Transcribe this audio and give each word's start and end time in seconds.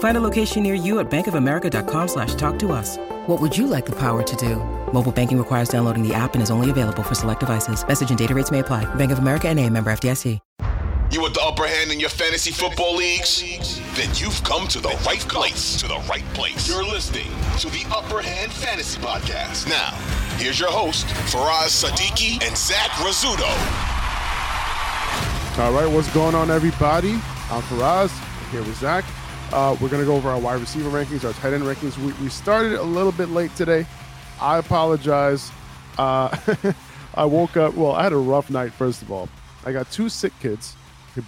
Find 0.00 0.16
a 0.16 0.20
location 0.20 0.62
near 0.62 0.74
you 0.74 0.98
at 0.98 1.10
bankofamerica.com 1.10 2.08
slash 2.08 2.34
talk 2.34 2.58
to 2.60 2.72
us. 2.72 2.96
What 3.26 3.38
would 3.40 3.56
you 3.56 3.66
like 3.66 3.86
the 3.86 3.96
power 3.96 4.22
to 4.22 4.36
do? 4.36 4.56
Mobile 4.92 5.12
banking 5.12 5.38
requires 5.38 5.68
downloading 5.68 6.06
the 6.06 6.14
app 6.14 6.34
and 6.34 6.42
is 6.42 6.50
only 6.50 6.70
available 6.70 7.02
for 7.02 7.14
select 7.14 7.40
devices. 7.40 7.86
Message 7.86 8.08
and 8.10 8.18
data 8.18 8.34
rates 8.34 8.50
may 8.50 8.58
apply. 8.60 8.92
Bank 8.96 9.12
of 9.12 9.18
America 9.18 9.48
and 9.48 9.58
a 9.58 9.68
member 9.68 9.90
FDIC. 9.90 10.38
You 11.12 11.20
want 11.20 11.34
the 11.34 11.42
upper 11.42 11.66
hand 11.66 11.90
in 11.90 11.98
your 11.98 12.08
fantasy 12.08 12.52
football 12.52 12.94
leagues? 12.94 13.42
Then 13.96 14.08
you've 14.14 14.42
come 14.44 14.68
to 14.68 14.80
the 14.80 14.96
right 15.04 15.18
place. 15.18 15.76
To 15.80 15.88
the 15.88 15.98
right 16.08 16.24
place. 16.34 16.68
You're 16.68 16.84
listening 16.84 17.26
to 17.58 17.68
the 17.68 17.84
Upper 17.94 18.22
Hand 18.22 18.52
Fantasy 18.52 19.00
Podcast. 19.00 19.68
Now, 19.68 19.90
here's 20.38 20.60
your 20.60 20.70
host, 20.70 21.06
Faraz 21.28 21.74
Sadiki 21.82 22.40
and 22.46 22.56
Zach 22.56 22.90
Rizzuto. 23.02 23.50
All 25.58 25.72
right, 25.72 25.92
what's 25.92 26.08
going 26.14 26.36
on, 26.36 26.48
everybody? 26.48 27.14
I'm 27.50 27.62
Faraz, 27.62 28.12
here 28.52 28.62
with 28.62 28.76
Zach. 28.76 29.04
Uh, 29.52 29.76
we're 29.80 29.88
going 29.88 30.00
to 30.00 30.06
go 30.06 30.14
over 30.14 30.28
our 30.28 30.38
wide 30.38 30.60
receiver 30.60 30.90
rankings, 30.90 31.24
our 31.24 31.32
tight 31.32 31.52
end 31.52 31.64
rankings. 31.64 31.98
We, 31.98 32.12
we 32.22 32.28
started 32.28 32.74
a 32.74 32.82
little 32.82 33.10
bit 33.10 33.30
late 33.30 33.54
today. 33.56 33.84
I 34.40 34.58
apologize. 34.58 35.50
Uh, 35.98 36.36
I 37.14 37.24
woke 37.24 37.56
up, 37.56 37.74
well, 37.74 37.92
I 37.92 38.04
had 38.04 38.12
a 38.12 38.16
rough 38.16 38.48
night, 38.48 38.72
first 38.72 39.02
of 39.02 39.10
all. 39.10 39.28
I 39.64 39.72
got 39.72 39.90
two 39.90 40.08
sick 40.08 40.32
kids. 40.40 40.76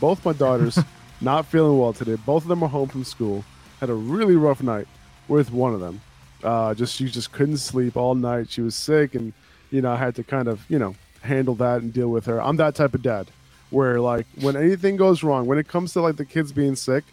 Both 0.00 0.24
my 0.24 0.32
daughters 0.32 0.78
not 1.20 1.46
feeling 1.46 1.78
well 1.78 1.92
today. 1.92 2.14
Both 2.14 2.44
of 2.44 2.48
them 2.48 2.62
are 2.62 2.68
home 2.68 2.88
from 2.88 3.02
school. 3.02 3.44
Had 3.80 3.90
a 3.90 3.94
really 3.94 4.36
rough 4.36 4.62
night 4.62 4.86
with 5.26 5.50
one 5.50 5.74
of 5.74 5.80
them. 5.80 6.00
Uh, 6.44 6.74
just 6.74 6.94
she 6.94 7.06
just 7.08 7.32
couldn't 7.32 7.58
sleep 7.58 7.96
all 7.96 8.14
night. 8.14 8.50
She 8.50 8.62
was 8.62 8.74
sick, 8.74 9.14
and 9.14 9.32
you 9.70 9.82
know 9.82 9.92
I 9.92 9.96
had 9.96 10.14
to 10.16 10.24
kind 10.24 10.48
of 10.48 10.64
you 10.68 10.78
know 10.78 10.94
handle 11.20 11.54
that 11.56 11.82
and 11.82 11.92
deal 11.92 12.08
with 12.08 12.26
her. 12.26 12.40
I'm 12.40 12.56
that 12.56 12.74
type 12.74 12.94
of 12.94 13.02
dad 13.02 13.28
where 13.70 14.00
like 14.00 14.26
when 14.40 14.56
anything 14.56 14.96
goes 14.96 15.22
wrong, 15.22 15.46
when 15.46 15.58
it 15.58 15.68
comes 15.68 15.92
to 15.92 16.00
like 16.00 16.16
the 16.16 16.24
kids 16.24 16.52
being 16.52 16.76
sick, 16.76 17.04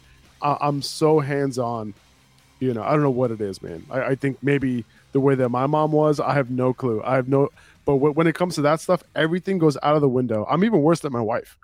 I- 0.42 0.58
I'm 0.60 0.82
so 0.82 1.20
hands 1.20 1.58
on. 1.58 1.94
You 2.60 2.74
know, 2.74 2.82
I 2.82 2.90
don't 2.92 3.02
know 3.02 3.10
what 3.10 3.30
it 3.30 3.40
is, 3.40 3.62
man. 3.62 3.84
I, 3.90 4.02
I 4.02 4.14
think 4.14 4.42
maybe 4.42 4.84
the 5.12 5.20
way 5.20 5.34
that 5.34 5.48
my 5.48 5.66
mom 5.66 5.92
was, 5.92 6.20
I 6.20 6.34
have 6.34 6.50
no 6.50 6.74
clue. 6.74 7.00
I 7.02 7.14
have 7.16 7.26
no. 7.26 7.48
But 7.86 7.94
w- 7.94 8.12
when 8.12 8.26
it 8.26 8.34
comes 8.34 8.54
to 8.56 8.62
that 8.62 8.80
stuff, 8.80 9.02
everything 9.14 9.58
goes 9.58 9.78
out 9.82 9.94
of 9.94 10.02
the 10.02 10.08
window. 10.08 10.46
I'm 10.48 10.62
even 10.64 10.82
worse 10.82 11.00
than 11.00 11.12
my 11.12 11.22
wife, 11.22 11.56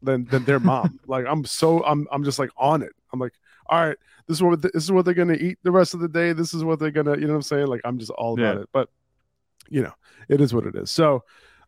than 0.00 0.26
than 0.26 0.44
their 0.44 0.60
mom. 0.60 1.00
like 1.08 1.26
I'm 1.26 1.44
so 1.44 1.84
I'm 1.84 2.06
I'm 2.12 2.22
just 2.22 2.38
like 2.38 2.50
on 2.56 2.82
it. 2.82 2.92
I'm 3.12 3.18
like, 3.18 3.32
all 3.68 3.84
right, 3.84 3.96
this 4.28 4.36
is 4.36 4.42
what 4.44 4.62
this 4.62 4.84
is 4.84 4.92
what 4.92 5.04
they're 5.04 5.14
gonna 5.14 5.34
eat 5.34 5.58
the 5.64 5.72
rest 5.72 5.92
of 5.94 6.00
the 6.00 6.08
day. 6.08 6.32
This 6.32 6.54
is 6.54 6.62
what 6.62 6.78
they're 6.78 6.92
gonna, 6.92 7.16
you 7.16 7.22
know 7.22 7.32
what 7.32 7.36
I'm 7.36 7.42
saying? 7.42 7.66
Like 7.66 7.80
I'm 7.84 7.98
just 7.98 8.12
all 8.12 8.34
about 8.34 8.56
Yeah. 8.56 8.62
it. 8.62 8.68
But 8.72 8.88
you 9.68 9.82
know, 9.82 9.92
it 10.28 10.40
is 10.40 10.54
what 10.54 10.66
it 10.66 10.76
is. 10.76 10.90
So, 10.90 11.24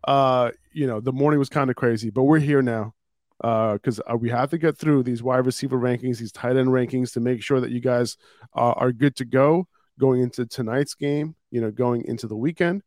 uh, 0.06 0.52
you 0.72 0.86
know, 0.86 1.00
the 1.00 1.12
morning 1.12 1.38
was 1.40 1.48
kind 1.48 1.70
of 1.70 1.76
crazy, 1.76 2.10
but 2.10 2.22
we're 2.22 2.38
here 2.38 2.62
now 2.62 2.94
because 3.40 4.00
uh, 4.10 4.16
we 4.16 4.30
have 4.30 4.50
to 4.50 4.58
get 4.58 4.78
through 4.78 5.02
these 5.02 5.22
wide 5.22 5.46
receiver 5.46 5.78
rankings, 5.78 6.18
these 6.18 6.32
tight 6.32 6.56
end 6.56 6.68
rankings 6.68 7.12
to 7.12 7.20
make 7.20 7.42
sure 7.42 7.60
that 7.60 7.70
you 7.70 7.80
guys 7.80 8.16
uh, 8.54 8.72
are 8.72 8.92
good 8.92 9.16
to 9.16 9.24
go 9.24 9.68
going 9.98 10.20
into 10.20 10.46
tonight's 10.46 10.94
game, 10.94 11.34
you 11.50 11.60
know, 11.60 11.70
going 11.70 12.04
into 12.04 12.26
the 12.26 12.36
weekend. 12.36 12.82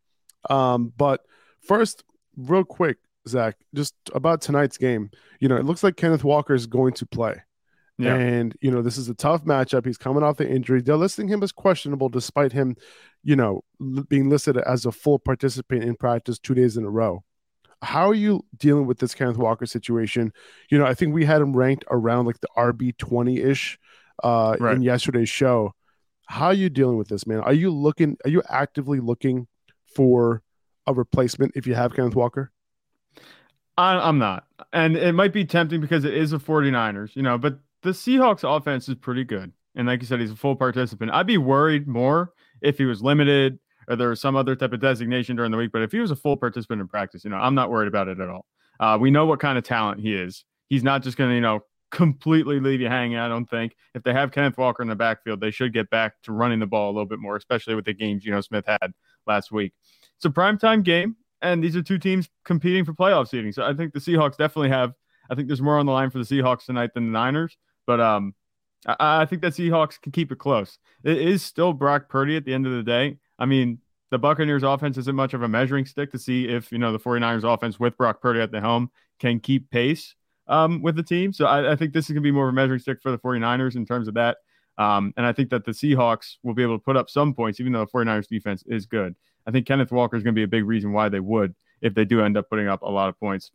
Um, 0.49 0.93
but 0.95 1.21
first, 1.61 2.03
real 2.37 2.63
quick, 2.63 2.97
Zach, 3.27 3.55
just 3.73 3.95
about 4.13 4.41
tonight's 4.41 4.77
game, 4.77 5.11
you 5.39 5.47
know, 5.47 5.57
it 5.57 5.65
looks 5.65 5.83
like 5.83 5.97
Kenneth 5.97 6.23
Walker 6.23 6.53
is 6.53 6.67
going 6.67 6.93
to 6.93 7.05
play. 7.05 7.41
Yeah. 7.97 8.15
And, 8.15 8.55
you 8.61 8.71
know, 8.71 8.81
this 8.81 8.97
is 8.97 9.09
a 9.09 9.13
tough 9.13 9.43
matchup. 9.43 9.85
He's 9.85 9.97
coming 9.97 10.23
off 10.23 10.37
the 10.37 10.49
injury. 10.49 10.81
They're 10.81 10.95
listing 10.95 11.27
him 11.27 11.43
as 11.43 11.51
questionable 11.51 12.07
despite 12.07 12.53
him, 12.53 12.77
you 13.23 13.35
know, 13.35 13.65
l- 13.81 14.05
being 14.07 14.29
listed 14.29 14.55
as 14.57 14.85
a 14.85 14.91
full 14.91 15.19
participant 15.19 15.83
in 15.83 15.95
practice 15.95 16.39
two 16.39 16.53
days 16.53 16.77
in 16.77 16.85
a 16.85 16.89
row. 16.89 17.25
How 17.81 18.09
are 18.09 18.13
you 18.15 18.45
dealing 18.57 18.85
with 18.87 18.99
this 18.99 19.15
Kenneth 19.15 19.37
Walker 19.37 19.65
situation? 19.65 20.33
You 20.69 20.77
know, 20.77 20.85
I 20.85 20.93
think 20.93 21.13
we 21.13 21.25
had 21.25 21.41
him 21.41 21.55
ranked 21.55 21.85
around 21.89 22.25
like 22.25 22.39
the 22.41 22.49
RB 22.57 22.97
20 22.97 23.39
ish 23.39 23.79
uh, 24.23 24.55
Right. 24.59 24.75
in 24.75 24.81
yesterday's 24.81 25.29
show. 25.29 25.73
How 26.27 26.47
are 26.47 26.53
you 26.53 26.69
dealing 26.69 26.97
with 26.97 27.07
this, 27.07 27.25
man? 27.25 27.39
Are 27.39 27.53
you 27.53 27.71
looking, 27.71 28.17
are 28.25 28.29
you 28.29 28.43
actively 28.49 28.99
looking 28.99 29.47
for 29.95 30.43
a 30.85 30.93
replacement 30.93 31.53
if 31.55 31.65
you 31.65 31.73
have 31.75 31.93
Kenneth 31.95 32.15
Walker? 32.15 32.51
I, 33.77 33.93
I'm 33.97 34.17
not. 34.19 34.45
And 34.73 34.97
it 34.97 35.13
might 35.13 35.31
be 35.33 35.45
tempting 35.45 35.79
because 35.81 36.03
it 36.03 36.13
is 36.13 36.33
a 36.33 36.37
49ers, 36.37 37.15
you 37.15 37.21
know, 37.23 37.37
but 37.37 37.59
the 37.81 37.91
Seahawks 37.91 38.43
offense 38.43 38.89
is 38.89 38.95
pretty 38.95 39.23
good. 39.23 39.53
And 39.75 39.87
like 39.87 40.01
you 40.01 40.07
said, 40.07 40.19
he's 40.19 40.31
a 40.31 40.35
full 40.35 40.55
participant. 40.55 41.11
I'd 41.11 41.27
be 41.27 41.37
worried 41.37 41.87
more 41.87 42.33
if 42.61 42.77
he 42.77 42.83
was 42.85 43.01
limited 43.01 43.57
or 43.89 43.95
there 43.95 44.09
was 44.09 44.21
some 44.21 44.35
other 44.35 44.55
type 44.55 44.71
of 44.71 44.79
designation 44.79 45.35
during 45.35 45.51
the 45.51 45.57
week. 45.57 45.71
But 45.73 45.81
if 45.81 45.91
he 45.91 45.99
was 45.99 46.11
a 46.11 46.15
full 46.15 46.37
participant 46.37 46.79
in 46.79 46.87
practice, 46.87 47.23
you 47.23 47.31
know, 47.31 47.37
I'm 47.37 47.55
not 47.55 47.71
worried 47.71 47.87
about 47.87 48.07
it 48.07 48.19
at 48.19 48.29
all. 48.29 48.45
Uh, 48.79 48.97
we 48.99 49.11
know 49.11 49.25
what 49.25 49.39
kind 49.39 49.57
of 49.57 49.63
talent 49.63 49.99
he 49.99 50.13
is. 50.13 50.45
He's 50.69 50.83
not 50.83 51.03
just 51.03 51.17
going 51.17 51.31
to, 51.31 51.35
you 51.35 51.41
know, 51.41 51.61
completely 51.91 52.59
leave 52.59 52.81
you 52.81 52.87
hanging. 52.87 53.17
I 53.17 53.27
don't 53.27 53.49
think 53.49 53.75
if 53.95 54.03
they 54.03 54.13
have 54.13 54.31
Kenneth 54.31 54.57
Walker 54.57 54.83
in 54.83 54.89
the 54.89 54.95
backfield, 54.95 55.41
they 55.41 55.51
should 55.51 55.73
get 55.73 55.89
back 55.89 56.21
to 56.23 56.31
running 56.31 56.59
the 56.59 56.67
ball 56.67 56.91
a 56.91 56.93
little 56.93 57.07
bit 57.07 57.19
more, 57.19 57.35
especially 57.35 57.75
with 57.75 57.85
the 57.85 57.93
game 57.93 58.19
Geno 58.19 58.41
Smith 58.41 58.65
had 58.67 58.93
last 59.25 59.51
week. 59.51 59.73
It's 60.15 60.25
a 60.25 60.29
primetime 60.29 60.83
game, 60.83 61.15
and 61.41 61.63
these 61.63 61.75
are 61.75 61.81
two 61.81 61.97
teams 61.97 62.29
competing 62.45 62.85
for 62.85 62.93
playoff 62.93 63.27
seeding. 63.27 63.51
So 63.51 63.63
I 63.63 63.73
think 63.73 63.93
the 63.93 63.99
Seahawks 63.99 64.37
definitely 64.37 64.69
have. 64.69 64.93
I 65.31 65.35
think 65.35 65.47
there's 65.47 65.61
more 65.61 65.79
on 65.79 65.85
the 65.85 65.91
line 65.91 66.09
for 66.09 66.19
the 66.19 66.23
Seahawks 66.23 66.65
tonight 66.65 66.93
than 66.93 67.05
the 67.05 67.11
Niners, 67.11 67.57
but 67.87 67.99
um, 67.99 68.33
I, 68.85 69.21
I 69.21 69.25
think 69.25 69.41
that 69.41 69.53
Seahawks 69.53 69.99
can 69.99 70.11
keep 70.11 70.31
it 70.31 70.37
close. 70.37 70.77
It 71.03 71.17
is 71.17 71.43
still 71.43 71.73
Brock 71.73 72.09
Purdy 72.09 72.35
at 72.35 72.45
the 72.45 72.53
end 72.53 72.67
of 72.67 72.73
the 72.73 72.83
day. 72.83 73.17
I 73.39 73.45
mean, 73.45 73.79
the 74.11 74.19
Buccaneers 74.19 74.63
offense 74.63 74.97
isn't 74.97 75.15
much 75.15 75.33
of 75.33 75.41
a 75.41 75.47
measuring 75.47 75.85
stick 75.85 76.11
to 76.11 76.19
see 76.19 76.47
if, 76.47 76.71
you 76.71 76.77
know, 76.77 76.91
the 76.91 76.99
49ers 76.99 77.51
offense 77.51 77.79
with 77.79 77.97
Brock 77.97 78.21
Purdy 78.21 78.41
at 78.41 78.51
the 78.51 78.59
helm 78.59 78.91
can 79.19 79.39
keep 79.39 79.69
pace 79.71 80.15
um, 80.47 80.81
with 80.81 80.95
the 80.95 81.03
team. 81.03 81.31
So 81.31 81.45
I, 81.45 81.71
I 81.71 81.75
think 81.75 81.93
this 81.93 82.05
is 82.05 82.11
going 82.11 82.23
to 82.23 82.27
be 82.27 82.31
more 82.31 82.47
of 82.47 82.53
a 82.53 82.55
measuring 82.55 82.79
stick 82.79 83.01
for 83.01 83.11
the 83.11 83.19
49ers 83.19 83.75
in 83.75 83.85
terms 83.85 84.07
of 84.07 84.15
that. 84.15 84.37
Um, 84.77 85.13
and 85.17 85.25
I 85.25 85.33
think 85.33 85.49
that 85.49 85.65
the 85.65 85.71
Seahawks 85.71 86.37
will 86.43 86.53
be 86.53 86.63
able 86.63 86.77
to 86.77 86.83
put 86.83 86.97
up 86.97 87.09
some 87.09 87.33
points, 87.33 87.59
even 87.59 87.73
though 87.73 87.85
the 87.85 87.91
49ers 87.91 88.27
defense 88.27 88.63
is 88.65 88.85
good. 88.85 89.15
I 89.45 89.51
think 89.51 89.67
Kenneth 89.67 89.91
Walker 89.91 90.15
is 90.15 90.23
going 90.23 90.33
to 90.33 90.39
be 90.39 90.43
a 90.43 90.47
big 90.47 90.65
reason 90.65 90.91
why 90.91 91.09
they 91.09 91.19
would 91.19 91.53
if 91.81 91.93
they 91.93 92.05
do 92.05 92.21
end 92.21 92.37
up 92.37 92.49
putting 92.49 92.67
up 92.67 92.81
a 92.81 92.89
lot 92.89 93.09
of 93.09 93.19
points. 93.19 93.51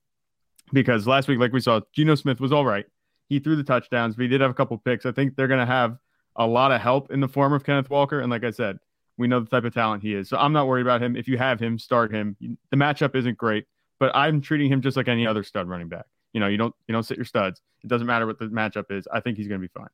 Because 0.72 1.06
last 1.06 1.28
week, 1.28 1.38
like 1.38 1.52
we 1.52 1.60
saw, 1.60 1.80
Geno 1.94 2.14
Smith 2.14 2.40
was 2.40 2.52
all 2.52 2.64
right. 2.64 2.86
He 3.28 3.38
threw 3.38 3.56
the 3.56 3.64
touchdowns, 3.64 4.16
but 4.16 4.22
he 4.22 4.28
did 4.28 4.40
have 4.40 4.50
a 4.50 4.54
couple 4.54 4.76
picks. 4.78 5.06
I 5.06 5.12
think 5.12 5.34
they're 5.34 5.48
going 5.48 5.60
to 5.60 5.66
have 5.66 5.98
a 6.36 6.46
lot 6.46 6.72
of 6.72 6.80
help 6.80 7.10
in 7.10 7.20
the 7.20 7.28
form 7.28 7.52
of 7.52 7.64
Kenneth 7.64 7.90
Walker. 7.90 8.20
And 8.20 8.30
like 8.30 8.44
I 8.44 8.50
said, 8.50 8.78
we 9.16 9.26
know 9.28 9.40
the 9.40 9.48
type 9.50 9.64
of 9.64 9.72
talent 9.74 10.02
he 10.02 10.14
is. 10.14 10.28
So 10.28 10.36
I'm 10.36 10.52
not 10.52 10.66
worried 10.66 10.82
about 10.82 11.02
him. 11.02 11.16
If 11.16 11.28
you 11.28 11.38
have 11.38 11.60
him, 11.60 11.78
start 11.78 12.12
him. 12.12 12.36
The 12.70 12.76
matchup 12.76 13.14
isn't 13.14 13.38
great, 13.38 13.66
but 14.00 14.10
I'm 14.14 14.40
treating 14.40 14.70
him 14.70 14.80
just 14.80 14.96
like 14.96 15.08
any 15.08 15.26
other 15.26 15.42
stud 15.42 15.68
running 15.68 15.88
back. 15.88 16.06
You 16.32 16.40
know, 16.40 16.48
you 16.48 16.56
don't 16.56 16.74
you 16.88 16.92
don't 16.92 17.04
sit 17.04 17.16
your 17.16 17.24
studs. 17.26 17.60
It 17.82 17.88
doesn't 17.88 18.06
matter 18.06 18.26
what 18.26 18.38
the 18.38 18.46
matchup 18.46 18.90
is. 18.90 19.06
I 19.12 19.20
think 19.20 19.36
he's 19.38 19.46
going 19.48 19.60
to 19.60 19.66
be 19.68 19.72
fine. 19.72 19.88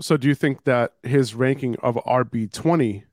So 0.00 0.16
do 0.16 0.28
you 0.28 0.34
think 0.34 0.64
that 0.64 0.92
his 1.02 1.34
ranking 1.34 1.76
of 1.76 1.94
RB 2.06 2.52
twenty 2.52 3.04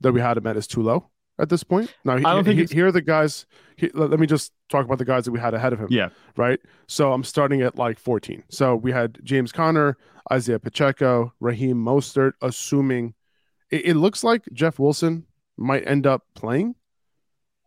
that 0.00 0.12
we 0.12 0.20
had 0.20 0.36
him 0.36 0.46
at 0.46 0.56
is 0.56 0.66
too 0.66 0.82
low 0.82 1.08
at 1.38 1.48
this 1.48 1.62
point? 1.64 1.92
Now, 2.04 2.16
he, 2.16 2.24
I 2.24 2.32
don't 2.34 2.44
think 2.44 2.68
he- 2.68 2.74
here 2.74 2.86
are 2.88 2.92
the 2.92 3.00
guys. 3.02 3.46
he- 3.76 3.90
let, 3.94 4.10
let 4.10 4.20
me 4.20 4.26
just 4.26 4.52
talk 4.68 4.84
about 4.84 4.98
the 4.98 5.04
guys 5.04 5.24
that 5.24 5.32
we 5.32 5.40
had 5.40 5.54
ahead 5.54 5.72
of 5.72 5.78
him. 5.80 5.88
Yeah. 5.90 6.10
right. 6.36 6.60
So 6.86 7.12
I'm 7.12 7.24
starting 7.24 7.60
at 7.62 7.76
like 7.76 7.98
14. 7.98 8.42
So 8.50 8.74
we 8.76 8.92
had 8.92 9.18
James 9.24 9.50
Conner, 9.52 9.96
Isaiah 10.32 10.58
Pacheco, 10.60 11.32
Raheem 11.40 11.76
Mostert. 11.76 12.32
Assuming 12.42 13.14
it, 13.72 13.86
it 13.86 13.94
looks 13.94 14.22
like 14.22 14.44
Jeff 14.52 14.78
Wilson 14.78 15.24
might 15.56 15.86
end 15.88 16.06
up 16.06 16.22
playing, 16.34 16.76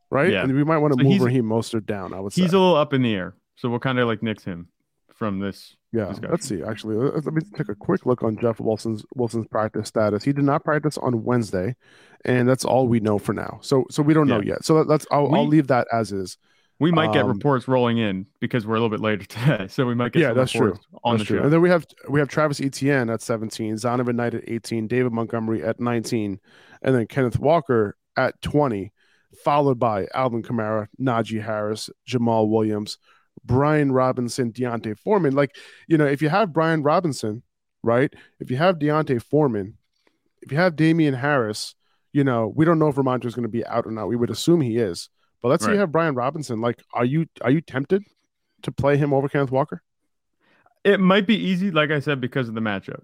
right? 0.10 0.32
Yeah. 0.32 0.44
And 0.44 0.54
we 0.56 0.64
might 0.64 0.78
want 0.78 0.94
to 0.94 1.00
So 1.00 1.04
move 1.04 1.12
he's- 1.14 1.24
Raheem 1.26 1.46
Mostert 1.46 1.86
down. 1.86 2.14
I 2.14 2.20
would 2.22 2.32
say 2.32 2.44
He's 2.44 2.54
a 2.54 2.60
little 2.60 2.78
up 2.78 2.94
in 2.94 3.02
the 3.02 3.14
air. 3.14 3.36
So 3.58 3.70
we'll 3.70 3.80
kind 3.80 4.00
of 4.00 4.08
like 4.08 4.22
nix 4.24 4.44
him 4.44 4.68
from 5.14 5.40
this. 5.40 5.76
Yeah, 5.94 6.08
discussion. 6.08 6.32
let's 6.32 6.46
see. 6.46 6.62
Actually, 6.62 6.98
let, 6.98 7.26
me 7.34 7.42
take 7.56 7.70
a 7.70 7.76
quick 7.76 8.06
look 8.06 8.22
on 8.22 8.38
Jeff 8.38 8.60
Wilson's 8.60 9.06
Wilson's 9.16 9.48
practice 9.48 9.88
status. 9.88 10.26
He 10.26 10.34
did 10.34 10.44
not 10.44 10.66
practice 10.66 10.98
on 10.98 11.24
Wednesday, 11.24 11.78
and 12.26 12.50
that's 12.50 12.66
all 12.66 12.90
we 12.90 13.00
know 13.00 13.18
for 13.18 13.32
now. 13.32 13.60
So, 13.62 13.86
so 13.90 14.04
we 14.04 14.14
don't 14.14 14.28
know 14.28 14.42
yet. 14.42 14.66
So 14.66 14.82
let's 14.82 15.08
I'll, 15.10 15.34
I'll 15.34 15.48
leave 15.48 15.68
that 15.68 15.88
as 15.94 16.12
is. 16.12 16.38
We 16.80 16.92
might 16.92 17.14
get 17.14 17.24
Um, 17.24 17.30
reports 17.32 17.68
rolling 17.68 17.98
in 17.98 18.26
because 18.42 18.68
we're 18.68 18.76
a 18.76 18.80
little 18.80 18.90
bit 18.90 19.00
later 19.00 19.24
today, 19.26 19.68
so 19.70 19.86
we 19.86 19.96
might 19.96 20.12
get 20.12 20.22
Yeah, 20.22 20.34
that's 20.34 20.52
true. 20.52 20.78
on 21.04 21.18
That's 21.18 21.22
the 21.24 21.26
true. 21.28 21.38
show. 21.40 21.44
And 21.46 21.54
then 21.54 21.62
we 21.62 21.70
have 21.70 21.86
we 22.10 22.20
have 22.20 22.28
Travis 22.28 22.60
Etienne 22.60 23.10
at 23.10 23.22
17, 23.22 23.76
Zonovan 23.76 24.16
Knight 24.16 24.34
at 24.34 24.44
18, 24.48 24.88
David 24.88 25.14
Montgomery 25.14 25.64
at 25.64 25.80
19, 25.80 26.40
and 26.82 26.96
then 26.96 27.08
Kenneth 27.08 27.40
Walker 27.40 27.96
at 28.18 28.42
20, 28.42 28.92
followed 29.44 29.80
by 29.80 30.08
Alvin 30.14 30.44
Kamara, 30.44 30.88
Najee 31.02 31.42
Harris, 31.42 31.90
Jamaal 32.08 32.50
Williams, 32.50 32.98
Brian 33.44 33.92
Robinson, 33.92 34.52
D'Onta 34.52 34.98
Foreman. 34.98 35.34
Like, 35.34 35.56
you 35.88 35.98
know, 35.98 36.06
if 36.06 36.22
you 36.22 36.30
have 36.30 36.52
Brian 36.54 36.84
Robinson, 36.84 37.44
right? 37.84 38.14
If 38.40 38.50
you 38.52 38.58
have 38.58 38.80
D'Onta 38.80 39.22
Foreman, 39.22 39.78
if 40.42 40.52
you 40.52 40.58
have 40.58 40.76
Damien 40.76 41.14
Harris, 41.14 41.76
you 42.12 42.24
know, 42.24 42.52
we 42.56 42.66
don't 42.66 42.80
know 42.80 42.88
if 42.88 42.96
Rhamondre 42.96 43.26
is 43.26 43.36
going 43.36 43.44
to 43.44 43.50
be 43.50 43.66
out 43.66 43.86
or 43.86 43.92
not. 43.92 44.08
We 44.08 44.16
would 44.16 44.30
assume 44.30 44.62
he 44.62 44.78
is. 44.78 45.10
But 45.46 45.50
let's 45.50 45.64
say 45.64 45.74
you 45.74 45.78
have 45.78 45.92
Brian 45.92 46.16
Robinson. 46.16 46.60
Like, 46.60 46.82
are 46.92 47.06
you 47.06 47.28
are 47.42 47.52
you 47.52 47.62
tempted 47.62 48.04
to 48.64 48.72
play 48.72 48.98
him 48.98 49.14
over 49.14 49.30
Kenneth 49.30 49.52
Walker? 49.52 49.84
It 50.84 51.00
might 51.00 51.28
be 51.28 51.36
easy, 51.36 51.70
like 51.70 51.92
I 51.92 52.00
said, 52.00 52.20
because 52.20 52.50
of 52.50 52.56
the 52.56 52.62
matchup. 52.62 53.04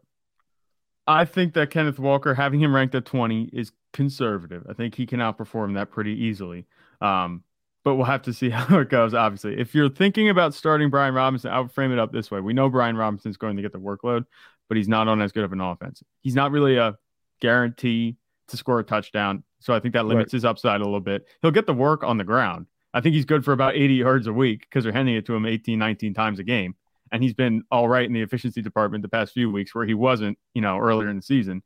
I 1.06 1.24
think 1.26 1.54
that 1.54 1.70
Kenneth 1.70 2.00
Walker, 2.00 2.34
having 2.34 2.60
him 2.60 2.74
ranked 2.74 2.96
at 2.96 3.06
20, 3.06 3.52
is 3.54 3.72
conservative. 3.94 4.66
I 4.68 4.74
think 4.74 4.96
he 4.96 5.06
can 5.06 5.20
outperform 5.20 5.76
that 5.76 5.92
pretty 5.92 6.14
easily. 6.14 6.66
Um, 7.00 7.44
but 7.84 7.94
we'll 7.94 8.08
have 8.08 8.24
to 8.24 8.34
see 8.34 8.50
how 8.50 8.80
it 8.80 8.90
goes, 8.90 9.14
obviously. 9.14 9.60
If 9.60 9.76
you're 9.76 9.90
thinking 9.90 10.30
about 10.30 10.56
starting 10.56 10.90
Brian 10.90 11.14
Robinson, 11.14 11.52
I 11.52 11.60
would 11.60 11.72
frame 11.72 11.92
it 11.92 12.00
up 12.00 12.12
this 12.12 12.32
way. 12.32 12.40
We 12.40 12.54
know 12.54 12.70
Brian 12.70 12.98
Robinson's 12.98 13.38
going 13.38 13.56
to 13.58 13.62
get 13.62 13.72
the 13.72 13.80
workload, 13.80 14.26
but 14.68 14.78
he's 14.78 14.88
not 14.88 15.08
on 15.08 15.22
as 15.22 15.32
good 15.32 15.44
of 15.44 15.54
an 15.54 15.62
offense. 15.62 16.02
He's 16.22 16.34
not 16.34 16.50
really 16.50 16.78
a 16.78 16.96
guarantee 17.40 18.18
to 18.48 18.58
score 18.58 18.80
a 18.80 18.84
touchdown. 18.84 19.44
So 19.62 19.74
I 19.74 19.80
think 19.80 19.94
that 19.94 20.06
limits 20.06 20.32
his 20.32 20.44
upside 20.44 20.82
a 20.82 20.84
little 20.84 21.00
bit. 21.00 21.26
He'll 21.42 21.52
get 21.52 21.68
the 21.68 21.74
work 21.74 22.04
on 22.04 22.18
the 22.18 22.24
ground. 22.24 22.66
I 22.94 23.00
think 23.00 23.16
he's 23.16 23.26
good 23.26 23.46
for 23.46 23.54
about 23.54 23.76
80 23.76 23.94
yards 23.94 24.28
a 24.28 24.34
week 24.34 24.62
because 24.62 24.84
they're 24.84 24.92
handing 24.92 25.16
it 25.16 25.26
to 25.28 25.34
him 25.34 25.46
18, 25.46 25.80
19 25.80 26.14
times 26.14 26.40
a 26.40 26.44
game 26.44 26.76
and 27.12 27.22
he's 27.22 27.34
been 27.34 27.64
all 27.72 27.90
right 27.90 28.06
in 28.06 28.14
the 28.14 28.22
efficiency 28.22 28.62
department 28.62 29.02
the 29.02 29.10
past 29.10 29.34
few 29.34 29.52
weeks 29.52 29.76
where 29.76 29.86
he 29.86 29.94
wasn't, 29.94 30.38
you 30.54 30.62
know, 30.62 30.80
earlier 30.80 31.10
in 31.10 31.18
the 31.18 31.22
season. 31.22 31.62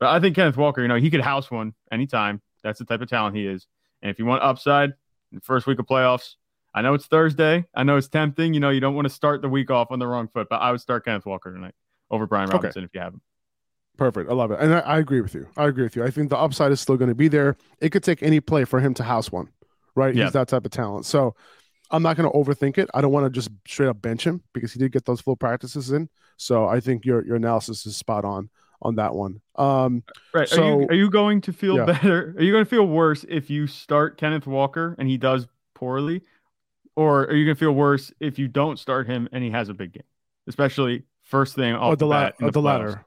But 0.00 0.08
I 0.08 0.20
think 0.20 0.34
Kenneth 0.34 0.56
Walker, 0.56 0.80
you 0.80 0.88
know, 0.88 0.96
he 0.96 1.10
could 1.10 1.20
house 1.20 1.50
one 1.50 1.74
anytime. 1.92 2.40
That's 2.62 2.78
the 2.78 2.84
type 2.84 3.02
of 3.02 3.08
talent 3.08 3.36
he 3.36 3.46
is. 3.46 3.66
And 4.02 4.10
if 4.10 4.18
you 4.18 4.24
want 4.24 4.42
upside 4.42 4.90
in 4.90 5.36
the 5.36 5.40
first 5.40 5.66
week 5.66 5.78
of 5.78 5.86
playoffs, 5.86 6.34
I 6.74 6.82
know 6.82 6.94
it's 6.94 7.06
Thursday. 7.06 7.66
I 7.74 7.82
know 7.82 7.96
it's 7.96 8.08
tempting. 8.08 8.54
You 8.54 8.60
know, 8.60 8.70
you 8.70 8.80
don't 8.80 8.94
want 8.94 9.06
to 9.06 9.12
start 9.12 9.42
the 9.42 9.48
week 9.48 9.70
off 9.70 9.90
on 9.90 9.98
the 9.98 10.06
wrong 10.06 10.28
foot, 10.28 10.48
but 10.48 10.56
I 10.56 10.70
would 10.70 10.80
start 10.80 11.04
Kenneth 11.04 11.26
Walker 11.26 11.52
tonight 11.52 11.74
over 12.10 12.26
Brian 12.26 12.48
Okay. 12.48 12.56
Robinson 12.56 12.84
if 12.84 12.90
you 12.94 13.00
have 13.00 13.14
him. 13.14 13.20
Perfect. 13.98 14.30
I 14.30 14.34
love 14.34 14.50
it. 14.52 14.60
And 14.60 14.74
I, 14.74 14.78
I 14.78 14.98
agree 14.98 15.20
with 15.20 15.34
you. 15.34 15.46
I 15.56 15.66
agree 15.66 15.82
with 15.82 15.96
you. 15.96 16.04
I 16.04 16.10
think 16.10 16.30
the 16.30 16.38
upside 16.38 16.72
is 16.72 16.80
still 16.80 16.96
going 16.96 17.08
to 17.10 17.14
be 17.14 17.28
there. 17.28 17.56
It 17.80 17.90
could 17.90 18.02
take 18.04 18.22
any 18.22 18.40
play 18.40 18.64
for 18.64 18.80
him 18.80 18.94
to 18.94 19.02
house 19.02 19.30
one, 19.30 19.48
right? 19.94 20.14
Yeah. 20.14 20.24
He's 20.24 20.32
that 20.34 20.48
type 20.48 20.64
of 20.64 20.70
talent. 20.70 21.04
So 21.04 21.34
I'm 21.90 22.02
not 22.02 22.16
going 22.16 22.30
to 22.30 22.36
overthink 22.38 22.78
it. 22.78 22.88
I 22.94 23.00
don't 23.00 23.12
want 23.12 23.26
to 23.26 23.30
just 23.30 23.50
straight 23.66 23.88
up 23.88 24.00
bench 24.00 24.24
him 24.24 24.42
because 24.54 24.72
he 24.72 24.78
did 24.78 24.92
get 24.92 25.04
those 25.04 25.20
full 25.20 25.36
practices 25.36 25.90
in. 25.90 26.08
So 26.36 26.66
I 26.66 26.78
think 26.80 27.04
your 27.04 27.24
your 27.26 27.34
analysis 27.36 27.84
is 27.86 27.96
spot 27.96 28.24
on 28.24 28.48
on 28.80 28.94
that 28.94 29.12
one. 29.12 29.40
Um, 29.56 30.04
Right. 30.32 30.42
are, 30.44 30.46
So- 30.46 30.80
you, 30.82 30.86
are 30.86 30.94
you 30.94 31.10
going 31.10 31.40
to 31.40 31.52
feel 31.52 31.76
Yeah. 31.78 31.86
better? 31.86 32.34
Are 32.38 32.42
you 32.42 32.52
going 32.52 32.64
to 32.64 32.70
feel 32.70 32.86
worse 32.86 33.24
if 33.28 33.50
you 33.50 33.66
start 33.66 34.16
Kenneth 34.16 34.46
Walker 34.46 34.94
and 34.98 35.08
he 35.08 35.16
does 35.16 35.48
poorly? 35.74 36.22
Or 36.94 37.22
are 37.26 37.34
you 37.34 37.44
going 37.44 37.56
to 37.56 37.58
feel 37.58 37.72
worse 37.72 38.12
if 38.20 38.38
you 38.38 38.46
don't 38.46 38.78
start 38.78 39.08
him 39.08 39.28
and 39.32 39.42
he 39.42 39.50
has 39.50 39.68
a 39.68 39.74
big 39.74 39.94
game? 39.94 40.04
Especially 40.46 41.02
first 41.24 41.56
thing 41.56 41.74
off 41.74 41.92
or 41.92 41.96
the, 41.96 42.06
la- 42.06 42.20
bat 42.26 42.34
in 42.40 42.46
or 42.46 42.50
the 42.52 42.62
latter, 42.62 43.04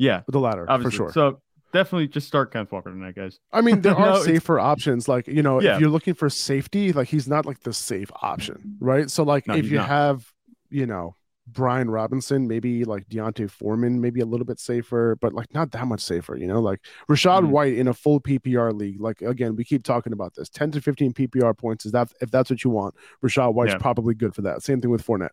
Yeah, 0.00 0.22
the 0.28 0.40
latter 0.40 0.64
obviously. 0.68 0.96
for 0.96 1.12
sure. 1.12 1.12
So 1.12 1.40
definitely 1.72 2.08
just 2.08 2.26
start 2.26 2.52
Kenneth 2.52 2.72
Walker 2.72 2.90
tonight, 2.90 3.14
guys. 3.14 3.38
I 3.52 3.60
mean, 3.60 3.82
there 3.82 3.94
are 3.96 4.00
No, 4.00 4.10
it's- 4.12 4.24
safer 4.24 4.58
options. 4.58 5.08
Like, 5.08 5.26
you 5.28 5.42
know, 5.42 5.60
Yeah. 5.60 5.74
if 5.74 5.80
you're 5.80 5.90
looking 5.90 6.14
for 6.14 6.28
safety, 6.30 6.92
like 6.92 7.08
he's 7.08 7.28
not 7.28 7.44
like 7.46 7.60
the 7.60 7.72
safe 7.72 8.10
option, 8.22 8.76
right? 8.80 9.10
So, 9.10 9.22
like, 9.22 9.46
No, 9.46 9.54
if 9.54 9.66
you 9.70 9.76
not. 9.78 9.88
have, 9.88 10.32
you 10.70 10.86
know, 10.86 11.16
Brian 11.46 11.90
Robinson, 11.90 12.46
maybe 12.46 12.84
like 12.84 13.08
D'Onta 13.08 13.50
Foreman, 13.50 14.00
maybe 14.00 14.20
a 14.20 14.24
little 14.26 14.46
bit 14.46 14.60
safer, 14.60 15.16
but 15.20 15.32
like 15.32 15.52
not 15.52 15.72
that 15.72 15.84
much 15.86 16.00
safer, 16.00 16.36
you 16.36 16.46
know, 16.46 16.60
like 16.60 16.80
Rachaad 17.10 17.42
Mhm. 17.44 17.48
White 17.50 17.74
in 17.74 17.88
a 17.88 17.92
full 17.94 18.20
PPR 18.20 18.72
league. 18.72 19.00
Like, 19.00 19.20
again, 19.20 19.56
we 19.56 19.64
keep 19.64 19.82
talking 19.82 20.12
about 20.12 20.34
this 20.36 20.48
10 20.48 20.70
to 20.72 20.80
15 20.80 21.12
PPR 21.12 21.52
points. 21.52 21.84
Is 21.84 21.92
that 21.92 22.12
if 22.20 22.30
that's 22.30 22.50
what 22.50 22.62
you 22.62 22.70
want, 22.70 22.94
Rachaad 23.24 23.52
White's 23.54 23.72
Yeah. 23.72 23.78
probably 23.78 24.14
good 24.14 24.32
for 24.34 24.42
that. 24.42 24.62
Same 24.62 24.80
thing 24.80 24.90
with 24.92 25.04
Fournette. 25.04 25.30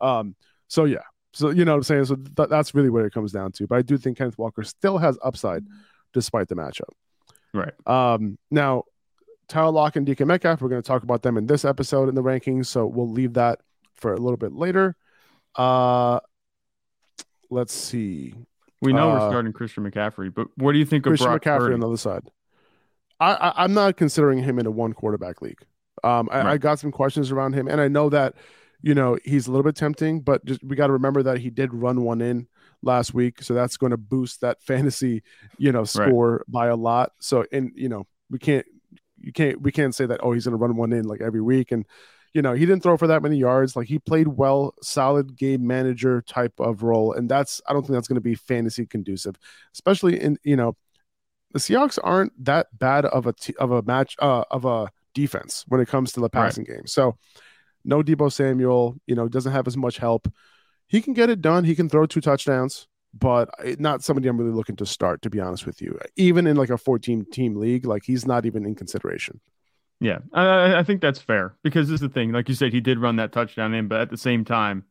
Um, 0.00 0.34
so 0.66 0.84
yeah. 0.84 1.02
So, 1.32 1.50
you 1.50 1.64
know 1.64 1.72
what 1.72 1.78
I'm 1.78 1.82
saying? 1.84 2.04
So 2.06 2.16
th- 2.16 2.48
that's 2.48 2.74
really 2.74 2.90
what 2.90 3.04
it 3.04 3.12
comes 3.12 3.32
down 3.32 3.52
to. 3.52 3.66
But 3.66 3.76
I 3.78 3.82
do 3.82 3.96
think 3.96 4.18
Kenneth 4.18 4.38
Walker 4.38 4.62
still 4.64 4.98
has 4.98 5.18
upside 5.22 5.64
despite 6.12 6.48
the 6.48 6.56
matchup. 6.56 6.90
Right. 7.54 7.72
Um, 7.86 8.36
now, 8.50 8.84
Tyler 9.48 9.70
Lock 9.72 9.96
and 9.96 10.06
DK 10.06 10.26
Metcalf, 10.26 10.60
we're 10.60 10.68
going 10.68 10.82
to 10.82 10.86
talk 10.86 11.02
about 11.02 11.22
them 11.22 11.36
in 11.36 11.46
this 11.46 11.64
episode 11.64 12.08
in 12.08 12.14
the 12.14 12.22
rankings, 12.22 12.66
so 12.66 12.86
we'll 12.86 13.08
leave 13.10 13.34
that 13.34 13.60
for 13.94 14.12
a 14.12 14.16
little 14.16 14.36
bit 14.36 14.52
later. 14.52 14.96
Uh, 15.56 16.20
let's 17.50 17.72
see. 17.74 18.34
We 18.80 18.92
know 18.92 19.10
Uh, 19.10 19.14
we're 19.14 19.30
starting 19.30 19.52
Christian 19.52 19.88
McCaffrey, 19.90 20.32
but 20.32 20.48
what 20.56 20.72
do 20.72 20.78
you 20.78 20.84
think 20.84 21.04
of 21.06 21.10
Christian 21.10 21.26
Brock 21.28 21.42
McCaffrey 21.42 21.58
Purdy? 21.58 21.74
on 21.74 21.80
the 21.80 21.86
other 21.88 21.96
side. 21.96 22.22
I, 23.18 23.34
I 23.34 23.64
I'm 23.64 23.74
not 23.74 23.96
considering 23.96 24.42
him 24.42 24.58
in 24.58 24.66
a 24.66 24.70
one 24.70 24.92
quarterback 24.94 25.42
league. 25.42 25.60
Um, 26.02 26.28
I, 26.32 26.52
I 26.52 26.56
got 26.58 26.78
some 26.78 26.90
questions 26.90 27.30
around 27.30 27.52
him, 27.52 27.68
and 27.68 27.80
I 27.80 27.88
know 27.88 28.08
that 28.08 28.34
you 28.82 28.94
know 28.94 29.18
he's 29.24 29.46
a 29.46 29.50
little 29.50 29.64
bit 29.64 29.76
tempting, 29.76 30.20
but 30.20 30.44
just 30.44 30.62
we 30.64 30.76
got 30.76 30.88
to 30.88 30.94
remember 30.94 31.22
that 31.22 31.38
he 31.38 31.50
did 31.50 31.74
run 31.74 32.02
one 32.02 32.20
in 32.20 32.46
last 32.82 33.12
week, 33.12 33.42
so 33.42 33.54
that's 33.54 33.76
going 33.76 33.90
to 33.90 33.96
boost 33.96 34.40
that 34.40 34.62
fantasy, 34.62 35.22
you 35.58 35.72
know, 35.72 35.84
score 35.84 36.44
by 36.48 36.68
a 36.68 36.76
lot. 36.76 37.12
So, 37.20 37.44
and 37.52 37.72
you 37.74 37.88
know, 37.88 38.06
we 38.30 38.38
can't, 38.38 38.66
you 39.20 39.32
can't, 39.32 39.60
we 39.60 39.72
can't 39.72 39.94
say 39.94 40.06
that 40.06 40.20
oh 40.22 40.32
he's 40.32 40.44
going 40.44 40.58
to 40.58 40.62
run 40.62 40.76
one 40.76 40.92
in 40.92 41.04
like 41.04 41.20
every 41.20 41.42
week, 41.42 41.72
and 41.72 41.86
you 42.32 42.42
know 42.42 42.54
he 42.54 42.64
didn't 42.66 42.82
throw 42.82 42.96
for 42.96 43.08
that 43.08 43.22
many 43.22 43.36
yards. 43.36 43.76
Like 43.76 43.88
he 43.88 43.98
played 43.98 44.28
well, 44.28 44.74
solid 44.82 45.36
game 45.36 45.66
manager 45.66 46.22
type 46.22 46.54
of 46.58 46.82
role, 46.82 47.12
and 47.12 47.28
that's 47.28 47.60
I 47.66 47.72
don't 47.72 47.82
think 47.82 47.94
that's 47.94 48.08
going 48.08 48.16
to 48.16 48.20
be 48.20 48.34
fantasy 48.34 48.86
conducive, 48.86 49.36
especially 49.74 50.20
in 50.20 50.38
you 50.42 50.56
know 50.56 50.76
the 51.52 51.58
Seahawks 51.58 51.98
aren't 52.02 52.32
that 52.44 52.66
bad 52.78 53.04
of 53.04 53.26
a 53.26 53.32
t- 53.32 53.56
of 53.58 53.72
a 53.72 53.82
match 53.82 54.16
uh, 54.20 54.44
of 54.50 54.64
a 54.64 54.88
defense 55.14 55.64
when 55.68 55.80
it 55.80 55.88
comes 55.88 56.12
to 56.12 56.20
the 56.20 56.30
passing 56.30 56.64
game. 56.64 56.86
So 56.86 57.16
no 57.84 58.02
Deebo 58.02 58.32
Samuel, 58.32 58.96
you 59.06 59.14
know, 59.14 59.28
doesn't 59.28 59.52
have 59.52 59.66
as 59.66 59.76
much 59.76 59.98
help. 59.98 60.32
He 60.86 61.00
can 61.00 61.14
get 61.14 61.30
it 61.30 61.40
done. 61.40 61.64
He 61.64 61.74
can 61.74 61.88
throw 61.88 62.06
two 62.06 62.20
touchdowns, 62.20 62.88
but 63.14 63.48
not 63.78 64.02
somebody 64.02 64.28
I'm 64.28 64.38
really 64.38 64.52
looking 64.52 64.76
to 64.76 64.86
start. 64.86 65.22
To 65.22 65.30
be 65.30 65.40
honest 65.40 65.66
with 65.66 65.80
you, 65.80 65.98
even 66.16 66.46
in 66.46 66.56
like 66.56 66.70
a 66.70 66.78
14 66.78 67.26
team 67.30 67.56
league, 67.56 67.86
like 67.86 68.02
he's 68.04 68.26
not 68.26 68.46
even 68.46 68.66
in 68.66 68.74
consideration. 68.74 69.40
Yeah, 70.00 70.18
I, 70.32 70.76
I 70.76 70.82
think 70.82 71.02
that's 71.02 71.20
fair 71.20 71.56
because 71.62 71.88
this 71.88 71.96
is 71.96 72.00
the 72.00 72.08
thing. 72.08 72.32
Like 72.32 72.48
you 72.48 72.54
said, 72.54 72.72
he 72.72 72.80
did 72.80 72.98
run 72.98 73.16
that 73.16 73.32
touchdown 73.32 73.74
in, 73.74 73.86
but 73.86 74.00
at 74.00 74.10
the 74.10 74.16
same 74.16 74.44
time, 74.46 74.84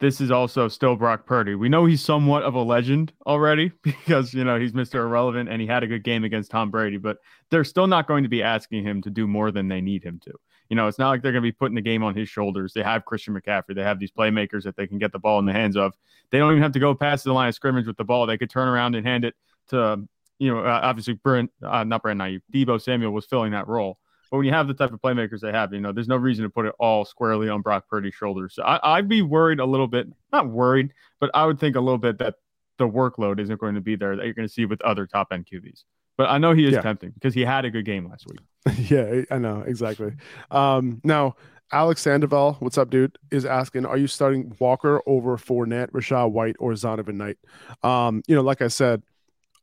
this 0.00 0.20
is 0.20 0.30
also 0.30 0.66
still 0.68 0.96
Brock 0.96 1.26
Purdy. 1.26 1.54
We 1.54 1.68
know 1.68 1.84
he's 1.84 2.02
somewhat 2.02 2.42
of 2.42 2.54
a 2.54 2.62
legend 2.62 3.12
already 3.26 3.72
because 3.82 4.34
you 4.34 4.44
know 4.44 4.58
he's 4.58 4.72
Mr. 4.72 4.96
Irrelevant 4.96 5.48
and 5.48 5.60
he 5.60 5.66
had 5.66 5.82
a 5.82 5.86
good 5.86 6.04
game 6.04 6.24
against 6.24 6.50
Tom 6.50 6.70
Brady, 6.70 6.96
but 6.96 7.18
they're 7.50 7.64
still 7.64 7.86
not 7.86 8.06
going 8.08 8.22
to 8.24 8.28
be 8.28 8.42
asking 8.42 8.84
him 8.84 9.02
to 9.02 9.10
do 9.10 9.26
more 9.26 9.50
than 9.50 9.68
they 9.68 9.80
need 9.80 10.02
him 10.02 10.18
to. 10.24 10.32
You 10.70 10.76
know, 10.76 10.86
it's 10.86 10.98
not 10.98 11.10
like 11.10 11.20
they're 11.20 11.32
going 11.32 11.42
to 11.42 11.48
be 11.48 11.52
putting 11.52 11.74
the 11.74 11.80
game 11.80 12.02
on 12.02 12.14
his 12.14 12.28
shoulders. 12.28 12.72
They 12.72 12.82
have 12.82 13.04
Christian 13.04 13.34
McCaffrey. 13.34 13.74
They 13.74 13.82
have 13.82 13.98
these 13.98 14.12
playmakers 14.12 14.62
that 14.62 14.76
they 14.76 14.86
can 14.86 14.98
get 14.98 15.12
the 15.12 15.18
ball 15.18 15.38
in 15.40 15.44
the 15.44 15.52
hands 15.52 15.76
of. 15.76 15.94
They 16.30 16.38
don't 16.38 16.52
even 16.52 16.62
have 16.62 16.72
to 16.72 16.78
go 16.78 16.94
past 16.94 17.24
the 17.24 17.32
line 17.32 17.48
of 17.48 17.54
scrimmage 17.56 17.86
with 17.86 17.96
the 17.96 18.04
ball. 18.04 18.26
They 18.26 18.38
could 18.38 18.50
turn 18.50 18.68
around 18.68 18.94
and 18.94 19.04
hand 19.04 19.24
it 19.24 19.34
to, 19.68 20.06
you 20.38 20.54
know, 20.54 20.60
uh, 20.60 20.80
obviously 20.82 21.14
Brent, 21.14 21.50
uh, 21.62 21.84
not 21.84 22.02
Brent 22.02 22.18
Naive, 22.18 22.42
Deebo 22.54 22.80
Samuel 22.80 23.12
was 23.12 23.26
filling 23.26 23.50
that 23.52 23.66
role. 23.66 23.98
But 24.30 24.38
when 24.38 24.46
you 24.46 24.52
have 24.52 24.68
the 24.68 24.74
type 24.74 24.92
of 24.92 25.02
playmakers 25.02 25.40
they 25.40 25.50
have, 25.50 25.72
you 25.72 25.80
know, 25.80 25.92
there's 25.92 26.06
no 26.06 26.16
reason 26.16 26.44
to 26.44 26.50
put 26.50 26.66
it 26.66 26.74
all 26.78 27.04
squarely 27.04 27.48
on 27.48 27.62
Brock 27.62 27.88
Purdy's 27.90 28.14
shoulders. 28.14 28.54
So 28.54 28.62
I, 28.62 28.96
I'd 28.98 29.08
be 29.08 29.22
worried 29.22 29.58
a 29.58 29.66
little 29.66 29.88
bit, 29.88 30.06
not 30.32 30.48
worried, 30.48 30.92
but 31.18 31.30
I 31.34 31.46
would 31.46 31.58
think 31.58 31.74
a 31.74 31.80
little 31.80 31.98
bit 31.98 32.18
that 32.18 32.36
the 32.78 32.88
workload 32.88 33.40
isn't 33.40 33.60
going 33.60 33.74
to 33.74 33.80
be 33.80 33.96
there 33.96 34.16
that 34.16 34.24
you're 34.24 34.34
going 34.34 34.46
to 34.46 34.52
see 34.52 34.66
with 34.66 34.80
other 34.82 35.06
top 35.06 35.28
end 35.32 35.46
QBs. 35.52 35.82
But 36.20 36.28
I 36.28 36.36
know 36.36 36.52
he 36.52 36.66
is 36.66 36.74
Yeah. 36.74 36.82
tempting 36.82 37.12
because 37.12 37.32
he 37.32 37.46
had 37.46 37.64
a 37.64 37.70
good 37.70 37.86
game 37.86 38.06
last 38.06 38.26
week. 38.26 38.40
yeah, 38.90 39.22
I 39.30 39.38
know 39.38 39.62
exactly. 39.66 40.12
Um, 40.50 41.00
now, 41.02 41.34
Alex 41.72 42.02
Sandoval, 42.02 42.58
what's 42.60 42.76
up, 42.76 42.90
dude? 42.90 43.16
Is 43.30 43.46
asking, 43.46 43.86
are 43.86 43.96
you 43.96 44.06
starting 44.06 44.54
Walker 44.58 45.00
over 45.06 45.38
Fournette, 45.38 45.92
Rachaad 45.92 46.32
White, 46.32 46.56
or 46.58 46.72
Zonovan 46.72 47.14
Knight? 47.14 47.38
Um, 47.82 48.22
you 48.26 48.34
know, 48.34 48.42
like 48.42 48.60
I 48.60 48.68
said, 48.68 49.02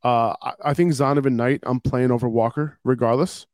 uh, 0.02 0.34
I, 0.42 0.54
I 0.64 0.74
think 0.74 0.94
Zonovan 0.94 1.34
Knight, 1.34 1.60
I'm 1.62 1.78
playing 1.78 2.10
over 2.10 2.28
Walker 2.28 2.80
regardless. 2.82 3.46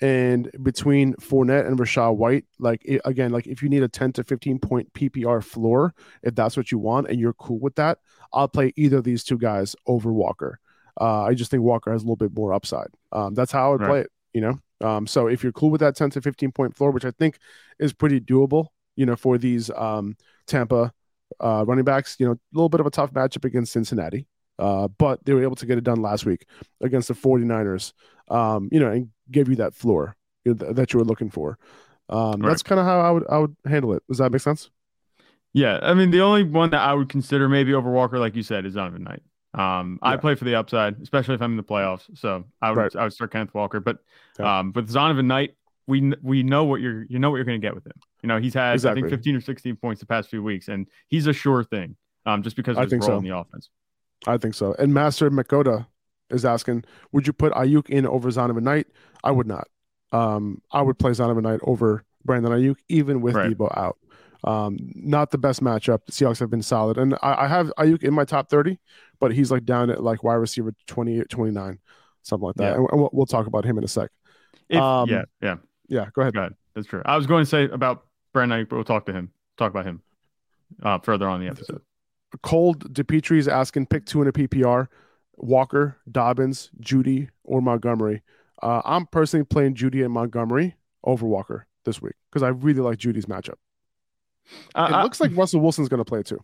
And 0.00 0.50
between 0.64 1.14
Fournette 1.20 1.68
and 1.68 1.78
Rachaad 1.78 2.16
White, 2.16 2.46
like 2.58 2.84
i 2.90 2.98
again, 3.04 3.30
like 3.30 3.46
if 3.46 3.62
you 3.62 3.68
need 3.68 3.84
a 3.84 3.88
10 3.88 4.14
to 4.14 4.24
15 4.24 4.58
point 4.58 4.92
PPR 4.94 5.44
floor, 5.44 5.94
if 6.24 6.34
that's 6.34 6.56
what 6.56 6.72
you 6.72 6.78
want 6.78 7.06
and 7.08 7.20
you're 7.20 7.34
cool 7.34 7.60
with 7.60 7.76
that, 7.76 7.98
I'll 8.32 8.48
play 8.48 8.72
either 8.74 8.96
of 8.96 9.04
these 9.04 9.22
two 9.22 9.38
guys 9.38 9.76
over 9.86 10.12
Walker. 10.12 10.58
Uh, 11.00 11.24
I 11.24 11.34
just 11.34 11.50
think 11.50 11.62
Walker 11.62 11.90
has 11.92 12.02
a 12.02 12.04
little 12.04 12.16
bit 12.16 12.34
more 12.34 12.52
upside. 12.52 12.88
Um, 13.12 13.34
that's 13.34 13.52
how 13.52 13.68
I 13.68 13.72
would 13.72 13.80
Right. 13.80 13.88
play 13.88 14.00
it, 14.00 14.10
you 14.34 14.40
know. 14.40 14.58
Um, 14.86 15.06
so 15.06 15.26
if 15.28 15.42
you're 15.42 15.52
cool 15.52 15.70
with 15.70 15.80
that 15.80 15.96
10 15.96 16.10
to 16.10 16.20
15 16.20 16.52
point 16.52 16.76
floor, 16.76 16.90
which 16.90 17.04
I 17.04 17.12
think 17.12 17.38
is 17.78 17.92
pretty 17.92 18.20
doable, 18.20 18.68
you 18.96 19.06
know, 19.06 19.16
for 19.16 19.38
these 19.38 19.70
um, 19.70 20.16
Tampa 20.46 20.92
uh, 21.40 21.64
running 21.66 21.84
backs, 21.84 22.16
you 22.18 22.26
know, 22.26 22.32
a 22.32 22.38
little 22.52 22.68
bit 22.68 22.80
of 22.80 22.86
a 22.86 22.90
tough 22.90 23.12
matchup 23.12 23.44
against 23.44 23.72
Cincinnati. 23.72 24.26
Uh, 24.58 24.86
but 24.98 25.24
they 25.24 25.32
were 25.32 25.42
able 25.42 25.56
to 25.56 25.66
get 25.66 25.78
it 25.78 25.84
done 25.84 26.02
last 26.02 26.26
week 26.26 26.46
against 26.82 27.08
the 27.08 27.14
49ers, 27.14 27.92
um, 28.28 28.68
you 28.70 28.78
know, 28.78 28.90
and 28.90 29.08
give 29.30 29.48
you 29.48 29.56
that 29.56 29.74
floor 29.74 30.14
you 30.44 30.52
know, 30.52 30.58
th- 30.58 30.76
that 30.76 30.92
you 30.92 30.98
were 30.98 31.04
looking 31.04 31.30
for. 31.30 31.58
Um, 32.08 32.42
Right. 32.42 32.48
That's 32.50 32.62
kind 32.62 32.78
of 32.78 32.84
how 32.86 33.00
I 33.00 33.10
would 33.10 33.24
I 33.30 33.38
would 33.38 33.56
handle 33.64 33.94
it. 33.94 34.02
Does 34.08 34.18
that 34.18 34.30
make 34.30 34.42
sense? 34.42 34.70
Yeah, 35.54 35.78
I 35.82 35.94
mean 35.94 36.10
the 36.10 36.20
only 36.20 36.42
one 36.44 36.70
that 36.70 36.80
I 36.80 36.94
would 36.94 37.08
consider 37.08 37.48
maybe 37.48 37.74
over 37.74 37.90
Walker, 37.90 38.18
like 38.18 38.34
you 38.36 38.42
said, 38.42 38.64
is 38.66 38.74
Donovan 38.74 39.04
Knight. 39.04 39.22
Um, 39.54 39.98
I 40.02 40.16
play 40.16 40.34
for 40.34 40.44
the 40.44 40.54
upside, 40.54 41.00
especially 41.02 41.34
if 41.34 41.42
I'm 41.42 41.50
in 41.52 41.56
the 41.58 41.62
playoffs. 41.62 42.08
So 42.18 42.44
I 42.62 42.70
would 42.70 42.78
Right. 42.78 42.96
I 42.96 43.04
would 43.04 43.12
start 43.12 43.32
Kenneth 43.32 43.52
Walker, 43.54 43.80
but 43.80 43.98
Yeah. 44.38 44.60
um, 44.60 44.72
with 44.74 44.90
Zonovan 44.90 45.26
Knight, 45.26 45.54
we 45.86 46.12
we 46.22 46.42
know 46.42 46.64
what 46.64 46.80
you're 46.80 47.04
you 47.04 47.18
know 47.18 47.30
what 47.30 47.36
you're 47.36 47.44
going 47.44 47.60
to 47.60 47.66
get 47.66 47.74
with 47.74 47.84
him. 47.86 47.92
You 48.22 48.28
know 48.28 48.38
he's 48.38 48.54
had 48.54 48.84
I 48.86 48.94
think 48.94 49.08
15 49.10 49.36
or 49.36 49.40
16 49.40 49.76
points 49.76 50.00
the 50.00 50.06
past 50.06 50.30
few 50.30 50.42
weeks, 50.42 50.68
and 50.68 50.88
he's 51.08 51.26
a 51.26 51.32
sure 51.32 51.64
thing. 51.64 51.96
Um, 52.24 52.42
just 52.42 52.54
because 52.56 52.78
I 52.78 52.82
of 52.82 52.84
his 52.84 52.90
think 52.92 53.02
role 53.02 53.10
so. 53.10 53.18
in 53.18 53.24
the 53.24 53.36
offense. 53.36 53.68
I 54.26 54.36
think 54.38 54.54
so. 54.54 54.74
And 54.78 54.94
Master 54.94 55.28
Makoda 55.30 55.86
is 56.30 56.44
asking, 56.44 56.84
would 57.10 57.26
you 57.26 57.32
put 57.32 57.52
Aiyuk 57.52 57.90
in 57.90 58.06
over 58.06 58.30
Zonovan 58.30 58.62
Knight? 58.62 58.86
I 59.24 59.32
would 59.32 59.48
not. 59.48 59.66
Um, 60.12 60.62
I 60.70 60.82
would 60.82 60.98
play 61.00 61.10
Zonovan 61.10 61.42
Knight 61.42 61.58
over 61.64 62.04
Brandon 62.24 62.52
Aiyuk, 62.52 62.76
even 62.88 63.20
with 63.20 63.34
Right. 63.34 63.50
Deebo 63.58 63.76
out. 63.76 63.98
Um, 64.44 64.76
not 64.94 65.30
the 65.30 65.38
best 65.38 65.62
matchup. 65.62 66.04
The 66.06 66.12
Seahawks 66.12 66.40
have 66.40 66.50
been 66.50 66.62
solid. 66.62 66.98
And 66.98 67.14
I, 67.22 67.44
I 67.44 67.48
have 67.48 67.72
Aiyuk 67.78 68.02
in 68.02 68.12
my 68.12 68.24
top 68.24 68.48
30, 68.50 68.78
but 69.20 69.32
he's 69.32 69.50
like 69.50 69.64
down 69.64 69.90
at 69.90 70.02
like 70.02 70.24
wide 70.24 70.34
receiver 70.34 70.74
28, 70.86 71.28
29, 71.28 71.78
something 72.22 72.46
like 72.46 72.56
that. 72.56 72.72
Yeah. 72.72 72.86
And 72.90 73.00
we'll, 73.00 73.10
we'll 73.12 73.26
talk 73.26 73.46
about 73.46 73.64
him 73.64 73.78
in 73.78 73.84
a 73.84 73.88
sec. 73.88 74.10
If, 74.68 74.80
Um, 74.80 75.08
yeah, 75.08 75.22
yeah, 75.40 75.56
Yeah, 75.88 76.06
go 76.12 76.22
ahead. 76.22 76.34
go 76.34 76.40
ahead. 76.40 76.54
That's 76.74 76.86
true. 76.86 77.02
I 77.04 77.16
was 77.16 77.26
going 77.26 77.42
to 77.42 77.48
say 77.48 77.64
about 77.64 78.04
Brandon, 78.32 78.64
Aiyuk, 78.64 78.68
but 78.68 78.76
we'll 78.76 78.84
talk 78.84 79.06
to 79.06 79.12
him. 79.12 79.30
Talk 79.58 79.70
about 79.70 79.84
him 79.84 80.02
uh, 80.82 80.98
further 80.98 81.28
on 81.28 81.40
in 81.40 81.46
the 81.46 81.52
episode. 81.52 81.82
Cold 82.42 82.92
DePietri 82.94 83.38
is 83.38 83.46
asking 83.46 83.86
pick 83.86 84.06
two 84.06 84.22
in 84.22 84.28
a 84.28 84.32
PPR 84.32 84.88
Walker, 85.36 85.98
Dobbins, 86.10 86.70
Jeudy, 86.80 87.28
or 87.44 87.60
Montgomery. 87.60 88.22
Uh, 88.62 88.80
I'm 88.84 89.06
personally 89.06 89.44
playing 89.44 89.74
Jeudy 89.74 90.04
and 90.04 90.12
Montgomery 90.12 90.76
over 91.04 91.26
Walker 91.26 91.66
this 91.84 92.00
week 92.00 92.14
because 92.30 92.42
I 92.42 92.48
really 92.48 92.80
like 92.80 92.98
Jeudy's 92.98 93.26
matchup. 93.26 93.56
Uh, 94.74 94.88
It 94.90 94.94
I- 94.94 95.02
looks 95.02 95.20
like 95.20 95.36
Russell 95.36 95.60
Wilson's 95.60 95.88
going 95.88 95.98
to 95.98 96.04
play 96.04 96.22
too. 96.22 96.42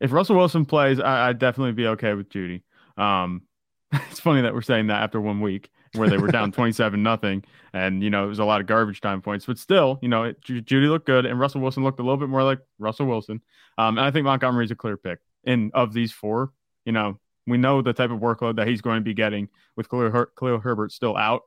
if 0.00 0.12
Russell 0.12 0.36
Wilson 0.36 0.64
plays, 0.64 0.98
I, 1.00 1.28
I'd 1.28 1.38
definitely 1.38 1.72
be 1.72 1.86
okay 1.88 2.14
with 2.14 2.28
Jeudy. 2.28 2.62
Um, 2.96 3.42
it's 3.92 4.20
funny 4.20 4.42
that 4.42 4.54
we're 4.54 4.62
saying 4.62 4.86
that 4.88 5.02
after 5.02 5.20
one 5.20 5.40
week 5.40 5.70
where 5.94 6.08
they 6.08 6.16
were 6.16 6.28
down 6.28 6.50
27 6.52 7.02
nothing, 7.02 7.44
and 7.74 8.02
you 8.02 8.08
know 8.10 8.24
it 8.24 8.28
was 8.28 8.38
a 8.38 8.44
lot 8.44 8.60
of 8.62 8.66
garbage 8.66 9.00
time 9.02 9.20
points, 9.20 9.44
but 9.44 9.58
still, 9.58 9.98
you 10.02 10.08
know, 10.08 10.24
it, 10.24 10.40
Jeudy 10.42 10.88
looked 10.88 11.06
good, 11.06 11.26
and 11.26 11.38
Russell 11.38 11.60
Wilson 11.60 11.84
looked 11.84 12.00
a 12.00 12.02
little 12.02 12.16
bit 12.16 12.28
more 12.30 12.42
like 12.42 12.60
Russell 12.78 13.06
Wilson. 13.06 13.42
Um, 13.78 13.98
and 13.98 14.06
I 14.06 14.10
think 14.10 14.24
Montgomery's 14.24 14.70
a 14.70 14.74
clear 14.74 14.96
pick. 14.96 15.18
In 15.44 15.70
of 15.74 15.92
these 15.92 16.12
four, 16.12 16.52
you 16.86 16.92
know, 16.92 17.18
we 17.46 17.58
know 17.58 17.82
the 17.82 17.92
type 17.92 18.10
of 18.10 18.20
workload 18.20 18.56
that 18.56 18.68
he's 18.68 18.80
going 18.80 18.96
to 18.96 19.04
be 19.04 19.12
getting 19.14 19.48
with 19.76 19.88
Khalil, 19.90 20.10
Her- 20.10 20.30
Khalil 20.38 20.60
Herbert 20.60 20.92
still 20.92 21.16
out. 21.16 21.42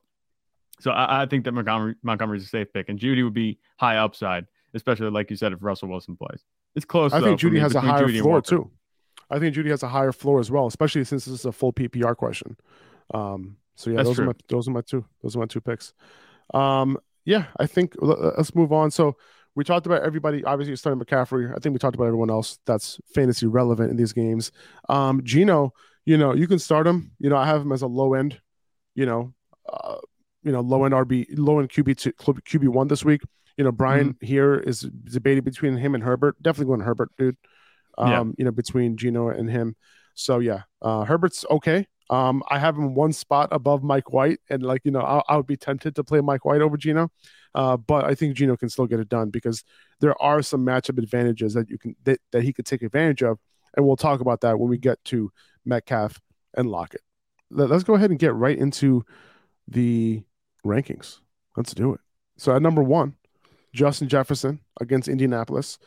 So 0.82 0.92
I, 0.92 1.24
I 1.24 1.26
think 1.26 1.46
that 1.46 1.54
Montgomery 1.54 1.96
Montgomery's 2.04 2.44
a 2.44 2.48
safe 2.48 2.72
pick, 2.74 2.90
and 2.90 3.00
Jeudy 3.00 3.24
would 3.24 3.34
be 3.34 3.58
high 3.80 3.98
upside, 3.98 4.46
especially 4.76 5.10
like 5.10 5.30
you 5.30 5.36
said 5.36 5.54
if 5.54 5.64
Russell 5.64 5.90
Wilson 5.90 6.16
plays. 6.16 6.44
It's 6.76 6.86
close. 6.86 7.14
I 7.14 7.20
though, 7.20 7.28
think 7.28 7.40
Jeudy 7.40 7.54
me, 7.54 7.60
has 7.62 7.74
a 7.74 7.82
higher 7.82 8.08
Jeudy 8.08 8.22
floor 8.22 8.42
too. 8.42 8.70
I 9.30 9.40
think 9.40 9.56
Jeudy 9.56 9.70
has 9.70 9.82
a 9.82 9.88
higher 9.88 10.12
floor 10.12 10.40
as 10.40 10.52
well, 10.52 10.68
especially 10.68 11.04
since 11.04 11.26
this 11.26 11.34
is 11.34 11.46
a 11.46 11.52
full 11.52 11.74
PPR 11.74 12.16
question. 12.16 12.58
Um, 13.14 13.58
so 13.76 13.90
yeah, 13.90 13.98
That's 13.98 14.10
those 14.10 14.20
are 14.20 14.26
my 14.26 14.34
those 14.50 14.68
are 14.68 14.72
my 14.72 14.82
two 14.82 15.06
those 15.24 15.36
are 15.36 15.40
my 15.40 15.46
two 15.46 15.62
picks. 15.62 15.94
Um, 16.54 16.98
yeah, 17.24 17.46
I 17.58 17.66
think 17.66 17.96
let's 18.00 18.54
move 18.54 18.72
on. 18.72 18.92
So 18.92 19.18
we 19.56 19.64
talked 19.64 19.86
about 19.86 20.04
everybody. 20.04 20.44
Obviously, 20.44 20.76
starting 20.76 21.04
McCaffrey. 21.04 21.50
I 21.52 21.60
think 21.60 21.74
we 21.74 21.80
talked 21.80 21.96
about 21.96 22.06
everyone 22.06 22.30
else 22.30 22.60
that's 22.66 23.00
fantasy 23.14 23.48
relevant 23.48 23.90
in 23.90 23.98
these 23.98 24.14
games. 24.14 24.52
Um, 24.90 25.24
Geno, 25.24 25.74
you 26.06 26.18
know, 26.18 26.34
you 26.34 26.48
can 26.48 26.60
start 26.60 26.86
him. 26.86 27.12
You 27.20 27.30
know, 27.30 27.38
I 27.38 27.46
have 27.46 27.62
him 27.62 27.72
as 27.72 27.82
a 27.82 27.88
low 27.88 28.14
end. 28.14 28.40
You 28.94 29.06
know, 29.06 29.34
uh, 29.72 29.98
you 30.44 30.52
know, 30.52 30.62
low 30.62 30.86
end 30.86 30.94
RB, 30.94 31.28
low 31.38 31.60
end 31.60 31.70
QB 31.70 31.98
two, 31.98 32.14
QB 32.14 32.68
one 32.70 32.88
this 32.88 33.04
week. 33.04 33.22
You 33.58 33.64
know, 33.64 33.72
Brian 33.72 34.14
Mm-hmm. 34.14 34.26
here 34.26 34.56
is 34.56 34.82
debating 34.82 35.44
between 35.44 35.78
him 35.78 35.96
and 35.96 36.04
Herbert. 36.04 36.42
Definitely 36.42 36.72
going 36.76 36.82
Herbert, 36.82 37.12
dude. 37.18 37.38
Um, 37.98 38.10
Yeah. 38.12 38.24
you 38.38 38.46
know, 38.46 38.52
between 38.52 38.98
Geno 38.98 39.30
and 39.30 39.50
him. 39.50 39.76
So 40.14 40.40
yeah, 40.40 40.64
uh, 40.82 41.04
Herbert's 41.06 41.46
okay. 41.50 41.88
Um, 42.10 42.44
I 42.50 42.60
have 42.60 42.76
him 42.78 42.94
one 42.94 43.14
spot 43.14 43.50
above 43.52 43.82
Mike 43.84 44.14
White, 44.14 44.40
and 44.50 44.62
like 44.62 44.82
you 44.84 44.92
know, 44.92 45.02
I, 45.02 45.22
I 45.28 45.38
would 45.38 45.48
be 45.48 45.58
tempted 45.58 45.96
to 45.96 46.04
play 46.04 46.22
Mike 46.22 46.46
White 46.46 46.62
over 46.62 46.78
Geno, 46.78 47.10
uh, 47.56 47.78
but 47.78 48.06
I 48.06 48.14
think 48.14 48.36
Geno 48.36 48.56
can 48.56 48.70
still 48.70 48.86
get 48.86 49.00
it 49.00 49.10
done 49.10 49.30
because 49.32 49.64
there 50.02 50.14
are 50.22 50.44
some 50.44 50.64
matchup 50.64 51.00
advantages 51.00 51.56
that 51.56 51.68
you 51.70 51.80
can 51.80 51.96
that, 52.04 52.20
that 52.32 52.44
he 52.44 52.54
could 52.54 52.66
take 52.68 52.84
advantage 52.84 53.24
of, 53.24 53.40
and 53.76 53.86
we'll 53.86 53.96
talk 53.96 54.20
about 54.22 54.42
that 54.42 54.60
when 54.60 54.70
we 54.70 54.78
get 54.78 55.04
to 55.06 55.32
Metcalf 55.66 56.22
and 56.54 56.70
Lockett. 56.70 57.02
Let, 57.50 57.72
us 57.72 57.84
go 57.84 57.96
ahead 57.96 58.12
and 58.12 58.20
get 58.20 58.36
right 58.36 58.58
into 58.58 59.04
the 59.68 60.24
rankings. 60.64 61.20
Let's 61.58 61.74
do 61.74 61.94
it. 61.94 62.02
So 62.38 62.56
at 62.56 62.62
number 62.62 62.84
one, 62.84 63.16
Justin 63.76 64.08
Jefferson 64.08 64.60
against 64.82 65.08
Indianapolis. 65.08 65.78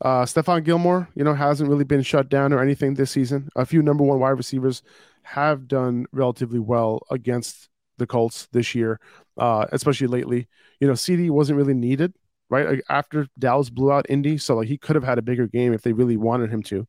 Uh, 0.00 0.24
Stephon 0.24 0.64
Gilmore, 0.64 1.08
you 1.14 1.22
know, 1.24 1.34
hasn't 1.34 1.68
really 1.68 1.84
been 1.84 2.02
shut 2.02 2.28
down 2.28 2.52
or 2.52 2.60
anything 2.60 2.94
this 2.94 3.10
season. 3.10 3.48
A 3.54 3.66
few 3.66 3.82
number 3.82 4.02
one 4.04 4.18
wide 4.18 4.30
receivers 4.30 4.82
have 5.22 5.68
done 5.68 6.06
relatively 6.12 6.58
well 6.58 7.02
against 7.10 7.68
the 7.98 8.06
Colts 8.06 8.48
this 8.52 8.74
year, 8.74 8.98
uh, 9.36 9.66
especially 9.72 10.08
lately. 10.08 10.48
You 10.80 10.88
know, 10.88 10.94
CeeDee 10.94 11.30
wasn't 11.30 11.56
really 11.58 11.74
needed, 11.74 12.14
right? 12.50 12.68
Like, 12.68 12.82
after 12.88 13.28
Dallas 13.38 13.70
blew 13.70 13.92
out 13.92 14.06
Indy, 14.08 14.38
so 14.38 14.56
like 14.56 14.66
he 14.68 14.76
could 14.76 14.96
have 14.96 15.04
had 15.04 15.18
a 15.18 15.22
bigger 15.22 15.46
game 15.46 15.72
if 15.72 15.82
they 15.82 15.92
really 15.92 16.16
wanted 16.16 16.50
him 16.50 16.62
to. 16.64 16.86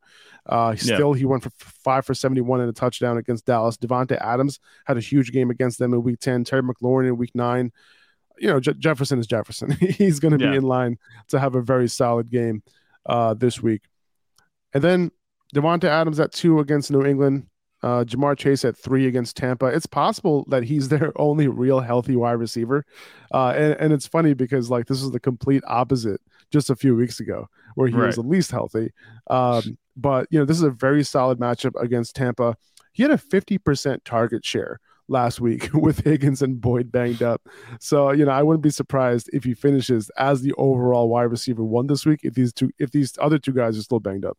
Uh, 0.47 0.73
Yeah. 0.75 0.95
still, 0.95 1.13
he 1.13 1.25
went 1.25 1.43
for 1.43 1.51
five 1.59 2.05
for 2.05 2.15
seventy-one 2.15 2.61
and 2.61 2.69
a 2.69 2.73
touchdown 2.73 3.17
against 3.17 3.45
Dallas. 3.45 3.77
Davante 3.77 4.17
Adams 4.19 4.59
had 4.85 4.97
a 4.97 5.01
huge 5.01 5.31
game 5.31 5.51
against 5.51 5.77
them 5.77 5.93
in 5.93 6.01
Week 6.01 6.19
Ten. 6.19 6.43
Terry 6.43 6.63
McLaurin 6.63 7.07
in 7.07 7.17
Week 7.17 7.35
Nine. 7.35 7.71
You 8.39 8.47
know, 8.49 8.59
Je- 8.59 8.73
Jefferson 8.73 9.19
is 9.19 9.27
Jefferson. 9.27 9.71
He's 9.79 10.19
going 10.19 10.37
to 10.37 10.43
Yeah. 10.43 10.51
be 10.51 10.57
in 10.57 10.63
line 10.63 10.97
to 11.29 11.39
have 11.39 11.55
a 11.55 11.61
very 11.61 11.87
solid 11.87 12.29
game 12.29 12.63
uh, 13.05 13.33
this 13.33 13.61
week. 13.61 13.81
And 14.73 14.83
then 14.83 15.11
Davante 15.55 15.85
Adams 15.85 16.19
at 16.19 16.31
two 16.31 16.59
against 16.59 16.91
New 16.91 17.03
England. 17.05 17.47
Uh, 17.83 18.05
Ja'Marr 18.05 18.37
Chase 18.37 18.63
at 18.63 18.77
three 18.77 19.07
against 19.07 19.35
Tampa. 19.35 19.65
It's 19.65 19.85
possible 19.85 20.45
that 20.47 20.63
he's 20.63 20.87
their 20.93 21.11
only 21.19 21.47
real 21.49 21.81
healthy 21.81 22.15
wide 22.15 22.33
receiver. 22.39 22.85
Uh, 23.33 23.49
and, 23.49 23.73
and 23.79 23.93
it's 23.93 24.07
funny 24.07 24.33
because 24.33 24.69
like 24.69 24.87
this 24.87 25.01
is 25.01 25.11
the 25.11 25.19
complete 25.19 25.63
opposite 25.67 26.21
just 26.49 26.69
a 26.69 26.75
few 26.77 26.95
weeks 26.95 27.19
ago 27.19 27.49
where 27.75 27.87
he 27.89 27.95
was 27.95 28.15
the 28.15 28.21
least 28.21 28.51
healthy. 28.51 28.91
Um, 29.29 29.77
but 29.97 30.27
you 30.31 30.39
know, 30.39 30.45
this 30.45 30.55
is 30.57 30.63
a 30.63 30.69
very 30.71 31.03
solid 31.03 31.39
matchup 31.39 31.73
against 31.81 32.15
Tampa. 32.15 32.55
He 32.93 33.03
had 33.03 33.11
a 33.11 33.17
50% 33.17 33.99
target 34.05 34.45
share 34.45 34.79
last 35.13 35.39
week 35.39 35.69
with 35.73 36.03
Higgins 36.03 36.41
and 36.41 36.59
Boyd 36.59 36.91
banged 36.91 37.23
up. 37.23 37.47
So, 37.79 38.11
you 38.11 38.25
know, 38.25 38.31
I 38.31 38.43
wouldn't 38.43 38.63
be 38.63 38.69
surprised 38.69 39.29
if 39.31 39.45
he 39.45 39.53
finishes 39.53 40.11
as 40.17 40.41
the 40.41 40.53
overall 40.57 41.07
wide 41.07 41.23
receiver 41.23 41.63
one 41.63 41.87
this 41.87 42.05
week 42.05 42.19
if 42.23 42.33
these 42.33 42.51
two 42.51 42.71
if 42.79 42.91
these 42.91 43.17
other 43.21 43.39
two 43.39 43.53
guys 43.53 43.77
are 43.77 43.83
still 43.83 44.01
banged 44.01 44.25
up. 44.25 44.37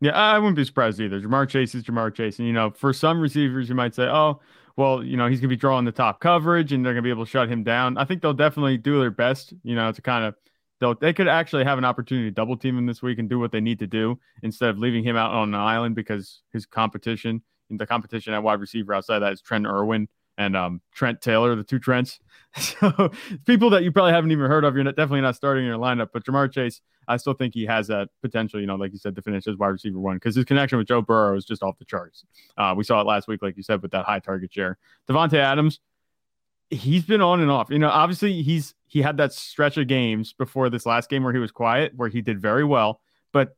Yeah, 0.00 0.12
I 0.12 0.38
wouldn't 0.38 0.56
be 0.56 0.64
surprised 0.64 1.00
either. 1.00 1.20
Ja'Marr 1.20 1.48
Chase 1.48 1.74
is 1.74 1.82
Ja'Marr 1.82 2.14
Chase. 2.14 2.38
And, 2.38 2.46
you 2.46 2.54
know, 2.54 2.70
for 2.70 2.92
some 2.92 3.20
receivers, 3.20 3.68
you 3.68 3.74
might 3.74 3.96
say, 3.96 4.04
oh, 4.04 4.40
well, 4.76 5.02
you 5.02 5.16
know, 5.16 5.26
he's 5.26 5.40
going 5.40 5.48
to 5.48 5.56
be 5.56 5.56
drawing 5.56 5.84
the 5.84 5.92
top 5.92 6.20
coverage 6.20 6.72
and 6.72 6.84
they're 6.84 6.92
going 6.92 7.02
to 7.02 7.06
be 7.06 7.10
able 7.10 7.24
to 7.24 7.30
shut 7.30 7.48
him 7.48 7.64
down. 7.64 7.98
I 7.98 8.04
think 8.04 8.22
they'll 8.22 8.32
definitely 8.32 8.78
do 8.78 9.00
their 9.00 9.10
best, 9.10 9.52
you 9.64 9.74
know, 9.74 9.90
to 9.90 10.00
kind 10.00 10.24
of, 10.24 10.36
they'll, 10.78 10.94
they 10.94 11.12
could 11.12 11.26
actually 11.26 11.64
have 11.64 11.78
an 11.78 11.84
opportunity 11.84 12.28
to 12.28 12.34
double 12.34 12.56
team 12.56 12.78
him 12.78 12.86
this 12.86 13.02
week 13.02 13.18
and 13.18 13.28
do 13.28 13.40
what 13.40 13.50
they 13.50 13.60
need 13.60 13.80
to 13.80 13.88
do 13.88 14.20
instead 14.44 14.70
of 14.70 14.78
leaving 14.78 15.02
him 15.02 15.16
out 15.16 15.32
on 15.32 15.48
an 15.48 15.60
island 15.60 15.96
because 15.96 16.42
his 16.52 16.64
competition, 16.64 17.42
the 17.70 17.86
competition 17.86 18.34
at 18.34 18.42
wide 18.42 18.60
receiver 18.60 18.94
outside 18.94 19.20
that 19.20 19.32
is 19.32 19.40
Trent 19.40 19.66
Irwin 19.66 20.08
and 20.38 20.56
um, 20.56 20.80
Trent 20.92 21.20
Taylor, 21.20 21.54
the 21.54 21.64
two 21.64 21.78
Trents. 21.78 22.20
So 22.56 23.12
people 23.44 23.70
that 23.70 23.84
you 23.84 23.92
probably 23.92 24.12
haven't 24.12 24.32
even 24.32 24.46
heard 24.46 24.64
of, 24.64 24.74
you're 24.74 24.82
not, 24.82 24.96
definitely 24.96 25.20
not 25.20 25.36
starting 25.36 25.64
in 25.64 25.68
your 25.68 25.78
lineup. 25.78 26.08
But 26.12 26.24
Ja'Marr 26.24 26.50
Chase, 26.50 26.80
I 27.06 27.18
still 27.18 27.34
think 27.34 27.52
he 27.52 27.66
has 27.66 27.88
that 27.88 28.08
potential, 28.22 28.58
you 28.58 28.66
know, 28.66 28.74
like 28.74 28.90
you 28.90 28.98
said, 28.98 29.14
to 29.16 29.22
finish 29.22 29.46
as 29.46 29.56
wide 29.56 29.68
receiver 29.68 29.98
one 29.98 30.16
because 30.16 30.34
his 30.34 30.46
connection 30.46 30.78
with 30.78 30.88
Joe 30.88 31.02
Burrow 31.02 31.36
is 31.36 31.44
just 31.44 31.62
off 31.62 31.78
the 31.78 31.84
charts. 31.84 32.24
Uh, 32.56 32.74
we 32.76 32.84
saw 32.84 33.00
it 33.00 33.06
last 33.06 33.28
week, 33.28 33.42
like 33.42 33.56
you 33.56 33.62
said, 33.62 33.82
with 33.82 33.90
that 33.90 34.06
high 34.06 34.18
target 34.18 34.52
share. 34.52 34.78
Davante 35.08 35.34
Adams, 35.34 35.80
he's 36.70 37.04
been 37.04 37.20
on 37.20 37.40
and 37.40 37.50
off. 37.50 37.68
You 37.70 37.78
know, 37.78 37.90
obviously 37.90 38.42
he's 38.42 38.74
he 38.86 39.02
had 39.02 39.18
that 39.18 39.32
stretch 39.32 39.76
of 39.76 39.86
games 39.86 40.32
before 40.32 40.70
this 40.70 40.86
last 40.86 41.10
game 41.10 41.22
where 41.22 41.32
he 41.32 41.38
was 41.38 41.52
quiet, 41.52 41.92
where 41.96 42.08
he 42.08 42.22
did 42.22 42.40
very 42.40 42.64
well. 42.64 43.00
But 43.32 43.56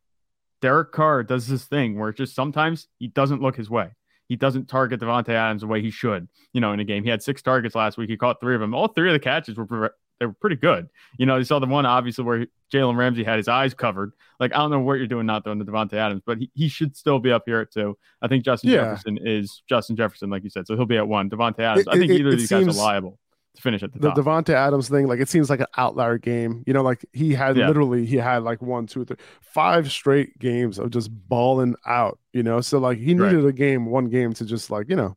Derek 0.60 0.92
Carr 0.92 1.22
does 1.22 1.46
this 1.46 1.64
thing 1.64 1.98
where 1.98 2.12
just 2.12 2.34
sometimes 2.34 2.88
he 2.98 3.08
doesn't 3.08 3.40
look 3.40 3.56
his 3.56 3.70
way. 3.70 3.92
He 4.30 4.36
doesn't 4.36 4.68
target 4.68 5.00
Davante 5.00 5.30
Adams 5.30 5.62
the 5.62 5.66
way 5.66 5.82
he 5.82 5.90
should, 5.90 6.28
you 6.52 6.60
know, 6.60 6.72
in 6.72 6.78
a 6.78 6.84
game. 6.84 7.02
He 7.02 7.10
had 7.10 7.20
six 7.20 7.42
targets 7.42 7.74
last 7.74 7.98
week. 7.98 8.08
He 8.08 8.16
caught 8.16 8.40
three 8.40 8.54
of 8.54 8.60
them. 8.60 8.72
All 8.74 8.86
three 8.86 9.08
of 9.10 9.12
the 9.12 9.18
catches 9.18 9.56
were 9.56 9.66
pre- 9.66 9.88
they 10.20 10.26
were 10.26 10.34
pretty 10.40 10.54
good. 10.54 10.88
You 11.18 11.26
know, 11.26 11.36
you 11.36 11.42
saw 11.42 11.58
the 11.58 11.66
one 11.66 11.84
obviously 11.84 12.22
where 12.22 12.46
Jalen 12.72 12.96
Ramsey 12.96 13.24
had 13.24 13.38
his 13.38 13.48
eyes 13.48 13.74
covered. 13.74 14.12
Like 14.38 14.52
I 14.54 14.58
don't 14.58 14.70
know 14.70 14.78
what 14.78 14.98
you're 14.98 15.08
doing 15.08 15.26
not 15.26 15.42
throwing 15.42 15.58
to 15.58 15.64
Davante 15.64 15.94
Adams, 15.94 16.22
but 16.24 16.38
he, 16.38 16.48
he 16.54 16.68
should 16.68 16.96
still 16.96 17.18
be 17.18 17.32
up 17.32 17.42
here 17.44 17.58
at 17.58 17.72
two. 17.72 17.98
I 18.22 18.28
think 18.28 18.44
Justin 18.44 18.70
Yeah. 18.70 18.76
Jefferson 18.84 19.18
is 19.20 19.62
Justin 19.68 19.96
Jefferson, 19.96 20.30
like 20.30 20.44
you 20.44 20.50
said, 20.50 20.66
so 20.68 20.76
he'll 20.76 20.86
be 20.86 20.96
at 20.96 21.08
one. 21.08 21.28
Davante 21.28 21.58
Adams, 21.58 21.86
It- 21.88 21.92
I 21.92 21.98
think 21.98 22.12
it- 22.12 22.20
either 22.20 22.28
of 22.28 22.34
it 22.34 22.36
these 22.36 22.50
guys 22.50 22.68
are 22.68 22.72
liable 22.80 23.18
to 23.56 23.62
finish 23.62 23.82
at 23.82 23.92
the, 23.92 23.98
The. 23.98 24.10
Davante 24.12 24.50
Adams 24.50 24.88
thing, 24.88 25.06
like 25.06 25.20
it 25.20 25.28
seems 25.28 25.50
like 25.50 25.60
an 25.60 25.66
outlier 25.76 26.18
game. 26.18 26.62
You 26.66 26.72
know, 26.72 26.82
like 26.82 27.04
he 27.12 27.34
had 27.34 27.56
Yeah. 27.56 27.66
literally 27.66 28.06
he 28.06 28.16
had 28.16 28.42
like 28.42 28.62
one, 28.62 28.86
two, 28.86 29.04
three, 29.04 29.16
five 29.40 29.90
straight 29.90 30.38
games 30.38 30.78
of 30.78 30.90
just 30.90 31.10
balling 31.28 31.74
out. 31.86 32.18
You 32.32 32.42
know, 32.42 32.60
so 32.60 32.78
like 32.78 32.98
he 32.98 33.14
Right. 33.14 33.32
needed 33.32 33.46
a 33.46 33.52
game, 33.52 33.86
one 33.86 34.08
game 34.08 34.32
to 34.34 34.44
just 34.44 34.70
like 34.70 34.88
you 34.88 34.96
know, 34.96 35.16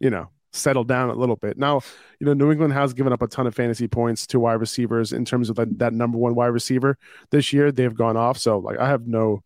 you 0.00 0.10
know, 0.10 0.28
settle 0.52 0.84
down 0.84 1.10
a 1.10 1.14
little 1.14 1.36
bit. 1.36 1.56
Now, 1.58 1.80
you 2.20 2.26
know, 2.26 2.34
New 2.34 2.50
England 2.50 2.72
has 2.72 2.92
given 2.94 3.12
up 3.12 3.22
a 3.22 3.26
ton 3.28 3.46
of 3.46 3.54
fantasy 3.54 3.88
points 3.88 4.26
to 4.28 4.40
wide 4.40 4.54
receivers 4.60 5.12
in 5.12 5.24
terms 5.24 5.48
of 5.50 5.56
that, 5.56 5.78
that 5.78 5.92
number 5.92 6.18
one 6.18 6.34
wide 6.34 6.46
receiver 6.48 6.96
this 7.30 7.52
year. 7.52 7.70
They've 7.72 7.94
gone 7.94 8.16
off. 8.16 8.38
So 8.38 8.58
like 8.58 8.78
I 8.78 8.88
have 8.88 9.06
no 9.06 9.42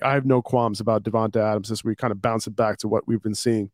I 0.00 0.14
have 0.14 0.24
no 0.24 0.42
qualms 0.42 0.78
about 0.80 1.02
Davante 1.02 1.36
Adams 1.36 1.68
this 1.70 1.82
week, 1.82 1.98
kind 1.98 2.12
of 2.12 2.22
bouncing 2.22 2.52
back 2.52 2.78
to 2.78 2.88
what 2.88 3.08
we've 3.08 3.22
been 3.22 3.34
seeing. 3.34 3.70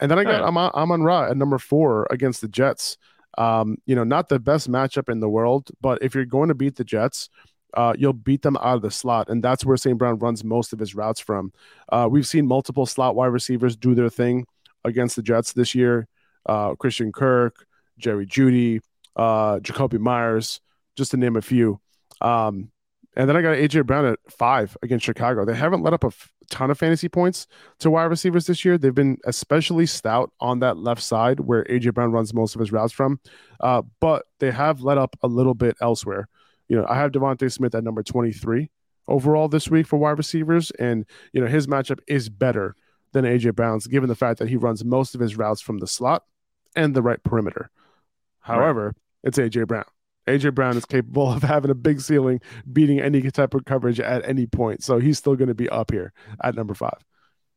And 0.00 0.10
then 0.10 0.18
I 0.18 0.24
got 0.24 0.42
I'm 0.42 0.56
on, 0.56 0.70
Amon 0.74 1.02
Ra 1.02 1.30
at 1.30 1.36
number 1.36 1.58
four 1.58 2.06
against 2.10 2.40
the 2.40 2.48
Jets. 2.48 2.96
Um, 3.36 3.78
you 3.86 3.94
know, 3.96 4.04
not 4.04 4.28
the 4.28 4.38
best 4.38 4.70
matchup 4.70 5.08
in 5.08 5.20
the 5.20 5.28
world, 5.28 5.70
but 5.80 6.02
if 6.02 6.14
you're 6.14 6.24
going 6.24 6.48
to 6.48 6.54
beat 6.54 6.76
the 6.76 6.84
Jets, 6.84 7.28
uh, 7.74 7.92
you'll 7.98 8.12
beat 8.12 8.42
them 8.42 8.56
out 8.58 8.76
of 8.76 8.82
the 8.82 8.90
slot, 8.90 9.28
and 9.28 9.42
that's 9.42 9.64
where 9.64 9.76
St. 9.76 9.98
Brown 9.98 10.18
runs 10.18 10.44
most 10.44 10.72
of 10.72 10.78
his 10.78 10.94
routes 10.94 11.20
from. 11.20 11.52
Uh, 11.90 12.08
we've 12.10 12.26
seen 12.26 12.46
multiple 12.46 12.86
slot 12.86 13.16
wide 13.16 13.26
receivers 13.26 13.76
do 13.76 13.94
their 13.94 14.08
thing 14.08 14.46
against 14.84 15.16
the 15.16 15.22
Jets 15.22 15.52
this 15.52 15.74
year. 15.74 16.06
Uh, 16.46 16.74
Christian 16.74 17.10
Kirk, 17.10 17.66
Jerry 17.98 18.26
Jeudy, 18.26 18.80
uh, 19.16 19.58
Jakobi 19.58 19.98
Meyers, 19.98 20.60
just 20.96 21.10
to 21.12 21.16
name 21.16 21.36
a 21.36 21.42
few. 21.42 21.80
Um, 22.20 22.70
and 23.16 23.28
then 23.28 23.36
I 23.36 23.42
got 23.42 23.56
AJ 23.56 23.86
Brown 23.86 24.06
at 24.06 24.18
five 24.28 24.76
against 24.82 25.04
Chicago. 25.04 25.44
They 25.44 25.54
haven't 25.54 25.82
let 25.82 25.92
up 25.92 26.04
a 26.04 26.08
f- 26.08 26.30
ton 26.50 26.70
of 26.70 26.78
fantasy 26.78 27.08
points 27.08 27.46
to 27.80 27.90
wide 27.90 28.04
receivers 28.04 28.46
this 28.46 28.64
year. 28.64 28.78
They've 28.78 28.94
been 28.94 29.18
especially 29.24 29.86
stout 29.86 30.32
on 30.40 30.60
that 30.60 30.76
left 30.76 31.02
side 31.02 31.40
where 31.40 31.64
AJ 31.64 31.94
Brown 31.94 32.12
runs 32.12 32.34
most 32.34 32.54
of 32.54 32.60
his 32.60 32.72
routes 32.72 32.92
from, 32.92 33.20
uh, 33.60 33.82
but 34.00 34.26
they 34.40 34.50
have 34.50 34.80
let 34.80 34.98
up 34.98 35.16
a 35.22 35.28
little 35.28 35.54
bit 35.54 35.76
elsewhere. 35.80 36.28
You 36.68 36.76
know, 36.76 36.86
I 36.88 36.96
have 36.96 37.12
DeVonta 37.12 37.50
Smith 37.52 37.74
at 37.74 37.84
number 37.84 38.02
23 38.02 38.70
overall 39.06 39.48
this 39.48 39.68
week 39.68 39.86
for 39.86 39.98
wide 39.98 40.18
receivers, 40.18 40.70
and 40.72 41.04
you 41.32 41.40
know 41.40 41.46
his 41.46 41.66
matchup 41.66 42.00
is 42.08 42.28
better 42.28 42.74
than 43.12 43.24
AJ 43.24 43.54
Brown's, 43.54 43.86
given 43.86 44.08
the 44.08 44.14
fact 44.14 44.38
that 44.38 44.48
he 44.48 44.56
runs 44.56 44.84
most 44.84 45.14
of 45.14 45.20
his 45.20 45.36
routes 45.36 45.60
from 45.60 45.78
the 45.78 45.86
slot 45.86 46.24
and 46.74 46.94
the 46.94 47.02
right 47.02 47.22
perimeter. 47.22 47.70
However, 48.40 48.86
right. 48.86 48.94
it's 49.22 49.38
AJ 49.38 49.66
Brown. 49.68 49.84
AJ 50.26 50.54
Brown 50.54 50.76
is 50.76 50.84
capable 50.84 51.32
of 51.32 51.42
having 51.42 51.70
a 51.70 51.74
big 51.74 52.00
ceiling, 52.00 52.40
beating 52.72 53.00
any 53.00 53.22
type 53.30 53.54
of 53.54 53.64
coverage 53.64 54.00
at 54.00 54.26
any 54.28 54.46
point. 54.46 54.82
So 54.82 54.98
he's 54.98 55.18
still 55.18 55.36
going 55.36 55.48
to 55.48 55.54
be 55.54 55.68
up 55.68 55.90
here 55.90 56.12
at 56.42 56.54
number 56.54 56.74
five. 56.74 57.04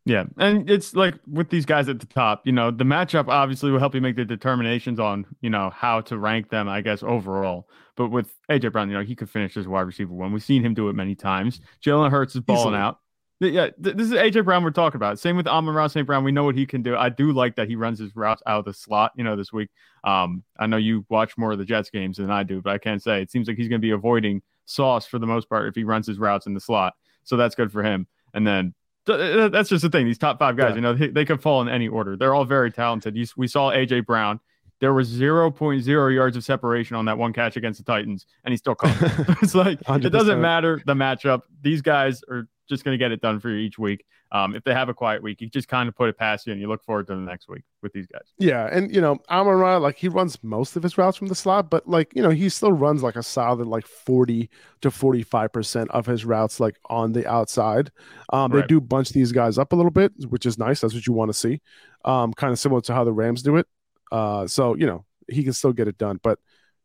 Yeah. 0.05 0.23
And 0.37 0.69
it's 0.69 0.95
like 0.95 1.15
with 1.29 1.49
these 1.49 1.65
guys 1.65 1.89
at 1.89 1.99
the 1.99 2.05
top, 2.05 2.47
you 2.47 2.53
know, 2.53 2.71
the 2.71 2.85
matchup 2.85 3.27
obviously 3.27 3.71
will 3.71 3.79
help 3.79 3.93
you 3.93 3.99
make 3.99 4.15
the 4.15 4.23
determinations 4.23 5.01
on, 5.01 5.25
you 5.41 5.49
know, 5.49 5.69
how 5.69 5.99
to 6.01 6.17
rank 6.17 6.49
them, 6.49 6.69
I 6.69 6.79
guess, 6.79 7.03
overall. 7.03 7.67
But 7.97 8.07
with 8.07 8.33
AJ 8.49 8.71
Brown, 8.71 8.89
you 8.89 8.95
know, 8.95 9.03
he 9.03 9.15
could 9.15 9.29
finish 9.29 9.57
as 9.57 9.67
wide 9.67 9.81
receiver 9.81 10.13
one. 10.13 10.31
We've 10.31 10.41
seen 10.41 10.63
him 10.63 10.73
do 10.73 10.87
it 10.87 10.93
many 10.93 11.13
times. 11.13 11.59
Jalen 11.85 12.09
Hurts 12.09 12.35
is 12.35 12.41
balling 12.41 12.67
Easily. 12.67 12.77
out. 12.77 12.99
Yeah, 13.39 13.69
this 13.77 14.07
is 14.07 14.13
AJ 14.13 14.45
Brown 14.45 14.63
we're 14.63 14.71
talking 14.71 14.95
about. 14.95 15.19
Same 15.19 15.37
with 15.37 15.47
Amon-Ra 15.47 15.87
St. 15.87 16.07
Brown. 16.07 16.23
We 16.23 16.31
know 16.31 16.43
what 16.43 16.55
he 16.55 16.65
can 16.65 16.81
do. 16.81 16.95
I 16.95 17.09
do 17.09 17.31
like 17.31 17.55
that 17.55 17.67
he 17.67 17.75
runs 17.75 17.99
his 17.99 18.15
routes 18.15 18.41
out 18.47 18.59
of 18.59 18.65
the 18.65 18.73
slot, 18.73 19.11
you 19.15 19.23
know, 19.23 19.35
this 19.35 19.53
week. 19.53 19.69
Um, 20.03 20.43
I 20.59 20.65
know 20.65 20.77
you 20.77 21.05
watch 21.09 21.37
more 21.37 21.51
of 21.51 21.59
the 21.59 21.65
Jets 21.65 21.91
games 21.91 22.17
than 22.17 22.31
I 22.31 22.41
do, 22.41 22.63
but 22.63 22.73
I 22.73 22.79
can't 22.79 23.01
say 23.01 23.21
it 23.21 23.29
seems 23.29 23.47
like 23.47 23.57
he's 23.57 23.67
going 23.67 23.79
to 23.79 23.85
be 23.85 23.91
avoiding 23.91 24.41
Sauce 24.65 25.05
for 25.05 25.19
the 25.19 25.27
most 25.27 25.49
part 25.49 25.67
if 25.67 25.75
he 25.75 25.83
runs 25.83 26.07
his 26.07 26.17
routes 26.17 26.47
in 26.47 26.55
the 26.55 26.59
slot. 26.59 26.95
So 27.25 27.37
that's 27.37 27.53
good 27.53 27.71
for 27.71 27.83
him. 27.83 28.07
And 28.33 28.45
then 28.45 28.73
th- 29.05 29.51
that's 29.51 29.69
just 29.69 29.83
the 29.83 29.89
thing. 29.89 30.05
These 30.05 30.17
top 30.17 30.39
five 30.39 30.57
guys, 30.57 30.71
yeah. 30.71 30.75
you 30.75 30.81
know, 30.81 30.93
they, 30.93 31.07
they, 31.09 31.25
could 31.25 31.41
fall 31.41 31.61
in 31.61 31.69
any 31.69 31.87
order. 31.87 32.17
They're 32.17 32.33
all 32.33 32.45
very 32.45 32.71
talented. 32.71 33.15
You, 33.15 33.27
we 33.35 33.47
saw 33.47 33.71
AJ 33.71 34.05
Brown. 34.05 34.39
There 34.79 34.93
was 34.93 35.11
0.0 35.11 36.13
yards 36.15 36.37
of 36.37 36.43
separation 36.43 36.95
on 36.95 37.05
that 37.05 37.17
one 37.17 37.33
catch 37.33 37.57
against 37.57 37.79
the 37.79 37.91
Titans, 37.91 38.25
and 38.43 38.51
he 38.51 38.57
still 38.57 38.75
caught. 38.75 38.95
it's 39.41 39.55
like 39.55 39.79
100%. 39.81 40.05
it 40.05 40.09
doesn't 40.09 40.39
matter 40.39 40.81
the 40.85 40.93
matchup. 40.93 41.41
These 41.61 41.81
guys 41.81 42.21
are 42.29 42.47
just 42.67 42.83
going 42.83 42.93
to 42.93 42.97
get 42.97 43.11
it 43.11 43.21
done 43.21 43.39
for 43.39 43.49
you 43.49 43.57
each 43.57 43.79
week. 43.79 44.05
Um, 44.31 44.55
if 44.55 44.63
they 44.63 44.73
have 44.73 44.89
a 44.89 44.93
quiet 44.93 45.23
week, 45.23 45.39
you 45.39 45.49
just 45.49 45.69
kind 45.69 45.87
of 45.87 45.95
put 45.95 46.09
it 46.09 46.17
past 46.17 46.45
you 46.45 46.51
and 46.51 46.61
you 46.61 46.67
look 46.67 46.83
forward 46.83 47.07
to 47.07 47.15
the 47.15 47.21
next 47.21 47.47
week 47.47 47.63
with 47.81 47.93
these 47.93 48.07
guys. 48.07 48.33
Yeah. 48.37 48.67
And, 48.69 48.93
you 48.93 48.99
know, 48.99 49.19
Amon 49.29 49.55
Ra, 49.55 49.77
like 49.77 49.95
he 49.97 50.09
runs 50.09 50.43
most 50.43 50.75
of 50.75 50.83
his 50.83 50.97
routes 50.97 51.15
from 51.15 51.27
the 51.27 51.35
slot, 51.35 51.69
but 51.69 51.87
like, 51.87 52.11
you 52.13 52.21
know, 52.21 52.29
he 52.29 52.49
still 52.49 52.73
runs 52.73 53.01
like 53.03 53.15
a 53.15 53.23
solid 53.23 53.65
like 53.67 53.87
40 53.87 54.49
to 54.81 54.89
45% 54.89 55.87
of 55.89 56.05
his 56.05 56.25
routes 56.25 56.59
like 56.59 56.77
on 56.89 57.13
the 57.13 57.25
outside. 57.25 57.89
Um, 58.33 58.51
right. 58.51 58.61
They 58.61 58.67
do 58.67 58.81
bunch 58.81 59.09
these 59.09 59.31
guys 59.31 59.57
up 59.57 59.71
a 59.71 59.75
little 59.75 59.91
bit, 59.91 60.11
which 60.27 60.45
is 60.45 60.57
nice. 60.57 60.81
That's 60.81 60.93
what 60.93 61.07
you 61.07 61.13
want 61.13 61.29
to 61.29 61.37
see. 61.37 61.61
Um, 62.03 62.33
kind 62.33 62.51
of 62.51 62.59
similar 62.59 62.81
to 62.81 62.93
how 62.93 63.05
the 63.05 63.13
Rams 63.13 63.41
do 63.41 63.55
it. 63.55 63.67
Uh, 64.11 64.47
so, 64.47 64.75
you 64.75 64.85
know, 64.85 65.05
he 65.27 65.43
can 65.43 65.53
still 65.53 65.73
get 65.73 65.87
it 65.87 65.97
done. 65.97 66.19
But 66.21 66.39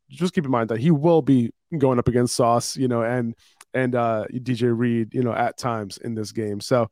just 0.08 0.34
keep 0.34 0.44
in 0.44 0.50
mind 0.50 0.68
that 0.70 0.80
he 0.80 0.90
will 0.90 1.22
be 1.22 1.50
going 1.78 1.98
up 1.98 2.08
against 2.08 2.36
Sauce, 2.36 2.76
you 2.76 2.88
know, 2.88 3.02
and 3.02 3.34
and 3.74 3.94
uh, 3.94 4.26
DJ 4.32 4.76
Reed, 4.76 5.14
you 5.14 5.22
know, 5.22 5.32
at 5.32 5.56
times 5.56 5.98
in 5.98 6.14
this 6.14 6.32
game. 6.32 6.60
So 6.60 6.90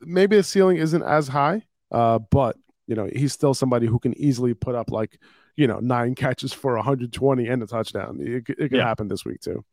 maybe 0.00 0.36
the 0.36 0.42
ceiling 0.42 0.78
isn't 0.78 1.02
as 1.02 1.28
high, 1.28 1.62
uh, 1.92 2.18
but 2.18 2.56
you 2.86 2.94
know, 2.94 3.08
he's 3.14 3.32
still 3.32 3.54
somebody 3.54 3.86
who 3.86 3.98
can 3.98 4.18
easily 4.18 4.54
put 4.54 4.74
up 4.74 4.90
like, 4.90 5.18
you 5.56 5.66
know, 5.66 5.78
nine 5.78 6.14
catches 6.16 6.52
for 6.52 6.74
120 6.74 7.46
and 7.46 7.62
a 7.62 7.66
touchdown. 7.66 8.18
It, 8.20 8.48
it 8.48 8.56
could 8.56 8.72
yeah. 8.72 8.86
happen 8.86 9.08
this 9.08 9.24
week 9.24 9.40
too. 9.40 9.64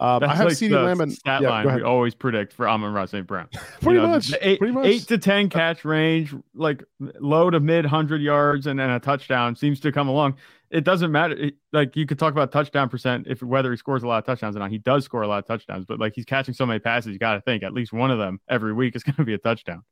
Um, 0.00 0.24
I 0.24 0.34
have 0.34 0.46
like 0.46 0.56
CeeDee 0.56 0.84
Lamb 0.84 1.00
and 1.00 1.12
stat 1.12 1.40
yeah, 1.40 1.50
line 1.50 1.74
we 1.76 1.82
always 1.82 2.14
predict 2.14 2.52
for 2.52 2.68
Amon-Ra 2.68 3.06
St. 3.06 3.26
Brown. 3.26 3.48
pretty, 3.80 4.00
know, 4.00 4.08
much, 4.08 4.32
eight, 4.40 4.58
pretty 4.58 4.74
much. 4.74 4.86
Eight 4.86 5.02
to 5.02 5.18
10 5.18 5.50
catch 5.50 5.84
range, 5.84 6.34
like 6.54 6.82
low 6.98 7.48
to 7.48 7.60
mid 7.60 7.84
100 7.84 8.20
yards 8.20 8.66
and 8.66 8.78
then 8.78 8.90
a 8.90 8.98
touchdown 8.98 9.54
seems 9.54 9.78
to 9.80 9.92
come 9.92 10.08
along 10.08 10.36
it 10.74 10.82
doesn't 10.82 11.12
matter. 11.12 11.34
It, 11.36 11.54
like 11.72 11.94
you 11.94 12.04
could 12.04 12.18
talk 12.18 12.32
about 12.32 12.50
touchdown 12.50 12.88
percent 12.88 13.28
if 13.28 13.42
whether 13.42 13.70
he 13.70 13.76
scores 13.76 14.02
a 14.02 14.08
lot 14.08 14.18
of 14.18 14.26
touchdowns 14.26 14.56
or 14.56 14.58
not. 14.58 14.70
He 14.70 14.78
does 14.78 15.04
score 15.04 15.22
a 15.22 15.28
lot 15.28 15.38
of 15.38 15.46
touchdowns, 15.46 15.84
but 15.86 16.00
like 16.00 16.14
he's 16.14 16.24
catching 16.24 16.52
so 16.52 16.66
many 16.66 16.80
passes, 16.80 17.12
you 17.12 17.18
got 17.18 17.34
to 17.34 17.40
think 17.40 17.62
at 17.62 17.72
least 17.72 17.92
one 17.92 18.10
of 18.10 18.18
them 18.18 18.40
every 18.48 18.72
week 18.72 18.96
is 18.96 19.02
going 19.04 19.14
to 19.16 19.24
be 19.24 19.34
a 19.34 19.38
touchdown. 19.38 19.82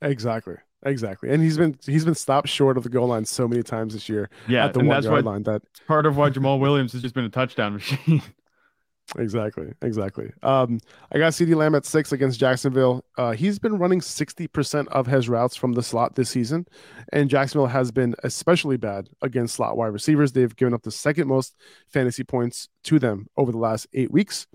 Exactly, 0.00 0.54
exactly. 0.84 1.30
And 1.30 1.42
he's 1.42 1.56
been 1.56 1.76
he's 1.84 2.04
been 2.04 2.14
stopped 2.14 2.48
short 2.48 2.76
of 2.76 2.84
the 2.84 2.88
goal 2.88 3.08
line 3.08 3.24
so 3.24 3.48
many 3.48 3.64
times 3.64 3.94
this 3.94 4.08
year. 4.08 4.30
Yeah, 4.46 4.66
at 4.66 4.74
the 4.74 4.80
one 4.80 5.02
yard 5.02 5.24
line. 5.24 5.42
That 5.42 5.62
part 5.86 6.06
of 6.06 6.16
why 6.16 6.30
Jamaal 6.30 6.60
Williams 6.60 6.92
has 6.92 7.02
just 7.02 7.14
been 7.14 7.24
a 7.24 7.30
touchdown 7.30 7.74
machine. 7.74 8.22
Exactly, 9.16 9.72
exactly. 9.80 10.30
Um, 10.42 10.80
I 11.12 11.18
got 11.18 11.32
CeeDee 11.32 11.54
Lamb 11.54 11.74
at 11.74 11.86
six 11.86 12.12
against 12.12 12.38
Jacksonville. 12.38 13.04
Uh, 13.16 13.32
he's 13.32 13.58
been 13.58 13.78
running 13.78 14.00
60% 14.00 14.86
of 14.88 15.06
his 15.06 15.28
routes 15.28 15.56
from 15.56 15.72
the 15.72 15.82
slot 15.82 16.14
this 16.14 16.28
season, 16.28 16.66
and 17.12 17.30
Jacksonville 17.30 17.68
has 17.68 17.90
been 17.90 18.14
especially 18.22 18.76
bad 18.76 19.08
against 19.22 19.54
slot 19.54 19.76
wide 19.76 19.86
receivers. 19.86 20.32
They've 20.32 20.54
given 20.54 20.74
up 20.74 20.82
the 20.82 20.90
second 20.90 21.26
most 21.26 21.54
fantasy 21.88 22.22
points 22.22 22.68
to 22.84 22.98
them 22.98 23.28
over 23.36 23.50
the 23.50 23.58
last 23.58 23.86
eight 23.94 24.10
weeks. 24.10 24.46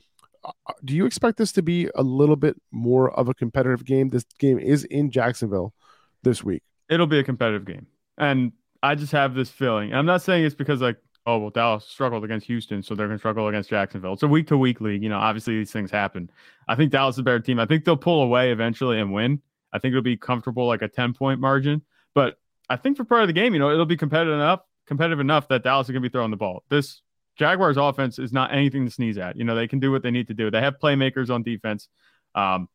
Uh, 0.46 0.52
do 0.86 0.94
you 0.94 1.06
expect 1.06 1.38
this 1.38 1.52
to 1.54 1.64
be 1.64 1.90
a 1.96 2.04
little 2.04 2.36
bit 2.36 2.56
more 2.72 3.12
of 3.18 3.30
a 3.30 3.34
competitive 3.34 3.86
game? 3.86 4.10
This 4.10 4.26
game 4.38 4.60
is 4.60 4.84
in 4.84 5.10
Jacksonville 5.10 5.74
this 6.22 6.44
week. 6.44 6.62
It'll 6.90 7.08
be 7.08 7.20
a 7.20 7.24
competitive 7.24 7.66
game. 7.66 7.88
And 8.18 8.52
I 8.84 8.96
just 8.96 9.14
have 9.14 9.34
this 9.34 9.50
feeling. 9.50 9.94
I'm 9.94 10.06
not 10.06 10.22
saying 10.22 10.46
it's 10.46 10.54
because 10.54 10.82
like 10.82 10.98
oh 11.26 11.38
well 11.38 11.50
dallas 11.50 11.86
struggled 11.86 12.24
against 12.24 12.46
houston 12.46 12.84
so 12.84 12.96
they're 12.96 13.08
going 13.08 13.18
to 13.18 13.22
struggle 13.22 13.48
against 13.48 13.70
jacksonville. 13.70 14.14
It's 14.14 14.24
a 14.24 14.28
week 14.28 14.48
to 14.48 14.58
week 14.58 14.82
league 14.82 15.04
you 15.04 15.10
know 15.10 15.18
obviously 15.18 15.58
these 15.58 15.72
things 15.72 15.92
happen. 15.92 16.30
I 16.68 16.76
think 16.76 16.92
dallas 16.92 17.16
is 17.16 17.20
a 17.20 17.24
better 17.24 17.40
team. 17.40 17.60
I 17.60 17.66
think 17.66 17.86
they'll 17.86 17.98
pull 17.98 18.24
away 18.24 18.52
eventually 18.52 19.00
and 19.00 19.14
win. 19.14 19.42
I 19.72 19.80
think 19.80 19.94
it'll 19.94 20.04
be 20.04 20.18
comfortable 20.18 20.68
like 20.68 20.82
a 20.82 20.88
10 20.88 21.14
point 21.14 21.40
margin. 21.40 21.82
But 22.14 22.38
i 22.70 22.78
think 22.78 22.96
for 22.96 23.04
part 23.04 23.22
of 23.22 23.28
the 23.28 23.34
game 23.34 23.54
you 23.54 23.60
know 23.60 23.72
it'll 23.72 23.86
be 23.86 23.98
competitive 23.98 24.34
enough 24.34 24.62
competitive 24.88 25.20
enough 25.20 25.48
that 25.50 25.64
dallas 25.64 25.88
is 25.88 25.92
going 25.92 26.02
to 26.02 26.10
be 26.10 26.12
throwing 26.12 26.32
the 26.32 26.38
ball. 26.38 26.64
This 26.70 27.02
jaguars 27.36 27.78
offense 27.78 28.20
is 28.20 28.32
not 28.32 28.54
anything 28.54 28.86
to 28.86 28.92
sneeze 28.92 29.18
at. 29.18 29.38
You 29.38 29.44
know 29.44 29.56
they 29.56 29.68
can 29.68 29.80
do 29.80 29.92
what 29.92 30.04
they 30.04 30.12
need 30.12 30.28
to 30.28 30.34
do. 30.34 30.52
They 30.52 30.62
have 30.62 30.76
playmakers 30.82 31.30
on 31.30 31.44
defense. 31.44 31.88
Um, 32.36 32.68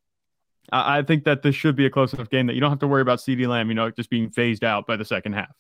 I 0.71 1.03
think 1.03 1.25
that 1.25 1.43
this 1.43 1.55
should 1.55 1.77
be 1.77 1.87
a 1.87 1.91
close 1.91 2.13
enough 2.13 2.29
game 2.29 2.47
that 2.47 2.55
you 2.55 2.61
don't 2.61 2.71
have 2.71 2.81
to 2.81 2.87
worry 2.87 3.01
about 3.01 3.21
CeeDee 3.21 3.49
Lamb, 3.49 3.69
you 3.69 3.75
know, 3.75 3.91
just 3.91 4.11
being 4.11 4.31
phased 4.31 4.65
out 4.65 4.87
by 4.87 4.97
the 4.97 5.05
second 5.05 5.33
half. 5.33 5.55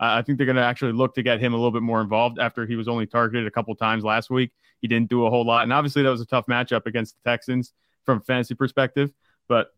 I 0.00 0.22
think 0.22 0.38
they're 0.38 0.46
going 0.46 0.56
to 0.56 0.62
actually 0.62 0.92
look 0.92 1.14
to 1.14 1.22
get 1.22 1.40
him 1.40 1.52
a 1.52 1.56
little 1.56 1.70
bit 1.70 1.82
more 1.82 2.00
involved 2.00 2.38
after 2.38 2.66
he 2.66 2.76
was 2.76 2.88
only 2.88 3.06
targeted 3.06 3.46
a 3.46 3.50
couple 3.50 3.74
times 3.76 4.04
last 4.04 4.30
week. 4.30 4.50
He 4.80 4.88
didn't 4.88 5.08
do 5.08 5.26
a 5.26 5.30
whole 5.30 5.46
lot. 5.46 5.62
And 5.62 5.72
obviously, 5.72 6.02
that 6.02 6.10
was 6.10 6.20
a 6.20 6.26
tough 6.26 6.46
matchup 6.46 6.86
against 6.86 7.16
the 7.16 7.30
Texans 7.30 7.72
from 8.04 8.20
fantasy 8.20 8.54
perspective. 8.54 9.12
But 9.48 9.68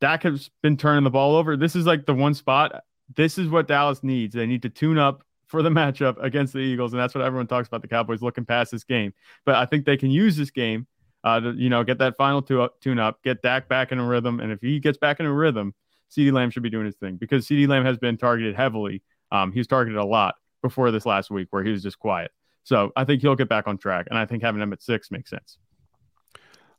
Dak 0.00 0.22
has 0.22 0.50
been 0.62 0.76
turning 0.76 1.04
the 1.04 1.10
ball 1.10 1.36
over. 1.36 1.56
This 1.56 1.76
is 1.76 1.86
like 1.86 2.06
the 2.06 2.14
one 2.14 2.34
spot. 2.34 2.82
This 3.14 3.38
is 3.38 3.48
what 3.48 3.68
Dallas 3.68 4.02
needs. 4.02 4.34
They 4.34 4.46
need 4.46 4.62
to 4.62 4.70
tune 4.70 4.98
up 4.98 5.22
for 5.46 5.62
the 5.62 5.68
matchup 5.70 6.22
against 6.22 6.52
the 6.52 6.60
Eagles. 6.60 6.92
And 6.92 7.00
that's 7.00 7.14
what 7.14 7.24
everyone 7.24 7.46
talks 7.46 7.68
about 7.68 7.82
the 7.82 7.88
Cowboys 7.88 8.22
looking 8.22 8.46
past 8.46 8.72
this 8.72 8.84
game. 8.84 9.12
But 9.44 9.56
I 9.56 9.66
think 9.66 9.84
they 9.84 9.96
can 9.96 10.10
use 10.10 10.36
this 10.36 10.50
game 10.50 10.86
uh, 11.22 11.40
to, 11.40 11.52
you 11.52 11.68
know, 11.68 11.84
get 11.84 11.98
that 11.98 12.16
final 12.16 12.40
tune 12.42 12.98
up, 12.98 13.22
get 13.22 13.42
Dak 13.42 13.68
back 13.68 13.92
in 13.92 13.98
a 13.98 14.06
rhythm. 14.06 14.40
And 14.40 14.50
if 14.50 14.60
he 14.60 14.80
gets 14.80 14.96
back 14.96 15.20
in 15.20 15.26
a 15.26 15.32
rhythm, 15.32 15.74
CeeDee 16.10 16.32
Lamb 16.32 16.50
should 16.50 16.62
be 16.62 16.70
doing 16.70 16.86
his 16.86 16.96
thing 16.96 17.16
because 17.16 17.46
CeeDee 17.46 17.68
Lamb 17.68 17.84
has 17.84 17.98
been 17.98 18.16
targeted 18.16 18.56
heavily 18.56 19.02
um, 19.32 19.52
he 19.52 19.60
was 19.60 19.66
targeted 19.66 19.98
a 19.98 20.04
lot 20.04 20.34
before 20.62 20.90
this 20.90 21.06
last 21.06 21.30
week 21.30 21.48
where 21.50 21.64
he 21.64 21.70
was 21.70 21.82
just 21.82 21.98
quiet. 21.98 22.30
So 22.64 22.92
I 22.96 23.04
think 23.04 23.22
he'll 23.22 23.36
get 23.36 23.48
back 23.48 23.66
on 23.66 23.78
track. 23.78 24.06
And 24.10 24.18
I 24.18 24.26
think 24.26 24.42
having 24.42 24.60
him 24.60 24.72
at 24.72 24.82
six 24.82 25.10
makes 25.10 25.30
sense. 25.30 25.58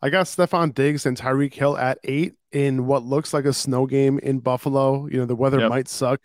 I 0.01 0.09
got 0.09 0.25
Stefon 0.25 0.73
Diggs 0.73 1.05
and 1.05 1.17
Tyreek 1.17 1.53
Hill 1.53 1.77
at 1.77 1.99
eight 2.03 2.33
in 2.51 2.87
what 2.87 3.03
looks 3.03 3.33
like 3.33 3.45
a 3.45 3.53
snow 3.53 3.85
game 3.85 4.19
in 4.19 4.39
Buffalo. 4.39 5.07
You 5.07 5.19
know, 5.19 5.25
the 5.25 5.35
weather 5.35 5.59
yep. 5.59 5.69
might 5.69 5.87
suck. 5.87 6.21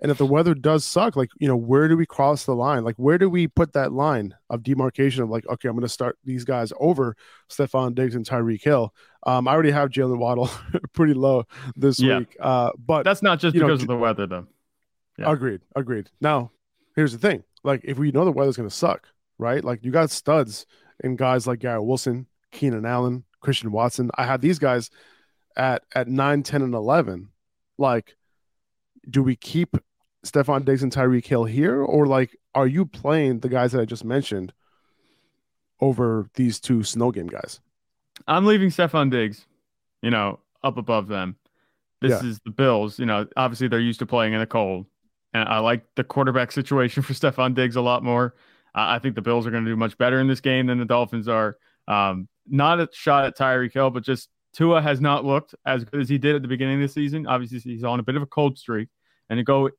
And 0.00 0.10
if 0.10 0.18
the 0.18 0.26
weather 0.26 0.52
does 0.52 0.84
suck, 0.84 1.14
like, 1.14 1.30
you 1.38 1.46
know, 1.46 1.56
where 1.56 1.86
do 1.86 1.96
we 1.96 2.06
cross 2.06 2.44
the 2.44 2.56
line? 2.56 2.82
Like, 2.82 2.96
where 2.96 3.18
do 3.18 3.30
we 3.30 3.46
put 3.46 3.74
that 3.74 3.92
line 3.92 4.34
of 4.50 4.64
demarcation 4.64 5.22
of 5.22 5.30
like, 5.30 5.46
okay, 5.46 5.68
I'm 5.68 5.76
going 5.76 5.82
to 5.82 5.88
start 5.88 6.18
these 6.24 6.44
guys 6.44 6.72
over 6.80 7.16
Stefon 7.48 7.94
Diggs 7.94 8.16
and 8.16 8.26
Tyreek 8.26 8.64
Hill? 8.64 8.92
Um, 9.24 9.46
I 9.46 9.52
already 9.52 9.70
have 9.70 9.90
Jaylen 9.90 10.18
Waddle 10.18 10.50
pretty 10.92 11.14
low 11.14 11.44
this 11.76 12.00
yeah. 12.00 12.18
week. 12.18 12.36
Uh, 12.40 12.72
but 12.84 13.04
that's 13.04 13.22
not 13.22 13.38
just 13.38 13.54
because 13.54 13.68
know, 13.68 13.74
of 13.74 13.86
the 13.86 13.96
weather, 13.96 14.26
though. 14.26 14.48
Yeah. 15.18 15.30
Agreed. 15.30 15.60
Agreed. 15.76 16.10
Now, 16.20 16.50
here's 16.96 17.12
the 17.12 17.18
thing: 17.18 17.44
like, 17.64 17.80
if 17.84 17.98
we 17.98 18.10
know 18.12 18.24
the 18.24 18.32
weather's 18.32 18.56
going 18.56 18.68
to 18.68 18.74
suck, 18.74 19.08
right? 19.38 19.62
Like, 19.62 19.84
you 19.84 19.90
got 19.90 20.10
studs 20.10 20.66
in 21.04 21.16
guys 21.16 21.46
like 21.46 21.58
Garrett 21.60 21.84
Wilson, 21.84 22.26
Keenan 22.50 22.86
Allen, 22.86 23.24
Christian 23.40 23.72
Watson. 23.72 24.10
I 24.16 24.24
had 24.24 24.40
these 24.40 24.58
guys 24.58 24.90
at 25.56 25.82
at 25.94 26.08
9, 26.08 26.42
10, 26.42 26.62
and 26.62 26.74
11. 26.74 27.28
Like, 27.78 28.16
do 29.08 29.22
we 29.22 29.36
keep 29.36 29.76
Stefon 30.24 30.64
Diggs 30.64 30.82
and 30.82 30.92
Tyreek 30.92 31.26
Hill 31.26 31.44
here, 31.44 31.82
or 31.82 32.06
like, 32.06 32.36
are 32.54 32.66
you 32.66 32.86
playing 32.86 33.40
the 33.40 33.48
guys 33.48 33.72
that 33.72 33.80
I 33.80 33.84
just 33.84 34.04
mentioned 34.04 34.52
over 35.80 36.28
these 36.34 36.60
two 36.60 36.82
snow 36.82 37.10
game 37.10 37.26
guys? 37.26 37.60
I'm 38.26 38.46
leaving 38.46 38.70
Stefon 38.70 39.10
Diggs, 39.10 39.46
you 40.00 40.10
know, 40.10 40.38
up 40.62 40.76
above 40.76 41.08
them. 41.08 41.36
This 42.00 42.22
Yeah. 42.22 42.28
is 42.28 42.40
the 42.44 42.50
Bills. 42.50 42.98
You 42.98 43.06
know, 43.06 43.26
obviously 43.36 43.68
they're 43.68 43.80
used 43.80 43.98
to 44.00 44.06
playing 44.06 44.32
in 44.32 44.40
the 44.40 44.46
cold, 44.46 44.86
and 45.34 45.48
I 45.48 45.58
like 45.58 45.84
the 45.96 46.04
quarterback 46.04 46.52
situation 46.60 47.02
for 47.02 47.12
Stefon 47.12 47.54
Diggs 47.54 47.76
a 47.76 47.80
lot 47.80 48.02
more. 48.02 48.34
I 48.74 48.96
I 48.96 48.98
think 48.98 49.14
the 49.14 49.22
Bills 49.22 49.46
are 49.46 49.50
going 49.50 49.64
to 49.64 49.70
do 49.70 49.76
much 49.76 49.96
better 49.98 50.20
in 50.20 50.28
this 50.28 50.40
game 50.40 50.66
than 50.66 50.78
the 50.78 50.84
Dolphins 50.84 51.28
are. 51.28 51.56
Um, 51.88 52.28
not 52.46 52.80
a 52.80 52.88
shot 52.92 53.24
at 53.24 53.36
Tyreek 53.36 53.72
Hill, 53.72 53.90
but 53.90 54.02
just 54.02 54.28
Tua 54.52 54.82
has 54.82 55.00
not 55.00 55.24
looked 55.24 55.54
as 55.64 55.84
good 55.84 56.00
as 56.00 56.08
he 56.08 56.18
did 56.18 56.36
at 56.36 56.42
the 56.42 56.48
beginning 56.48 56.82
of 56.82 56.88
the 56.88 56.92
season. 56.92 57.26
Obviously, 57.26 57.58
he's 57.72 57.84
on 57.84 58.00
a 58.00 58.02
bit 58.02 58.16
of 58.16 58.22
a 58.22 58.26
cold 58.26 58.58
streak, 58.58 58.88
and 59.30 59.38
to 59.38 59.44
go 59.44 59.70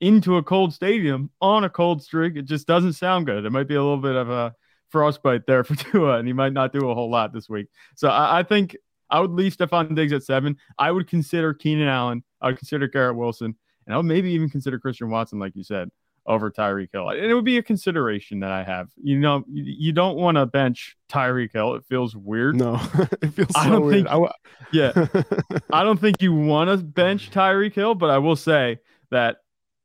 into 0.00 0.36
a 0.36 0.42
cold 0.42 0.72
stadium 0.72 1.30
on 1.40 1.64
a 1.64 1.70
cold 1.70 2.02
streak, 2.02 2.36
it 2.36 2.44
just 2.44 2.66
doesn't 2.66 2.92
sound 2.92 3.26
good. 3.26 3.44
It 3.44 3.50
might 3.50 3.68
be 3.68 3.74
a 3.74 3.82
little 3.82 3.98
bit 3.98 4.14
of 4.14 4.30
a 4.30 4.54
frostbite 4.90 5.46
there 5.46 5.64
for 5.64 5.74
Tua, 5.74 6.18
and 6.18 6.26
he 6.26 6.32
might 6.32 6.52
not 6.52 6.72
do 6.72 6.90
a 6.90 6.94
whole 6.94 7.10
lot 7.10 7.32
this 7.32 7.48
week. 7.48 7.68
So 7.96 8.08
I, 8.08 8.40
I 8.40 8.42
think 8.42 8.76
I 9.10 9.20
would 9.20 9.30
leave 9.30 9.56
Stefon 9.56 9.94
Diggs 9.94 10.12
at 10.12 10.22
seven. 10.22 10.56
I 10.78 10.90
would 10.90 11.08
consider 11.08 11.54
Keenan 11.54 11.88
Allen. 11.88 12.22
I 12.40 12.48
would 12.48 12.58
consider 12.58 12.88
Garrett 12.88 13.16
Wilson, 13.16 13.56
and 13.88 13.94
I 13.94 13.96
would 13.96 14.04
maybe 14.06 14.30
even 14.32 14.50
consider 14.50 14.78
Christian 14.78 15.08
Watson, 15.08 15.38
like 15.38 15.56
you 15.56 15.64
said, 15.64 15.88
over 16.26 16.50
Tyreek 16.50 16.90
Hill. 16.92 17.08
And 17.08 17.24
it 17.24 17.32
would 17.32 17.46
be 17.46 17.56
a 17.56 17.62
consideration 17.62 18.40
that 18.40 18.50
I 18.50 18.62
have. 18.62 18.90
You 19.02 19.18
know, 19.18 19.44
you, 19.50 19.92
don't 19.92 20.18
want 20.18 20.36
to 20.36 20.44
bench 20.44 20.94
Tyreek 21.08 21.54
Hill. 21.54 21.74
It 21.74 21.86
feels 21.88 22.14
weird. 22.14 22.56
No, 22.56 22.74
it 23.22 23.30
feels 23.30 23.48
so 23.54 23.58
I 23.60 23.70
don't 23.70 23.86
weird. 23.86 24.06
think- 24.06 24.08
I 24.10 24.30
Yeah. 24.70 25.06
I 25.72 25.82
don't 25.84 25.98
think 25.98 26.20
you 26.20 26.34
want 26.34 26.68
to 26.68 26.76
bench 26.84 27.30
Tyreek 27.30 27.72
Hill, 27.72 27.94
but 27.94 28.10
I 28.10 28.18
will 28.18 28.36
say 28.36 28.78
that 29.10 29.38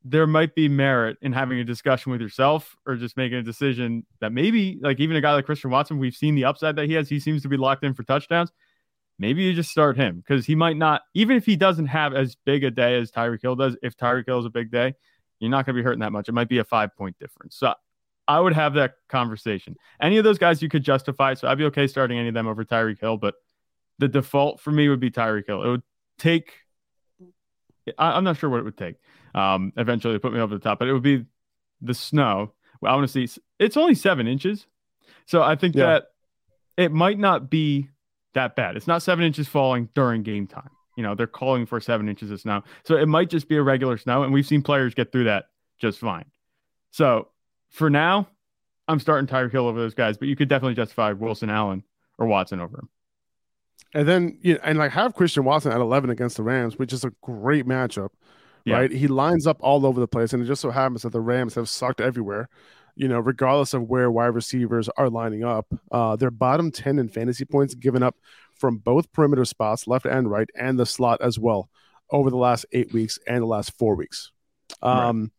there 0.04 0.28
might 0.28 0.54
be 0.54 0.68
merit 0.68 1.18
in 1.22 1.32
having 1.32 1.60
a 1.60 1.64
discussion 1.64 2.12
with 2.12 2.20
yourself 2.20 2.76
or 2.86 2.98
just 2.98 3.16
making 3.16 3.38
a 3.38 3.42
decision 3.42 4.06
that 4.20 4.34
maybe, 4.34 4.80
like 4.82 5.00
even 5.00 5.16
a 5.16 5.22
guy 5.22 5.32
like 5.32 5.46
Christian 5.46 5.72
Watson, 5.72 5.98
we've 5.98 6.14
seen 6.14 6.36
the 6.36 6.44
upside 6.44 6.76
that 6.76 6.88
he 6.88 6.94
has. 6.96 7.08
He 7.08 7.22
seems 7.22 7.42
to 7.44 7.48
be 7.48 7.56
locked 7.56 7.86
in 7.86 7.94
for 7.94 8.04
touchdowns. 8.04 8.52
Maybe 9.20 9.44
you 9.44 9.54
just 9.54 9.70
start 9.70 9.96
him 9.96 10.18
because 10.18 10.46
he 10.46 10.56
might 10.56 10.78
not, 10.78 11.02
even 11.14 11.38
if 11.38 11.46
he 11.46 11.56
doesn't 11.56 11.86
have 11.88 12.14
as 12.14 12.36
big 12.46 12.64
a 12.64 12.72
day 12.72 12.98
as 12.98 13.12
Tyreek 13.12 13.42
Hill 13.42 13.56
does, 13.56 13.78
if 13.84 13.96
Tyreek 13.96 14.26
Hill 14.26 14.40
is 14.40 14.46
a 14.46 14.50
big 14.50 14.72
day, 14.72 14.96
you're 15.40 15.52
not 15.52 15.66
going 15.66 15.76
to 15.76 15.80
be 15.80 15.84
hurting 15.84 16.00
that 16.00 16.12
much. 16.12 16.30
It 16.30 16.34
might 16.34 16.50
be 16.50 16.58
a 16.58 16.64
five 16.64 16.96
point 16.96 17.18
difference. 17.20 17.56
So 17.56 17.74
I 18.28 18.40
would 18.40 18.54
have 18.54 18.74
that 18.76 18.96
conversation. 19.10 19.76
Any 20.02 20.18
of 20.18 20.24
those 20.24 20.38
guys 20.38 20.62
you 20.62 20.70
could 20.70 20.84
justify. 20.84 21.34
So 21.36 21.48
I'd 21.48 21.58
be 21.58 21.66
okay 21.66 21.88
starting 21.88 22.18
any 22.18 22.30
of 22.30 22.34
them 22.34 22.48
over 22.48 22.64
Tyreek 22.64 23.00
Hill, 23.00 23.18
but 23.18 23.36
the 24.00 24.08
default 24.08 24.60
for 24.60 24.72
me 24.72 24.90
would 24.90 25.00
be 25.00 25.12
Tyreek 25.12 25.46
Hill. 25.46 25.64
It 25.64 25.70
would 25.70 25.84
take, 26.18 26.54
I, 27.98 28.18
am 28.18 28.24
not 28.24 28.38
sure 28.38 28.50
what 28.50 28.60
it 28.60 28.64
would 28.64 28.78
take 28.78 28.96
um, 29.36 29.74
eventually 29.78 30.18
put 30.20 30.34
me 30.34 30.40
over 30.40 30.56
the 30.56 30.62
top, 30.62 30.80
but 30.80 30.88
it 30.88 30.94
would 30.94 31.04
be 31.04 31.26
the 31.82 31.94
snow. 31.94 32.54
Well, 32.82 32.92
I 32.92 32.96
want 32.96 33.10
to 33.10 33.28
see, 33.28 33.42
it's 33.60 33.78
only 33.78 33.96
seven 33.96 34.28
inches. 34.28 34.66
So 35.26 35.42
I 35.42 35.56
think 35.56 35.76
Yeah. 35.76 35.86
that 35.86 36.06
it 36.78 36.92
might 36.92 37.20
not 37.20 37.50
be 37.50 37.90
that 38.34 38.56
bad. 38.56 38.76
It's 38.76 38.88
not 38.88 39.02
seven 39.04 39.24
inches 39.26 39.48
falling 39.48 39.90
during 39.94 40.24
game 40.24 40.48
time. 40.48 40.70
You 40.96 41.04
know, 41.04 41.16
they're 41.16 41.28
calling 41.28 41.66
for 41.66 41.80
seven 41.80 42.08
inches 42.08 42.30
of 42.32 42.40
snow. 42.40 42.64
So 42.84 42.96
it 42.98 43.08
might 43.08 43.30
just 43.30 43.48
be 43.48 43.58
a 43.58 43.64
regular 43.64 43.98
snow. 43.98 44.24
And 44.24 44.32
we've 44.34 44.46
seen 44.46 44.62
players 44.62 44.94
get 44.94 45.12
through 45.12 45.24
that 45.26 45.46
just 45.80 46.00
fine. 46.00 46.26
So 46.92 47.30
for 47.70 47.90
now, 47.90 48.28
I'm 48.88 49.00
starting 49.00 49.26
Tyreek 49.28 49.52
Hill 49.52 49.68
over 49.68 49.80
those 49.80 49.96
guys, 49.96 50.18
but 50.18 50.28
you 50.28 50.36
could 50.36 50.50
definitely 50.50 50.76
justify 50.76 51.12
Wilson 51.14 51.50
Allen 51.50 51.84
or 52.20 52.28
Watson 52.28 52.60
over 52.60 52.78
him. 52.78 52.90
And 53.96 54.08
then 54.08 54.38
you 54.42 54.56
know, 54.56 54.60
and 54.64 54.78
like 54.78 54.92
have 54.92 55.14
Christian 55.16 55.44
Watson 55.46 55.72
at 55.72 55.80
11 55.80 56.10
against 56.10 56.38
the 56.38 56.44
Rams, 56.44 56.78
which 56.78 56.94
is 56.94 57.04
a 57.04 57.12
great 57.22 57.66
matchup, 57.66 58.10
Yeah. 58.66 58.78
right? 58.78 58.92
He 58.92 59.08
lines 59.08 59.46
up 59.48 59.58
all 59.62 59.86
over 59.86 60.00
the 60.00 60.08
place, 60.08 60.34
and 60.34 60.44
it 60.44 60.46
just 60.48 60.62
so 60.62 60.72
happens 60.72 61.04
that 61.04 61.12
the 61.12 61.22
Rams 61.22 61.56
have 61.56 61.70
sucked 61.70 62.02
everywhere. 62.02 62.50
You 62.96 63.08
know, 63.08 63.20
regardless 63.20 63.74
of 63.74 63.84
where 63.84 64.12
wide 64.12 64.28
receivers 64.28 64.88
are 64.98 65.10
lining 65.10 65.44
up, 65.44 65.66
uh, 65.92 66.16
they're 66.16 66.30
bottom 66.32 66.72
10 66.72 67.00
in 67.00 67.10
fantasy 67.10 67.44
points 67.46 67.74
given 67.74 68.04
up 68.04 68.16
from 68.56 68.78
both 68.78 69.12
perimeter 69.12 69.46
spots, 69.46 69.88
left 69.88 70.06
and 70.06 70.30
right, 70.30 70.48
and 70.56 70.78
the 70.80 70.86
slot 70.86 71.20
as 71.22 71.40
well, 71.40 71.70
over 72.12 72.30
the 72.30 72.38
last 72.38 72.66
eight 72.72 72.94
weeks 72.94 73.18
and 73.28 73.42
the 73.42 73.48
last 73.48 73.72
four 73.78 73.96
weeks. 73.96 74.32
Um, 74.82 75.32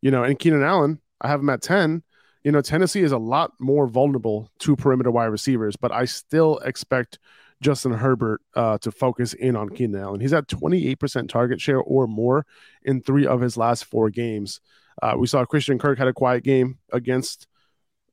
You 0.00 0.10
know, 0.10 0.24
and 0.24 0.38
Keenan 0.38 0.62
Allen, 0.62 1.00
I 1.20 1.28
have 1.28 1.40
him 1.40 1.50
at 1.50 1.62
10. 1.62 2.02
You 2.44 2.50
know, 2.50 2.60
Tennessee 2.60 3.02
is 3.02 3.12
a 3.12 3.18
lot 3.18 3.52
more 3.60 3.86
vulnerable 3.86 4.50
to 4.60 4.74
perimeter 4.74 5.10
wide 5.10 5.26
receivers, 5.26 5.76
but 5.76 5.92
I 5.92 6.06
still 6.06 6.58
expect 6.58 7.18
Justin 7.60 7.92
Herbert 7.92 8.40
uh, 8.56 8.78
to 8.78 8.90
focus 8.90 9.32
in 9.34 9.54
on 9.54 9.68
Keenan 9.68 10.00
Allen. 10.02 10.20
He's 10.20 10.32
at 10.32 10.48
28% 10.48 11.28
target 11.28 11.60
share 11.60 11.78
or 11.78 12.08
more 12.08 12.44
in 12.82 13.00
three 13.00 13.26
of 13.26 13.40
his 13.40 13.56
last 13.56 13.84
four 13.84 14.10
games. 14.10 14.60
Uh, 15.00 15.14
we 15.16 15.26
saw 15.26 15.44
Christian 15.44 15.78
Kirk 15.78 15.98
had 15.98 16.08
a 16.08 16.12
quiet 16.12 16.44
game 16.44 16.78
against 16.92 17.46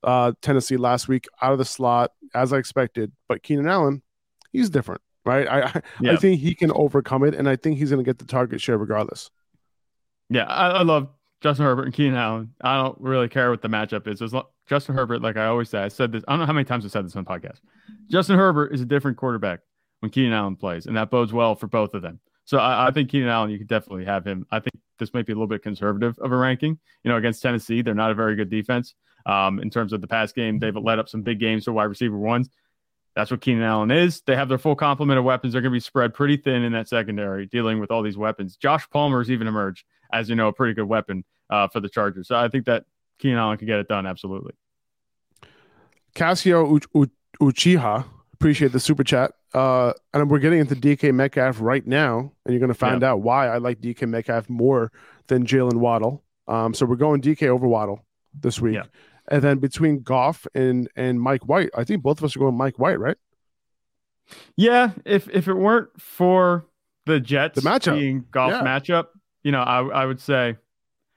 uh, 0.03 0.31
Tennessee 0.41 0.77
last 0.77 1.07
week 1.07 1.27
out 1.41 1.51
of 1.51 1.57
the 1.57 1.65
slot, 1.65 2.11
as 2.33 2.53
I 2.53 2.57
expected. 2.57 3.11
But 3.27 3.43
Keenan 3.43 3.67
Allen, 3.67 4.01
he's 4.51 4.69
different, 4.69 5.01
right? 5.25 5.47
I 5.47 5.61
I, 5.63 5.81
Yeah. 5.99 6.13
I 6.13 6.15
think 6.15 6.39
he 6.39 6.55
can 6.55 6.71
overcome 6.71 7.23
it, 7.23 7.35
and 7.35 7.49
I 7.49 7.55
think 7.55 7.77
he's 7.77 7.89
going 7.89 8.03
to 8.03 8.09
get 8.09 8.19
the 8.19 8.25
target 8.25 8.61
share 8.61 8.77
regardless. 8.77 9.29
Yeah, 10.29 10.45
I, 10.45 10.69
I 10.69 10.81
love 10.83 11.09
Justin 11.41 11.65
Herbert 11.65 11.85
and 11.85 11.93
Keenan 11.93 12.15
Allen. 12.15 12.53
I 12.61 12.81
don't 12.81 12.99
really 13.01 13.27
care 13.29 13.49
what 13.49 13.61
the 13.61 13.67
matchup 13.67 14.07
is. 14.07 14.21
As 14.21 14.33
lo- 14.33 14.49
Justin 14.67 14.95
Herbert, 14.95 15.21
like 15.21 15.37
I 15.37 15.47
always 15.47 15.69
say, 15.69 15.79
I 15.79 15.87
said 15.87 16.11
this. 16.11 16.23
I 16.27 16.31
don't 16.33 16.39
know 16.39 16.45
how 16.45 16.53
many 16.53 16.65
times 16.65 16.85
I 16.85 16.89
said 16.89 17.05
this 17.05 17.15
on 17.15 17.23
the 17.23 17.29
podcast. 17.29 17.59
Justin 18.09 18.37
Herbert 18.37 18.73
is 18.73 18.81
a 18.81 18.85
different 18.85 19.17
quarterback 19.17 19.61
when 19.99 20.11
Keenan 20.11 20.33
Allen 20.33 20.55
plays, 20.55 20.85
and 20.85 20.95
that 20.95 21.09
bodes 21.09 21.33
well 21.33 21.55
for 21.55 21.67
both 21.67 21.93
of 21.93 22.01
them. 22.01 22.19
So 22.49 22.57
I, 22.57 22.87
I 22.87 22.91
think 22.91 23.11
Keenan 23.11 23.29
Allen, 23.29 23.51
you 23.51 23.59
could 23.59 23.67
definitely 23.67 24.05
have 24.05 24.25
him. 24.25 24.43
I 24.49 24.59
think 24.59 24.73
this 24.97 25.13
might 25.13 25.27
be 25.27 25.33
a 25.33 25.35
little 25.35 25.45
bit 25.45 25.61
conservative 25.61 26.17
of 26.17 26.31
a 26.31 26.35
ranking. 26.35 26.79
You 27.03 27.11
know, 27.11 27.17
against 27.17 27.43
Tennessee, 27.43 27.83
they're 27.83 27.93
not 27.93 28.09
a 28.09 28.15
very 28.15 28.35
good 28.35 28.49
defense. 28.49 28.95
Um, 29.27 29.59
in 29.59 29.69
terms 29.69 29.93
of 29.93 30.01
the 30.01 30.07
pass 30.07 30.31
game, 30.31 30.57
they've 30.57 30.75
led 30.75 30.97
up 30.97 31.09
some 31.09 31.21
big 31.21 31.39
games 31.39 31.65
for 31.65 31.73
wide 31.73 31.83
receiver 31.83 32.17
ones. 32.17 32.49
That's 33.15 33.29
what 33.29 33.41
Keenan 33.41 33.61
Allen 33.61 33.91
is. 33.91 34.21
They 34.21 34.35
have 34.35 34.49
their 34.49 34.57
full 34.57 34.75
complement 34.75 35.19
of 35.19 35.25
weapons. 35.25 35.53
They're 35.53 35.61
going 35.61 35.73
to 35.73 35.75
be 35.75 35.79
spread 35.79 36.15
pretty 36.15 36.37
thin 36.37 36.63
in 36.63 36.71
that 36.71 36.89
secondary, 36.89 37.45
dealing 37.45 37.79
with 37.79 37.91
all 37.91 38.01
these 38.01 38.17
weapons. 38.17 38.57
Josh 38.57 38.89
Palmer's 38.89 39.29
even 39.29 39.45
emerged 39.45 39.85
as 40.11 40.27
you 40.27 40.35
know 40.35 40.47
a 40.47 40.53
pretty 40.53 40.73
good 40.73 40.85
weapon 40.85 41.25
uh, 41.51 41.67
for 41.67 41.81
the 41.81 41.89
Chargers. 41.89 42.27
So 42.27 42.35
I 42.35 42.47
think 42.47 42.65
that 42.65 42.85
Keenan 43.19 43.37
Allen 43.37 43.59
can 43.59 43.67
get 43.67 43.77
it 43.77 43.87
done. 43.87 44.07
Absolutely. 44.07 44.53
Casio 46.15 46.77
Uch- 46.77 46.87
Uch- 46.95 47.11
Uchiha, 47.39 48.05
appreciate 48.39 48.71
the 48.71 48.79
super 48.79 49.03
chat. 49.03 49.33
Uh, 49.53 49.91
and 50.13 50.29
we're 50.29 50.39
getting 50.39 50.59
into 50.59 50.75
DK 50.75 51.13
Metcalf 51.13 51.59
right 51.59 51.85
now, 51.85 52.19
and 52.45 52.53
you're 52.53 52.59
going 52.59 52.69
to 52.69 52.73
find 52.73 53.03
out 53.03 53.21
why 53.21 53.47
I 53.47 53.57
like 53.57 53.81
DK 53.81 54.07
Metcalf 54.07 54.49
more 54.49 54.91
than 55.27 55.45
Jaylen 55.45 55.75
Waddle. 55.75 56.23
Um, 56.47 56.73
so 56.73 56.85
we're 56.85 56.95
going 56.95 57.21
DK 57.21 57.47
over 57.47 57.67
Waddle 57.67 58.05
this 58.33 58.59
week, 58.61 58.75
Yeah. 58.75 58.83
and 59.27 59.41
then 59.43 59.57
between 59.59 60.01
Goff 60.01 60.47
and 60.55 60.89
and 60.95 61.19
Mike 61.21 61.47
White, 61.47 61.69
I 61.75 61.83
think 61.83 62.01
both 62.01 62.19
of 62.19 62.23
us 62.23 62.35
are 62.35 62.39
going 62.39 62.55
Mike 62.55 62.79
White, 62.79 62.99
right? 62.99 63.17
Yeah, 64.55 64.91
if 65.05 65.27
if 65.29 65.47
it 65.47 65.53
weren't 65.55 65.89
for 66.01 66.65
the 67.05 67.19
Jets 67.19 67.61
The 67.61 67.67
matchup. 67.69 67.99
being 67.99 68.25
Goff 68.31 68.51
Yeah. 68.51 68.61
matchup, 68.63 69.07
you 69.43 69.51
know, 69.51 69.61
I 69.61 69.81
I 69.85 70.05
would 70.05 70.19
say 70.19 70.57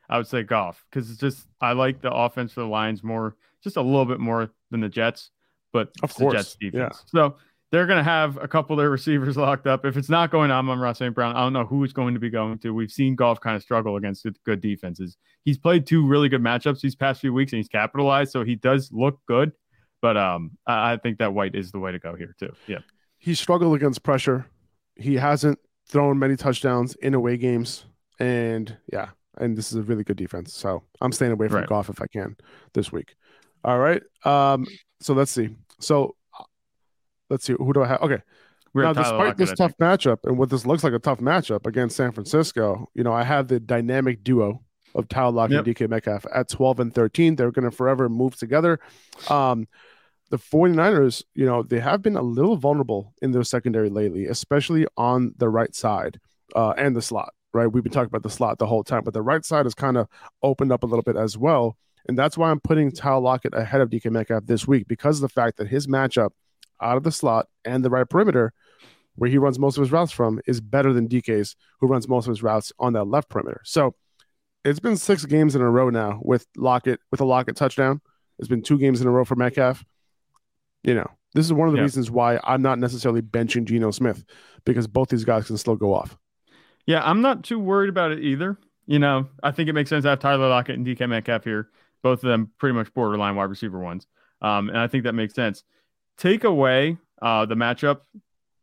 I 0.08 0.16
would 0.16 0.26
say 0.26 0.42
Goff 0.42 0.84
because 0.90 1.10
it's 1.10 1.20
just 1.20 1.46
I 1.60 1.72
like 1.72 2.00
the 2.00 2.12
offense 2.12 2.52
for 2.52 2.60
the 2.60 2.66
Lions 2.66 3.02
more, 3.04 3.36
just 3.62 3.76
a 3.76 3.82
little 3.82 4.06
bit 4.06 4.20
more 4.20 4.50
than 4.70 4.80
the 4.80 4.88
Jets, 4.88 5.30
but 5.72 5.90
Of 6.02 6.14
course, 6.14 6.34
Jets 6.34 6.56
defense. 6.56 7.02
So 7.06 7.36
they're 7.70 7.86
going 7.86 7.98
to 7.98 8.04
have 8.04 8.36
a 8.36 8.46
couple 8.46 8.74
of 8.74 8.78
their 8.82 8.90
receivers 8.98 9.36
locked 9.36 9.66
up. 9.66 9.84
If 9.84 9.96
it's 9.96 10.08
not 10.10 10.30
going 10.30 10.50
on, 10.50 10.68
on 10.68 10.78
Ross 10.78 10.98
St. 10.98 11.14
Brown, 11.14 11.34
I 11.34 11.40
don't 11.40 11.52
know 11.52 11.64
who 11.64 11.82
it's 11.84 11.92
going 11.92 12.14
to 12.14 12.20
be 12.20 12.30
going 12.30 12.58
to. 12.58 12.74
We've 12.74 12.90
seen 12.90 13.14
Goff 13.14 13.40
kind 13.40 13.56
of 13.56 13.62
struggle 13.62 13.96
against 13.96 14.26
good- 14.44 14.60
defenses. 14.60 15.16
He's 15.44 15.58
played 15.58 15.86
two 15.86 16.06
really 16.06 16.28
good 16.28 16.42
matchups 16.42 16.80
these 16.80 16.94
past 16.94 17.20
few 17.20 17.32
weeks, 17.32 17.52
and 17.52 17.58
he's 17.58 17.68
capitalized, 17.68 18.30
so 18.32 18.44
he 18.44 18.54
does 18.54 18.90
look 18.92 19.18
good. 19.26 19.52
But 20.00 20.16
um, 20.16 20.52
I 20.66 20.92
I 20.92 20.96
think 20.98 21.18
that 21.18 21.32
White 21.32 21.54
is 21.54 21.72
the 21.72 21.78
way 21.78 21.92
to 21.92 21.98
go 21.98 22.14
here 22.14 22.34
too. 22.38 22.52
Yeah. 22.66 22.78
He 23.18 23.34
struggled 23.34 23.74
against 23.76 24.02
pressure. 24.02 24.46
He 24.96 25.14
hasn't 25.14 25.58
thrown 25.88 26.18
many 26.18 26.36
touchdowns 26.36 26.94
in 26.96 27.14
away 27.14 27.36
games, 27.36 27.84
and 28.18 28.76
yeah, 28.92 29.10
and 29.38 29.56
this 29.56 29.70
is 29.72 29.78
a 29.78 29.82
really 29.82 30.02
good 30.04 30.16
defense. 30.16 30.52
So 30.52 30.82
I'm 31.00 31.12
staying 31.12 31.32
away 31.32 31.46
from 31.48 31.58
Right. 31.58 31.68
Goff 31.68 31.88
if 31.88 32.02
I 32.02 32.06
can 32.08 32.36
this 32.74 32.90
week. 32.92 33.14
All 33.64 33.78
right. 33.78 34.02
Um. 34.24 34.66
So 35.02 35.14
let's 35.14 35.30
see. 35.30 35.50
So 35.80 36.16
let's 37.30 37.44
see. 37.44 37.54
Who 37.58 37.72
do 37.72 37.82
I 37.82 37.88
have? 37.88 38.02
Okay. 38.02 38.18
We're 38.74 38.84
now, 38.84 38.94
despite 38.94 39.18
Lockett, 39.18 39.36
this 39.36 39.52
tough 39.52 39.76
matchup 39.78 40.18
and 40.24 40.38
what 40.38 40.48
this 40.48 40.64
looks 40.64 40.82
like 40.82 40.94
a 40.94 40.98
tough 40.98 41.18
matchup 41.18 41.66
against 41.66 41.96
San 41.96 42.12
Francisco, 42.12 42.88
you 42.94 43.04
know, 43.04 43.12
I 43.12 43.22
have 43.22 43.48
the 43.48 43.60
dynamic 43.60 44.24
duo 44.24 44.62
of 44.94 45.08
Tyler 45.08 45.30
Lockett 45.32 45.56
and 45.66 45.76
DK 45.76 45.88
Metcalf 45.90 46.24
at 46.34 46.48
12 46.48 46.80
and 46.80 46.94
13. 46.94 47.36
They're 47.36 47.50
going 47.50 47.70
to 47.70 47.76
forever 47.76 48.08
move 48.08 48.34
together. 48.36 48.80
Um, 49.28 49.68
the 50.30 50.38
49ers, 50.38 51.22
you 51.34 51.44
know, 51.44 51.62
they 51.62 51.80
have 51.80 52.00
been 52.00 52.16
a 52.16 52.22
little 52.22 52.56
vulnerable 52.56 53.12
in 53.20 53.32
their 53.32 53.42
secondary 53.44 53.90
lately, 53.90 54.24
especially 54.26 54.86
on 54.96 55.34
the 55.36 55.50
right 55.50 55.74
side 55.74 56.18
uh, 56.56 56.70
and 56.78 56.96
the 56.96 57.02
slot. 57.02 57.34
right? 57.52 57.66
We've 57.66 57.82
been 57.82 57.92
talking 57.92 58.06
about 58.06 58.22
the 58.22 58.30
slot 58.30 58.58
the 58.58 58.66
whole 58.66 58.84
time, 58.84 59.04
but 59.04 59.12
the 59.12 59.20
right 59.20 59.44
side 59.44 59.66
has 59.66 59.74
kind 59.74 59.98
of 59.98 60.08
opened 60.42 60.72
up 60.72 60.82
a 60.82 60.86
little 60.86 61.02
bit 61.02 61.16
as 61.16 61.36
well. 61.36 61.76
And 62.08 62.18
that's 62.18 62.36
why 62.36 62.50
I'm 62.50 62.60
putting 62.60 62.90
Tyler 62.90 63.20
Lockett 63.20 63.54
ahead 63.54 63.80
of 63.80 63.90
DK 63.90 64.10
Metcalf 64.10 64.46
this 64.46 64.66
week 64.66 64.88
because 64.88 65.18
of 65.18 65.22
the 65.22 65.28
fact 65.28 65.58
that 65.58 65.68
his 65.68 65.86
matchup 65.86 66.30
out 66.80 66.96
of 66.96 67.04
the 67.04 67.12
slot 67.12 67.46
and 67.64 67.84
the 67.84 67.90
right 67.90 68.08
perimeter, 68.08 68.52
where 69.14 69.30
he 69.30 69.38
runs 69.38 69.58
most 69.58 69.76
of 69.76 69.82
his 69.82 69.92
routes 69.92 70.10
from, 70.12 70.40
is 70.46 70.60
better 70.60 70.92
than 70.92 71.08
DK's, 71.08 71.54
who 71.80 71.86
runs 71.86 72.08
most 72.08 72.26
of 72.26 72.30
his 72.30 72.42
routes 72.42 72.72
on 72.78 72.92
that 72.94 73.04
left 73.04 73.28
perimeter. 73.28 73.60
So 73.64 73.94
it's 74.64 74.80
been 74.80 74.96
six 74.96 75.24
games 75.24 75.54
in 75.54 75.62
a 75.62 75.70
row 75.70 75.90
now 75.90 76.20
with 76.22 76.46
Lockett 76.56 77.00
with 77.10 77.20
a 77.20 77.24
Lockett 77.24 77.56
touchdown. 77.56 78.00
It's 78.38 78.48
been 78.48 78.62
two 78.62 78.78
games 78.78 79.00
in 79.00 79.06
a 79.06 79.10
row 79.10 79.24
for 79.24 79.36
Metcalf. 79.36 79.84
You 80.82 80.94
know, 80.94 81.08
this 81.34 81.46
is 81.46 81.52
one 81.52 81.68
of 81.68 81.72
the 81.72 81.78
Yeah. 81.78 81.84
reasons 81.84 82.10
why 82.10 82.40
I'm 82.42 82.62
not 82.62 82.78
necessarily 82.78 83.22
benching 83.22 83.64
Geno 83.64 83.90
Smith 83.92 84.24
because 84.64 84.86
both 84.88 85.08
these 85.08 85.24
guys 85.24 85.46
can 85.46 85.56
still 85.56 85.76
go 85.76 85.94
off. 85.94 86.16
Yeah, 86.86 87.08
I'm 87.08 87.20
not 87.20 87.44
too 87.44 87.60
worried 87.60 87.90
about 87.90 88.10
it 88.10 88.20
either. 88.20 88.58
You 88.86 88.98
know, 88.98 89.28
I 89.44 89.52
think 89.52 89.68
it 89.68 89.74
makes 89.74 89.90
sense 89.90 90.02
to 90.02 90.10
have 90.10 90.18
Tyler 90.18 90.48
Lockett 90.48 90.74
and 90.76 90.84
DK 90.84 91.06
Metcalf 91.08 91.44
here. 91.44 91.68
Both 92.02 92.24
of 92.24 92.28
them 92.28 92.50
pretty 92.58 92.74
much 92.74 92.92
borderline 92.94 93.36
wide 93.36 93.44
receiver 93.50 93.78
ones. 93.78 94.06
Um, 94.40 94.68
and 94.68 94.78
I 94.78 94.88
think 94.88 95.04
that 95.04 95.14
makes 95.14 95.34
sense. 95.34 95.64
Take 96.18 96.44
away 96.44 96.98
uh, 97.20 97.46
the 97.46 97.54
matchup 97.54 98.00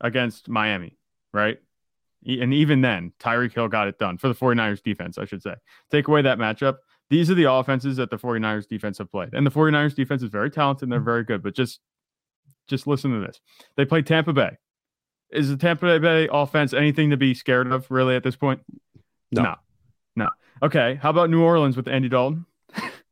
against 0.01 0.49
Miami, 0.49 0.97
right? 1.33 1.57
And 2.25 2.53
even 2.53 2.81
then, 2.81 3.13
Tyreek 3.19 3.53
Hill 3.53 3.69
got 3.69 3.87
it 3.87 3.97
done 3.97 4.17
for 4.17 4.27
the 4.27 4.35
49ers 4.35 4.83
defense, 4.83 5.17
I 5.17 5.25
should 5.25 5.41
say. 5.41 5.55
Take 5.89 6.09
away 6.09 6.21
that 6.23 6.37
matchup. 6.37 6.77
These 7.09 7.31
are 7.31 7.35
the 7.35 7.51
offenses 7.51 7.97
that 7.97 8.11
the 8.11 8.17
49ers 8.17 8.67
defense 8.67 8.97
have 8.97 9.09
played. 9.09 9.33
And 9.33 9.45
the 9.47 9.51
49ers 9.51 9.95
defense 9.95 10.21
is 10.21 10.29
very 10.29 10.51
talented 10.51 10.83
and 10.83 10.91
they're 10.91 10.99
very 10.99 11.23
good, 11.23 11.41
but 11.41 11.55
just 11.55 11.79
just 12.67 12.85
listen 12.85 13.11
to 13.11 13.25
this. 13.25 13.39
They 13.77 13.85
play 13.85 14.01
Tampa 14.03 14.31
Bay. 14.31 14.57
Is 15.31 15.49
the 15.49 15.57
Tampa 15.57 15.99
Bay 15.99 16.29
offense 16.31 16.73
anything 16.73 17.09
to 17.09 17.17
be 17.17 17.33
scared 17.33 17.71
of 17.71 17.89
really 17.89 18.15
at 18.15 18.23
this 18.23 18.35
point? 18.35 18.61
No. 19.31 19.43
No. 19.43 19.55
No. 20.15 20.29
Okay. 20.61 20.99
How 21.01 21.09
about 21.09 21.29
New 21.29 21.41
Orleans 21.41 21.75
with 21.75 21.87
Andy 21.87 22.09
Dalton? 22.09 22.45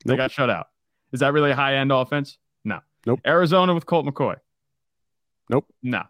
They 0.06 0.14
Nope. 0.14 0.18
got 0.18 0.32
shut 0.32 0.50
out. 0.50 0.68
Is 1.12 1.20
that 1.22 1.34
really 1.34 1.52
a 1.52 1.56
high 1.56 1.76
end 1.76 1.92
offense? 1.92 2.38
No. 2.64 2.80
Nope. 3.06 3.22
Arizona 3.26 3.74
with 3.74 3.86
Colt 3.86 4.06
McCoy. 4.06 4.36
Nope. 5.50 5.66
No. 5.82 6.04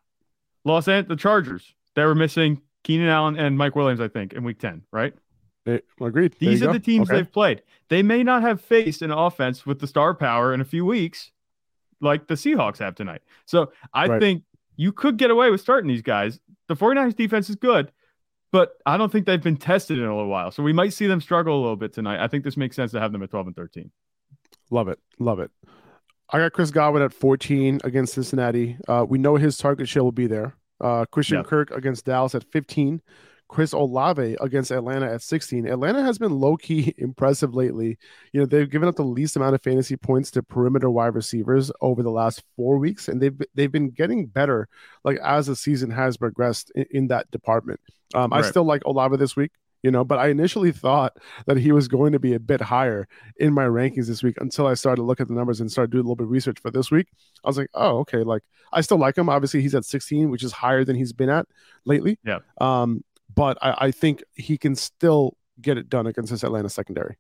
Los 0.65 0.87
Angeles, 0.87 1.09
the 1.09 1.15
Chargers. 1.21 1.73
They 1.95 2.03
were 2.05 2.15
missing 2.15 2.61
Keenan 2.83 3.07
Allen 3.07 3.37
and 3.37 3.57
Mike 3.57 3.75
Williams, 3.75 3.99
I 4.01 4.07
think, 4.07 4.33
in 4.33 4.43
week 4.43 4.59
10, 4.59 4.83
right? 4.91 5.13
Eh, 5.65 5.79
agreed. 6.01 6.35
There 6.39 6.49
These 6.49 6.63
are 6.63 6.67
go. 6.67 6.73
the 6.73 6.79
teams 6.79 7.09
Okay. 7.09 7.17
they've 7.17 7.31
played. 7.31 7.61
They 7.89 8.01
may 8.03 8.23
not 8.23 8.41
have 8.41 8.61
faced 8.61 9.01
an 9.01 9.11
offense 9.11 9.65
with 9.65 9.79
the 9.79 9.87
star 9.87 10.13
power 10.13 10.53
in 10.53 10.61
a 10.61 10.65
few 10.65 10.85
weeks 10.85 11.31
like 12.01 12.27
the 12.27 12.35
Seahawks 12.35 12.77
have 12.79 12.95
tonight. 12.95 13.21
So 13.45 13.71
I 13.93 14.07
Right. 14.07 14.19
think 14.21 14.43
you 14.75 14.91
could 14.91 15.17
get 15.17 15.31
away 15.31 15.49
with 15.51 15.61
starting 15.61 15.87
these 15.87 16.01
guys. 16.01 16.39
The 16.67 16.75
49ers 16.75 17.15
defense 17.15 17.49
is 17.49 17.55
good, 17.55 17.91
but 18.51 18.71
I 18.85 18.97
don't 18.97 19.11
think 19.11 19.25
they've 19.25 19.41
been 19.41 19.57
tested 19.57 19.97
in 19.97 20.05
a 20.05 20.15
little 20.15 20.29
while. 20.29 20.51
So 20.51 20.63
we 20.63 20.73
might 20.73 20.93
see 20.93 21.07
them 21.07 21.21
struggle 21.21 21.55
a 21.57 21.61
little 21.61 21.75
bit 21.75 21.93
tonight. 21.93 22.23
I 22.23 22.27
think 22.27 22.43
this 22.43 22.57
makes 22.57 22.75
sense 22.75 22.91
to 22.91 22.99
have 22.99 23.11
them 23.11 23.23
at 23.23 23.29
12 23.29 23.47
and 23.47 23.55
13. 23.55 23.91
Love 24.71 24.87
it. 24.87 24.99
Love 25.19 25.39
it. 25.39 25.51
I 26.29 26.39
got 26.39 26.53
Chris 26.53 26.71
Godwin 26.71 27.03
at 27.03 27.13
14 27.13 27.79
against 27.83 28.13
Cincinnati. 28.13 28.77
Uh, 28.87 29.05
we 29.07 29.17
know 29.17 29.35
his 29.37 29.57
target 29.57 29.87
share 29.87 30.03
will 30.03 30.11
be 30.11 30.27
there. 30.27 30.55
Uh, 30.81 31.05
Christian 31.05 31.37
Yeah. 31.37 31.43
Kirk 31.43 31.71
against 31.71 32.05
Dallas 32.05 32.35
at 32.35 32.43
15. 32.43 33.01
Chris 33.47 33.71
Olave 33.73 34.35
against 34.41 34.71
Atlanta 34.71 35.05
at 35.05 35.21
16. 35.21 35.67
Atlanta 35.67 36.03
has 36.03 36.17
been 36.17 36.39
low 36.39 36.57
key 36.57 36.93
impressive 36.97 37.55
lately. 37.55 37.97
You 38.33 38.41
know, 38.41 38.45
they've 38.45 38.69
given 38.69 38.89
up 38.89 38.95
the 38.95 39.03
least 39.03 39.35
amount 39.35 39.55
of 39.55 39.61
fantasy 39.61 39.95
points 39.95 40.31
to 40.31 40.43
perimeter 40.43 40.89
wide 40.89 41.15
receivers 41.15 41.71
over 41.81 42.03
the 42.03 42.11
last 42.11 42.43
four 42.55 42.77
weeks, 42.77 43.07
and 43.07 43.21
they've 43.21 43.39
they've 43.55 43.71
been 43.71 43.89
getting 43.89 44.25
better 44.25 44.67
like 45.03 45.17
as 45.23 45.47
the 45.47 45.55
season 45.55 45.91
has 45.91 46.17
progressed 46.17 46.71
in, 46.75 46.85
in 46.91 47.07
that 47.07 47.29
department. 47.31 47.79
Um, 48.13 48.31
I 48.31 48.41
still 48.41 48.63
like 48.63 48.83
Olave 48.85 49.17
this 49.17 49.35
week, 49.35 49.51
you 49.83 49.91
know, 49.91 50.03
but 50.03 50.19
I 50.19 50.27
initially 50.27 50.71
thought 50.71 51.17
that 51.45 51.57
he 51.57 51.71
was 51.71 51.87
going 51.87 52.13
to 52.13 52.19
be 52.19 52.33
a 52.33 52.39
bit 52.39 52.61
higher 52.61 53.07
in 53.37 53.53
my 53.53 53.65
rankings 53.65 54.07
this 54.07 54.23
week 54.23 54.35
until 54.39 54.65
I 54.65 54.73
started 54.73 54.97
to 54.97 55.03
look 55.03 55.19
at 55.19 55.27
the 55.27 55.33
numbers 55.33 55.59
and 55.59 55.71
started 55.71 55.91
doing 55.91 56.01
a 56.01 56.03
little 56.03 56.15
bit 56.15 56.25
of 56.25 56.31
research 56.31 56.59
for 56.59 56.71
this 56.71 56.89
week. 56.89 57.07
I 57.43 57.47
was 57.49 57.57
like, 57.57 57.69
oh, 57.73 57.99
okay, 57.99 58.23
like 58.23 58.43
I 58.71 58.81
still 58.81 58.97
like 58.97 59.17
him. 59.17 59.29
Obviously, 59.29 59.61
he's 59.61 59.75
at 59.75 59.85
16, 59.85 60.29
which 60.29 60.43
is 60.43 60.51
higher 60.51 60.83
than 60.83 60.95
he's 60.95 61.13
been 61.13 61.29
at 61.29 61.47
lately. 61.85 62.17
Yeah. 62.25 62.39
Um, 62.59 63.03
but 63.37 63.57
I, 63.61 63.75
I 63.87 63.91
think 63.91 64.21
he 64.33 64.57
can 64.57 64.75
still 64.75 65.37
get 65.61 65.77
it 65.77 65.87
done 65.89 66.05
against 66.07 66.31
this 66.31 66.43
Atlanta 66.43 66.69
secondary. 66.69 67.17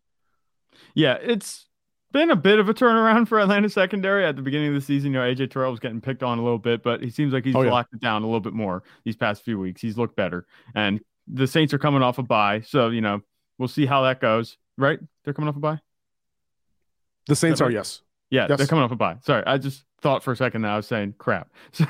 Yeah, 0.93 1.13
it's 1.21 1.67
been 2.11 2.29
a 2.31 2.35
bit 2.35 2.59
of 2.59 2.67
a 2.69 2.73
turnaround 2.73 3.27
for 3.27 3.39
Atlanta 3.39 3.69
secondary 3.69 4.25
at 4.25 4.35
the 4.35 4.41
beginning 4.41 4.69
of 4.69 4.73
the 4.73 4.81
season. 4.81 5.13
You 5.13 5.19
know, 5.19 5.25
AJ 5.25 5.51
Terrell 5.51 5.71
was 5.71 5.79
getting 5.79 6.01
picked 6.01 6.23
on 6.23 6.37
a 6.39 6.43
little 6.43 6.57
bit, 6.59 6.83
but 6.83 7.01
he 7.01 7.09
seems 7.09 7.31
like 7.33 7.45
he's 7.45 7.55
Oh, 7.55 7.61
yeah. 7.61 7.71
locked 7.71 7.93
it 7.93 8.01
down 8.01 8.23
a 8.23 8.25
little 8.25 8.39
bit 8.41 8.53
more 8.53 8.83
these 9.05 9.15
past 9.15 9.43
few 9.43 9.57
weeks. 9.59 9.79
He's 9.81 9.97
looked 9.97 10.15
better, 10.15 10.45
and 10.75 10.99
the 11.27 11.47
Saints 11.47 11.73
are 11.73 11.79
coming 11.79 12.01
off 12.01 12.17
a 12.17 12.23
bye, 12.23 12.61
so 12.61 12.89
you 12.89 13.01
know 13.01 13.21
we'll 13.57 13.67
see 13.67 13.85
how 13.85 14.03
that 14.03 14.19
goes. 14.19 14.57
Right? 14.77 14.99
They're 15.23 15.33
coming 15.33 15.49
off 15.49 15.55
a 15.55 15.59
bye. 15.59 15.79
The 17.27 17.35
Saints 17.35 17.61
are 17.61 17.65
right? 17.65 17.73
yes. 17.73 18.01
Yeah, 18.29 18.47
Yes. 18.49 18.57
they're 18.57 18.67
coming 18.67 18.83
off 18.83 18.91
a 18.91 18.95
bye. 18.95 19.17
Sorry, 19.21 19.43
I 19.45 19.57
just 19.57 19.85
thought 20.01 20.21
for 20.23 20.31
a 20.33 20.35
second 20.35 20.61
that 20.63 20.71
I 20.71 20.75
was 20.75 20.85
saying 20.87 21.15
crap. 21.17 21.49
So 21.71 21.85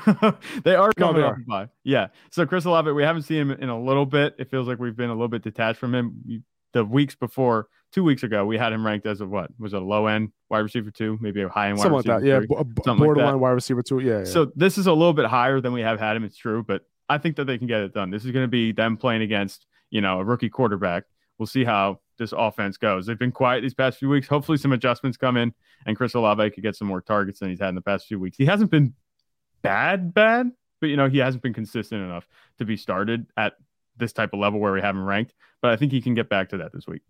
they 0.64 0.74
are 0.76 0.90
No, 0.98 1.06
coming 1.08 1.22
they 1.22 1.26
off 1.28 1.36
are. 1.36 1.40
a 1.40 1.44
bye. 1.46 1.68
Yeah. 1.84 2.08
So 2.30 2.46
Chris 2.46 2.64
Olave, 2.64 2.90
we 2.92 3.02
haven't 3.02 3.22
seen 3.22 3.38
him 3.38 3.50
in 3.50 3.68
a 3.68 3.80
little 3.80 4.06
bit. 4.06 4.34
It 4.38 4.50
feels 4.50 4.68
like 4.68 4.78
we've 4.78 4.96
been 4.96 5.10
a 5.10 5.14
little 5.14 5.28
bit 5.28 5.42
detached 5.42 5.78
from 5.78 5.94
him. 5.94 6.44
The 6.74 6.84
weeks 6.84 7.14
before, 7.14 7.68
two 7.92 8.04
weeks 8.04 8.22
ago, 8.22 8.44
we 8.44 8.58
had 8.58 8.72
him 8.74 8.84
ranked 8.84 9.06
as 9.06 9.20
a 9.22 9.26
what? 9.26 9.50
Was 9.58 9.72
it 9.72 9.80
a 9.82 9.84
low 9.84 10.06
end 10.06 10.30
wide 10.50 10.58
receiver 10.60 10.90
two, 10.90 11.18
maybe 11.20 11.40
a 11.42 11.48
high 11.48 11.68
end 11.70 11.78
wide 11.78 11.84
Something 11.84 11.96
like 12.12 12.20
receiver 12.22 12.40
that. 12.40 12.46
Three? 12.46 12.56
b- 12.56 12.64
b- 12.74 12.82
Something 12.84 13.00
like 13.00 13.06
borderline 13.06 13.32
that. 13.32 13.38
wide 13.38 13.50
receiver 13.50 13.82
too. 13.82 13.98
Yeah. 14.00 14.18
yeah. 14.18 14.24
So 14.24 14.52
this 14.54 14.76
is 14.78 14.86
a 14.86 14.92
little 14.92 15.14
bit 15.14 15.26
higher 15.26 15.60
than 15.60 15.72
we 15.72 15.80
have 15.80 15.98
had 15.98 16.14
him. 16.16 16.24
It's 16.24 16.36
true, 16.36 16.62
but 16.62 16.82
I 17.08 17.16
think 17.18 17.36
that 17.36 17.46
they 17.46 17.56
can 17.58 17.66
get 17.66 17.80
it 17.80 17.94
done. 17.94 18.10
This 18.10 18.24
is 18.26 18.30
going 18.32 18.44
to 18.44 18.48
be 18.48 18.72
them 18.72 18.96
playing 18.98 19.22
against 19.22 19.66
you 19.90 20.00
know 20.02 20.20
a 20.20 20.24
rookie 20.24 20.50
quarterback. 20.50 21.04
We'll 21.38 21.46
see 21.46 21.64
how 21.64 22.00
this 22.18 22.32
offense 22.36 22.76
goes. 22.76 23.06
They've 23.06 23.18
been 23.18 23.32
quiet 23.32 23.62
these 23.62 23.74
past 23.74 23.98
few 23.98 24.08
weeks. 24.08 24.28
Hopefully, 24.28 24.58
some 24.58 24.72
adjustments 24.72 25.16
come 25.16 25.36
in, 25.36 25.54
and 25.86 25.96
Chris 25.96 26.14
Olave 26.14 26.50
could 26.50 26.62
get 26.62 26.76
some 26.76 26.88
more 26.88 27.00
targets 27.00 27.40
than 27.40 27.50
he's 27.50 27.60
had 27.60 27.70
in 27.70 27.74
the 27.74 27.80
past 27.80 28.06
few 28.06 28.18
weeks. 28.18 28.36
He 28.36 28.46
hasn't 28.46 28.70
been 28.70 28.94
bad, 29.62 30.12
bad, 30.12 30.50
but 30.80 30.88
you 30.88 30.96
know 30.96 31.08
he 31.08 31.18
hasn't 31.18 31.42
been 31.42 31.54
consistent 31.54 32.02
enough 32.02 32.28
to 32.58 32.64
be 32.64 32.76
started 32.76 33.26
at 33.36 33.54
this 33.96 34.12
type 34.12 34.32
of 34.32 34.40
level 34.40 34.60
where 34.60 34.72
we 34.72 34.80
have 34.80 34.94
him 34.94 35.04
ranked. 35.04 35.34
But 35.60 35.72
I 35.72 35.76
think 35.76 35.92
he 35.92 36.00
can 36.00 36.14
get 36.14 36.28
back 36.28 36.50
to 36.50 36.58
that 36.58 36.72
this 36.72 36.86
week. 36.86 37.02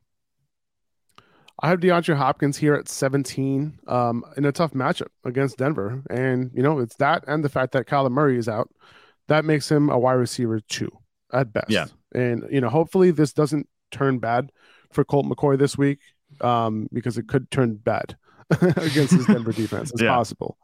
I 1.61 1.69
have 1.69 1.81
DeAndre 1.81 2.17
Hopkins 2.17 2.57
here 2.57 2.75
at 2.75 2.89
17 2.89 3.81
um, 3.89 4.25
in 4.37 4.45
a 4.45 4.53
tough 4.53 4.73
matchup 4.73 5.09
against 5.25 5.59
Denver. 5.59 6.03
And, 6.09 6.53
you 6.55 6.63
know, 6.63 6.79
it's 6.79 6.95
that 6.97 7.25
and 7.27 7.45
the 7.45 7.49
fact 7.49 7.73
that 7.73 7.87
Kyler 7.87 8.11
Murray 8.11 8.39
is 8.39 8.49
out. 8.49 8.71
That 9.27 9.45
makes 9.45 9.71
him 9.71 9.91
a 9.91 9.99
wide 9.99 10.15
receiver 10.15 10.61
two 10.61 10.91
at 11.33 11.53
best. 11.53 11.69
Yeah. 11.69 11.87
And, 12.15 12.47
you 12.51 12.61
know, 12.61 12.69
hopefully 12.69 13.11
this 13.11 13.33
doesn't 13.33 13.69
turn 13.91 14.19
bad 14.19 14.53
for 14.93 15.05
Colt 15.05 15.27
McCoy 15.27 15.59
this 15.59 15.77
week 15.79 15.99
um, 16.41 16.89
because 16.93 17.19
it 17.19 17.29
could 17.29 17.51
turn 17.51 17.75
bad 17.77 18.17
against 18.51 19.13
his 19.15 19.27
Denver 19.27 19.53
defense. 19.63 19.91
It's 19.93 20.03
Yeah. 20.03 20.15
possible. 20.15 20.57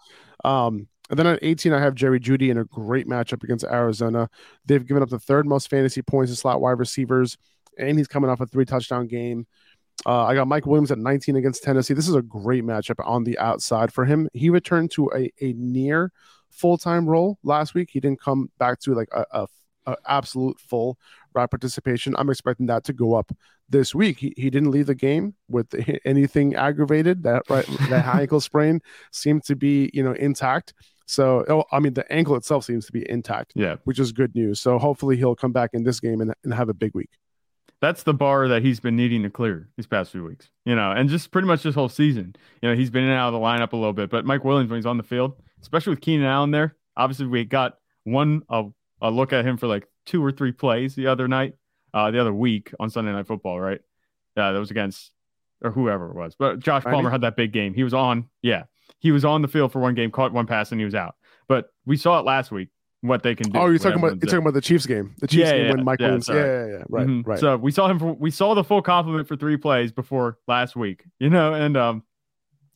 Um, 0.44 0.88
and 1.10 1.18
then 1.18 1.26
at 1.26 1.38
18, 1.42 1.72
I 1.72 1.80
have 1.80 1.94
Jerry 1.94 2.18
Jeudy 2.18 2.48
in 2.50 2.56
a 2.58 2.64
great 2.64 3.06
matchup 3.06 3.42
against 3.42 3.64
Arizona. 3.64 4.28
They've 4.64 4.86
given 4.86 5.02
up 5.02 5.10
the 5.10 5.18
third 5.18 5.46
most 5.46 5.68
fantasy 5.68 6.00
points 6.02 6.32
to 6.32 6.36
slot 6.36 6.60
wide 6.62 6.78
receivers, 6.78 7.36
and 7.78 7.98
he's 7.98 8.08
coming 8.08 8.30
off 8.30 8.40
a 8.40 8.46
three 8.46 8.64
touchdown 8.64 9.06
game. 9.06 9.46
Uh, 10.06 10.24
I 10.24 10.34
got 10.34 10.48
Mike 10.48 10.66
Williams 10.66 10.90
at 10.90 10.98
19 10.98 11.36
against 11.36 11.62
Tennessee. 11.62 11.94
This 11.94 12.08
is 12.08 12.14
a 12.14 12.22
great 12.22 12.64
matchup 12.64 13.06
on 13.06 13.24
the 13.24 13.38
outside 13.38 13.92
for 13.92 14.04
him. 14.06 14.28
He 14.32 14.48
returned 14.50 14.90
to 14.92 15.10
a, 15.14 15.30
a 15.40 15.52
near 15.52 16.10
full 16.50 16.78
time 16.78 17.06
role 17.06 17.38
last 17.42 17.74
week. 17.74 17.90
He 17.92 18.00
didn't 18.00 18.20
come 18.20 18.50
back 18.58 18.80
to 18.80 18.94
like 18.94 19.08
a, 19.12 19.24
a, 19.30 19.46
a 19.86 19.96
absolute 20.06 20.58
full 20.60 20.98
route 21.34 21.50
participation. 21.50 22.14
I'm 22.18 22.30
expecting 22.30 22.66
that 22.66 22.84
to 22.84 22.92
go 22.92 23.14
up 23.14 23.32
this 23.68 23.94
week. 23.94 24.18
He, 24.18 24.32
he 24.36 24.50
didn't 24.50 24.70
leave 24.70 24.86
the 24.86 24.94
game 24.94 25.34
with 25.48 25.74
anything 26.04 26.54
aggravated. 26.54 27.22
That 27.22 27.42
right, 27.48 27.66
that 27.88 28.06
ankle 28.14 28.40
sprain 28.48 28.80
seemed 29.12 29.44
to 29.44 29.56
be 29.56 29.90
you 29.92 30.02
know 30.02 30.12
intact. 30.12 30.74
So 31.06 31.44
oh, 31.48 31.64
I 31.72 31.80
mean 31.80 31.94
the 31.94 32.10
ankle 32.12 32.36
itself 32.36 32.64
seems 32.64 32.86
to 32.86 32.92
be 32.92 33.08
intact, 33.10 33.52
Yeah, 33.54 33.76
which 33.84 33.98
is 33.98 34.12
good 34.12 34.34
news. 34.34 34.60
So 34.60 34.78
hopefully 34.78 35.16
he'll 35.16 35.34
come 35.36 35.52
back 35.52 35.70
in 35.74 35.84
this 35.84 36.00
game 36.00 36.20
and, 36.20 36.32
and 36.44 36.54
have 36.54 36.68
a 36.68 36.74
big 36.74 36.92
week. 36.94 37.10
that's 37.80 38.04
the 38.04 38.14
bar 38.14 38.48
that 38.48 38.62
he's 38.62 38.80
been 38.80 38.96
needing 38.96 39.22
to 39.24 39.30
clear 39.30 39.68
these 39.76 39.86
past 39.86 40.10
few 40.12 40.24
weeks, 40.24 40.48
you 40.64 40.74
know, 40.74 40.90
and 40.92 41.10
just 41.10 41.30
pretty 41.30 41.46
much 41.46 41.62
this 41.62 41.74
whole 41.74 41.90
season. 41.90 42.34
You 42.62 42.70
know, 42.70 42.74
he's 42.74 42.88
been 42.90 43.04
in 43.04 43.10
and 43.10 43.18
out 43.18 43.34
of 43.34 43.34
the 43.34 43.40
lineup 43.46 43.72
a 43.72 43.76
little 43.76 43.92
bit, 43.92 44.08
but 44.08 44.24
Mike 44.24 44.44
Williams, 44.44 44.70
when 44.70 44.78
he's 44.78 44.86
on 44.86 44.96
the 44.96 45.02
field, 45.02 45.34
especially 45.60 45.90
with 45.90 46.00
Keenan 46.00 46.26
Allen 46.26 46.50
there, 46.50 46.76
obviously 46.96 47.26
we 47.26 47.44
got 47.44 47.74
one 48.04 48.42
a, 48.48 48.64
a 49.04 49.10
look 49.10 49.32
at 49.32 49.44
him 49.44 49.56
for 49.56 49.66
like 49.68 49.86
two 50.06 50.24
or 50.24 50.32
three 50.32 50.50
plays 50.50 50.94
the 50.96 51.06
other 51.06 51.28
night, 51.28 51.54
uh, 51.92 52.10
the 52.10 52.20
other 52.20 52.32
week 52.32 52.72
on 52.80 52.90
Sunday 52.90 53.12
Night 53.12 53.26
Football, 53.28 53.60
right? 53.60 53.80
Yeah, 54.36 54.50
that 54.50 54.58
was 54.58 54.70
against 54.72 55.12
or 55.62 55.70
whoever 55.70 56.10
it 56.10 56.16
was, 56.16 56.34
but 56.36 56.58
Josh 56.58 56.82
Palmer 56.82 57.10
had 57.10 57.20
that 57.20 57.36
big 57.36 57.52
game. 57.52 57.72
He 57.74 57.84
was 57.84 57.94
on, 57.94 58.28
yeah, 58.42 58.64
he 58.98 59.12
was 59.12 59.24
on 59.24 59.40
the 59.42 59.48
field 59.48 59.70
for 59.72 59.78
one 59.80 59.94
game, 59.94 60.10
caught 60.10 60.32
one 60.32 60.46
pass, 60.46 60.72
and 60.72 60.80
he 60.80 60.84
was 60.84 60.94
out. 60.94 61.14
But 61.48 61.68
we 61.86 61.96
saw 61.96 62.18
it 62.18 62.24
last 62.24 62.50
week 62.50 62.70
what 63.02 63.22
they 63.22 63.34
can 63.34 63.50
do. 63.50 63.58
Oh, 63.58 63.66
you're 63.66 63.78
talking 63.78 63.98
about 63.98 64.08
you're 64.12 64.16
there. 64.16 64.28
talking 64.30 64.38
about 64.42 64.54
the 64.54 64.60
Chiefs 64.62 64.86
game, 64.86 65.14
the 65.20 65.26
Chiefs 65.26 65.50
Yeah, 65.50 65.52
game 65.56 65.64
yeah, 65.66 65.70
when 65.72 65.84
Mike 65.84 66.00
yeah, 66.00 66.06
Williams. 66.06 66.28
Yeah, 66.28 66.34
yeah, 66.34 66.66
yeah, 66.66 66.82
right, 66.88 67.06
Mhm. 67.06 67.26
right. 67.26 67.38
So 67.38 67.56
we 67.58 67.70
saw 67.70 67.86
him. 67.88 67.98
For, 67.98 68.12
we 68.14 68.30
saw 68.30 68.54
the 68.54 68.64
full 68.64 68.82
compliment 68.82 69.28
for 69.28 69.36
three 69.36 69.56
plays 69.58 69.92
before 69.92 70.38
last 70.48 70.74
week. 70.76 71.04
You 71.20 71.30
know, 71.30 71.52
and 71.54 71.76
um, 71.76 72.02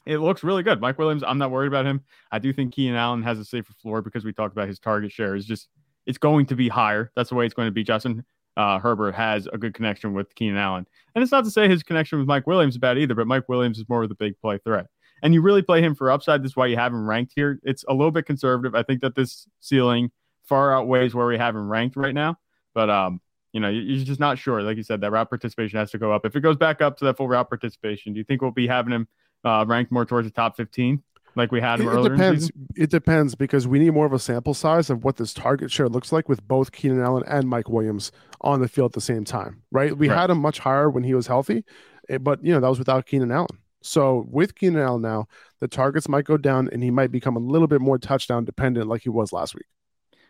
it 0.06 0.18
looks 0.18 0.42
really 0.44 0.62
good. 0.62 0.80
Mike 0.80 0.98
Williams. 0.98 1.22
I'm 1.26 1.38
not 1.38 1.50
worried 1.50 1.68
about 1.68 1.84
him. 1.86 2.02
I 2.30 2.38
do 2.38 2.52
think 2.52 2.72
Keenan 2.74 2.96
Allen 2.96 3.22
has 3.22 3.38
a 3.38 3.44
safer 3.44 3.72
floor 3.82 4.00
because 4.02 4.24
we 4.24 4.32
talked 4.32 4.52
about 4.52 4.68
his 4.68 4.78
target 4.78 5.12
share 5.12 5.34
is 5.34 5.44
just 5.44 5.68
it's 6.08 6.18
going 6.18 6.46
to 6.46 6.56
be 6.56 6.68
higher. 6.68 7.12
That's 7.14 7.28
the 7.28 7.36
way 7.36 7.44
it's 7.44 7.54
going 7.54 7.68
to 7.68 7.72
be. 7.72 7.84
Justin 7.84 8.24
uh, 8.56 8.78
Herbert 8.78 9.14
has 9.14 9.46
a 9.52 9.58
good 9.58 9.74
connection 9.74 10.14
with 10.14 10.34
Keenan 10.34 10.56
Allen. 10.56 10.86
And 11.14 11.22
it's 11.22 11.30
not 11.30 11.44
to 11.44 11.50
say 11.50 11.68
his 11.68 11.82
connection 11.82 12.18
with 12.18 12.26
Mike 12.26 12.46
Williams 12.46 12.74
is 12.74 12.78
bad 12.78 12.98
either, 12.98 13.14
but 13.14 13.26
Mike 13.26 13.48
Williams 13.48 13.78
is 13.78 13.88
more 13.88 14.02
of 14.02 14.08
the 14.08 14.14
big 14.14 14.40
play 14.40 14.58
threat. 14.64 14.86
And 15.22 15.34
you 15.34 15.42
really 15.42 15.62
play 15.62 15.82
him 15.82 15.94
for 15.94 16.10
upside. 16.10 16.42
This 16.42 16.52
is 16.52 16.56
why 16.56 16.66
you 16.66 16.76
have 16.76 16.92
him 16.92 17.06
ranked 17.06 17.32
here. 17.36 17.60
It's 17.62 17.84
a 17.88 17.92
little 17.92 18.10
bit 18.10 18.24
conservative. 18.24 18.74
I 18.74 18.82
think 18.82 19.02
that 19.02 19.14
this 19.14 19.46
ceiling 19.60 20.10
far 20.44 20.74
outweighs 20.74 21.14
where 21.14 21.26
we 21.26 21.36
have 21.36 21.54
him 21.54 21.68
ranked 21.68 21.94
right 21.94 22.14
now. 22.14 22.36
But 22.74 22.88
um, 22.88 23.20
you 23.52 23.60
know, 23.60 23.68
you're 23.68 24.04
just 24.04 24.20
not 24.20 24.38
sure. 24.38 24.62
Like 24.62 24.78
you 24.78 24.82
said, 24.82 25.02
that 25.02 25.12
route 25.12 25.28
participation 25.28 25.78
has 25.78 25.90
to 25.90 25.98
go 25.98 26.12
up. 26.12 26.24
If 26.24 26.34
it 26.34 26.40
goes 26.40 26.56
back 26.56 26.80
up 26.80 26.96
to 26.98 27.04
that 27.04 27.18
full 27.18 27.28
route 27.28 27.48
participation, 27.50 28.14
do 28.14 28.18
you 28.18 28.24
think 28.24 28.40
we'll 28.40 28.50
be 28.50 28.66
having 28.66 28.92
him 28.92 29.08
uh, 29.44 29.64
ranked 29.68 29.92
more 29.92 30.06
towards 30.06 30.26
the 30.26 30.32
top 30.32 30.56
15? 30.56 31.02
Like 31.38 31.52
we 31.52 31.60
had 31.60 31.80
it, 31.80 31.86
earlier. 31.86 32.12
It 32.12 32.16
depends. 32.16 32.50
It 32.76 32.90
depends 32.90 33.34
because 33.34 33.66
we 33.66 33.78
need 33.78 33.90
more 33.90 34.06
of 34.06 34.12
a 34.12 34.18
sample 34.18 34.54
size 34.54 34.90
of 34.90 35.04
what 35.04 35.16
this 35.16 35.32
target 35.32 35.70
share 35.70 35.88
looks 35.88 36.12
like 36.12 36.28
with 36.28 36.46
both 36.46 36.72
Keenan 36.72 37.00
Allen 37.00 37.24
and 37.26 37.48
Mike 37.48 37.68
Williams 37.68 38.12
on 38.40 38.60
the 38.60 38.68
field 38.68 38.90
at 38.90 38.94
the 38.94 39.00
same 39.00 39.24
time. 39.24 39.62
Right? 39.70 39.96
We 39.96 40.08
right. 40.08 40.18
had 40.18 40.30
him 40.30 40.38
much 40.38 40.58
higher 40.58 40.90
when 40.90 41.04
he 41.04 41.14
was 41.14 41.26
healthy, 41.26 41.64
eh, 42.08 42.18
but 42.18 42.44
you 42.44 42.52
know 42.52 42.60
that 42.60 42.68
was 42.68 42.78
without 42.78 43.06
Keenan 43.06 43.32
Allen. 43.32 43.58
So 43.82 44.26
with 44.28 44.54
Keenan 44.54 44.82
Allen 44.82 45.02
now, 45.02 45.28
the 45.60 45.68
targets 45.68 46.08
might 46.08 46.24
go 46.24 46.36
down 46.36 46.68
and 46.72 46.82
he 46.82 46.90
might 46.90 47.12
become 47.12 47.36
a 47.36 47.40
little 47.40 47.68
bit 47.68 47.80
more 47.80 47.98
touchdown 47.98 48.44
dependent 48.44 48.88
like 48.88 49.02
he 49.02 49.08
was 49.08 49.32
last 49.32 49.54
week. 49.54 49.66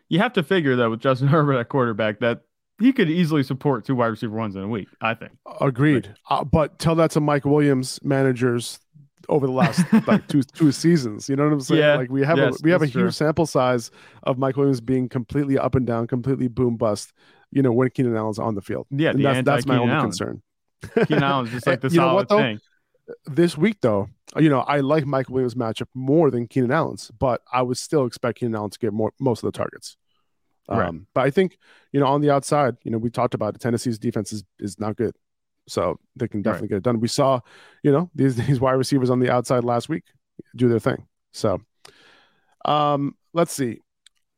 You 0.07 0.19
have 0.19 0.33
to 0.33 0.43
figure 0.43 0.75
though 0.75 0.91
with 0.91 1.01
Justin 1.01 1.27
Herbert 1.29 1.57
at 1.57 1.69
quarterback 1.69 2.19
that 2.19 2.41
he 2.79 2.93
could 2.93 3.09
easily 3.09 3.43
support 3.43 3.85
two 3.85 3.95
wide 3.95 4.07
receiver 4.07 4.35
ones 4.35 4.55
in 4.55 4.63
a 4.63 4.67
week. 4.67 4.87
I 5.01 5.13
think. 5.13 5.33
Agreed. 5.59 6.15
Uh, 6.29 6.43
but 6.43 6.79
tell 6.79 6.95
that 6.95 7.11
to 7.11 7.19
Mike 7.19 7.45
Williams 7.45 7.99
managers 8.03 8.79
over 9.27 9.45
the 9.45 9.53
last 9.53 9.83
like 10.07 10.27
two 10.27 10.43
two 10.43 10.71
seasons. 10.71 11.27
You 11.27 11.35
know 11.35 11.43
what 11.43 11.53
I'm 11.53 11.59
saying? 11.61 11.81
Yeah, 11.81 11.95
like 11.95 12.09
we 12.09 12.23
have 12.23 12.37
yes, 12.37 12.59
a 12.59 12.63
we 12.63 12.71
have 12.71 12.81
a 12.81 12.85
huge 12.85 12.93
true. 12.93 13.11
sample 13.11 13.45
size 13.45 13.91
of 14.23 14.37
Mike 14.37 14.55
Williams 14.55 14.81
being 14.81 15.09
completely 15.09 15.57
up 15.57 15.75
and 15.75 15.85
down, 15.85 16.07
completely 16.07 16.47
boom 16.47 16.77
bust. 16.77 17.11
You 17.51 17.61
know 17.61 17.71
when 17.71 17.89
Keenan 17.89 18.15
Allen's 18.15 18.39
on 18.39 18.55
the 18.55 18.61
field. 18.61 18.87
Yeah, 18.91 19.09
and 19.09 19.23
that's 19.23 19.45
that's 19.45 19.65
my 19.65 19.77
only 19.77 19.93
Allen. 19.93 20.05
concern. 20.05 20.41
Keenan 21.07 21.23
Allen's 21.23 21.51
just 21.51 21.67
like 21.67 21.81
the 21.81 21.89
you 21.89 21.95
solid 21.95 22.07
know 22.07 22.15
what, 22.15 22.29
though? 22.29 22.37
thing. 22.37 22.59
This 23.25 23.57
week 23.57 23.77
though, 23.81 24.07
you 24.37 24.49
know 24.49 24.59
I 24.59 24.79
like 24.79 25.05
Mike 25.05 25.29
Williams 25.29 25.55
matchup 25.55 25.87
more 25.93 26.29
than 26.31 26.47
Keenan 26.47 26.71
Allen's, 26.71 27.11
but 27.17 27.41
I 27.51 27.61
would 27.63 27.77
still 27.77 28.05
expect 28.05 28.39
Keenan 28.39 28.55
Allen 28.55 28.69
to 28.69 28.79
get 28.79 28.93
more 28.93 29.11
most 29.19 29.43
of 29.43 29.51
the 29.51 29.57
targets. 29.57 29.97
Um, 30.67 30.77
right. 30.77 30.93
But 31.15 31.21
I 31.21 31.31
think 31.31 31.57
you 31.91 31.99
know 31.99 32.05
on 32.05 32.21
the 32.21 32.29
outside, 32.29 32.77
you 32.83 32.91
know 32.91 32.99
we 32.99 33.09
talked 33.09 33.33
about 33.33 33.55
it, 33.55 33.61
Tennessee's 33.61 33.97
defense 33.97 34.31
is 34.31 34.43
is 34.59 34.79
not 34.79 34.95
good. 34.95 35.15
So 35.69 35.99
they 36.15 36.27
can 36.27 36.41
definitely 36.41 36.65
right. 36.65 36.69
get 36.69 36.77
it 36.77 36.83
done. 36.83 36.99
We 36.99 37.07
saw, 37.07 37.39
you 37.83 37.91
know, 37.91 38.09
these 38.15 38.35
these 38.47 38.59
wide 38.59 38.73
receivers 38.73 39.09
on 39.09 39.19
the 39.19 39.31
outside 39.31 39.63
last 39.63 39.89
week 39.89 40.03
do 40.55 40.67
their 40.67 40.79
thing. 40.79 41.05
So 41.31 41.61
um, 42.65 43.15
let's 43.33 43.53
see. 43.53 43.79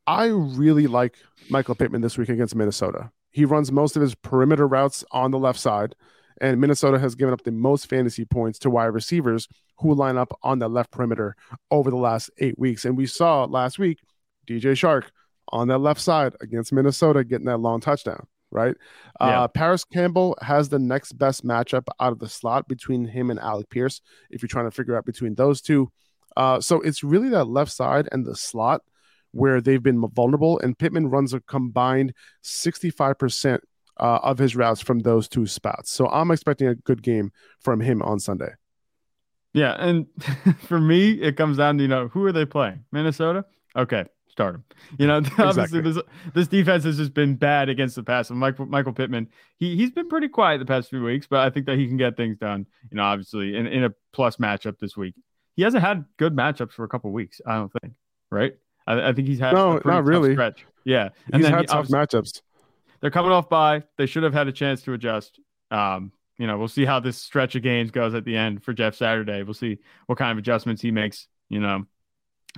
I 0.06 0.26
really 0.26 0.86
like 0.86 1.16
Michael 1.48 1.74
Pittman 1.74 2.00
this 2.00 2.18
week 2.18 2.28
against 2.28 2.56
Minnesota. 2.56 3.10
He 3.30 3.44
runs 3.44 3.72
most 3.72 3.96
of 3.96 4.02
his 4.02 4.14
perimeter 4.14 4.66
routes 4.66 5.04
on 5.10 5.30
the 5.30 5.38
left 5.38 5.58
side, 5.58 5.94
and 6.40 6.60
Minnesota 6.60 6.98
has 6.98 7.14
given 7.14 7.32
up 7.32 7.44
the 7.44 7.52
most 7.52 7.88
fantasy 7.88 8.24
points 8.24 8.58
to 8.60 8.70
wide 8.70 8.86
receivers 8.86 9.48
who 9.78 9.94
line 9.94 10.18
up 10.18 10.36
on 10.42 10.58
the 10.58 10.68
left 10.68 10.90
perimeter 10.90 11.36
over 11.70 11.88
the 11.88 11.96
last 11.96 12.30
eight 12.38 12.58
weeks. 12.58 12.84
And 12.84 12.96
we 12.96 13.06
saw 13.06 13.44
last 13.44 13.78
week 13.78 14.00
DJ 14.46 14.72
Chark 14.72 15.04
on 15.48 15.68
that 15.68 15.78
left 15.78 16.00
side 16.00 16.34
against 16.40 16.72
Minnesota 16.72 17.24
getting 17.24 17.46
that 17.46 17.58
long 17.58 17.80
touchdown 17.80 18.26
right? 18.52 18.76
Yeah. 19.20 19.42
Uh, 19.42 19.48
Parris 19.48 19.84
Campbell 19.84 20.36
has 20.42 20.68
the 20.68 20.78
next 20.78 21.12
best 21.12 21.44
matchup 21.44 21.86
out 21.98 22.12
of 22.12 22.18
the 22.18 22.28
slot 22.28 22.68
between 22.68 23.04
him 23.04 23.30
and 23.30 23.40
Alec 23.40 23.68
Pierce. 23.70 24.00
If 24.30 24.42
you're 24.42 24.48
trying 24.48 24.66
to 24.66 24.70
figure 24.70 24.96
out 24.96 25.04
between 25.04 25.34
those 25.34 25.60
two, 25.60 25.90
uh, 26.36 26.60
so 26.60 26.80
it's 26.80 27.02
really 27.02 27.28
that 27.30 27.44
left 27.44 27.72
side 27.72 28.08
and 28.12 28.24
the 28.24 28.36
slot 28.36 28.82
where 29.32 29.60
they've 29.60 29.82
been 29.82 30.06
vulnerable. 30.08 30.58
And 30.60 30.78
Pittman 30.78 31.08
runs 31.08 31.34
a 31.34 31.40
combined 31.40 32.14
65% 32.44 33.58
uh, 33.98 34.18
of 34.22 34.38
his 34.38 34.56
routes 34.56 34.80
from 34.80 35.00
those 35.00 35.28
two 35.28 35.46
spots. 35.46 35.90
So 35.90 36.08
I'm 36.08 36.30
expecting 36.30 36.68
a 36.68 36.74
good 36.74 37.02
game 37.02 37.32
from 37.60 37.80
him 37.80 38.02
on 38.02 38.20
Sunday. 38.20 38.52
Yeah, 39.54 39.72
and 39.78 40.06
for 40.60 40.80
me, 40.80 41.12
it 41.12 41.36
comes 41.36 41.58
down 41.58 41.76
to 41.78 41.82
you 41.82 41.88
know 41.88 42.08
who 42.08 42.24
are 42.24 42.32
they 42.32 42.46
playing? 42.46 42.84
Minnesota. 42.90 43.44
Okay, 43.76 44.04
start 44.32 44.56
him. 44.56 44.64
You 44.98 45.06
know, 45.06 45.22
obviously 45.38 45.80
this 45.80 45.98
this 46.34 46.48
defense 46.48 46.84
has 46.84 46.96
just 46.96 47.14
been 47.14 47.36
bad 47.36 47.68
against 47.68 47.94
the 47.94 48.02
pass. 48.02 48.30
And 48.30 48.38
Michael 48.38 48.66
Michael 48.66 48.92
Pittman, 48.92 49.28
he 49.58 49.76
he's 49.76 49.90
been 49.90 50.08
pretty 50.08 50.28
quiet 50.28 50.58
the 50.58 50.66
past 50.66 50.90
few 50.90 51.04
weeks, 51.04 51.26
but 51.28 51.40
I 51.40 51.50
think 51.50 51.66
that 51.66 51.78
he 51.78 51.86
can 51.86 51.96
get 51.96 52.16
things 52.16 52.38
done. 52.38 52.66
You 52.90 52.96
know, 52.96 53.04
obviously 53.04 53.54
in, 53.54 53.66
in 53.66 53.84
a 53.84 53.90
plus 54.12 54.36
matchup 54.36 54.78
this 54.78 54.96
week. 54.96 55.14
He 55.54 55.62
hasn't 55.62 55.84
had 55.84 56.06
good 56.16 56.34
matchups 56.34 56.72
for 56.72 56.84
a 56.84 56.88
couple 56.88 57.12
weeks. 57.12 57.40
I 57.46 57.56
don't 57.56 57.72
think. 57.80 57.92
Right? 58.30 58.54
I, 58.86 59.10
I 59.10 59.12
think 59.12 59.28
he's 59.28 59.38
had 59.38 59.52
no, 59.52 59.80
not 59.84 60.04
really. 60.04 60.32
Stretch. 60.32 60.64
Yeah, 60.84 61.10
and 61.32 61.36
he's 61.36 61.44
then 61.44 61.52
had 61.52 61.60
he, 61.60 61.66
tough 61.66 61.88
matchups. 61.88 62.40
They're 63.00 63.10
coming 63.10 63.32
off 63.32 63.48
by. 63.48 63.82
They 63.98 64.06
should 64.06 64.22
have 64.22 64.32
had 64.32 64.48
a 64.48 64.52
chance 64.52 64.82
to 64.82 64.94
adjust. 64.94 65.38
Um, 65.70 66.12
you 66.38 66.46
know, 66.46 66.58
we'll 66.58 66.68
see 66.68 66.84
how 66.84 66.98
this 66.98 67.18
stretch 67.18 67.54
of 67.54 67.62
games 67.62 67.90
goes 67.90 68.14
at 68.14 68.24
the 68.24 68.36
end 68.36 68.64
for 68.64 68.72
Jeff 68.72 68.94
Saturday. 68.94 69.42
We'll 69.42 69.54
see 69.54 69.78
what 70.06 70.18
kind 70.18 70.32
of 70.32 70.38
adjustments 70.38 70.80
he 70.82 70.90
makes. 70.90 71.28
You 71.50 71.60
know, 71.60 71.84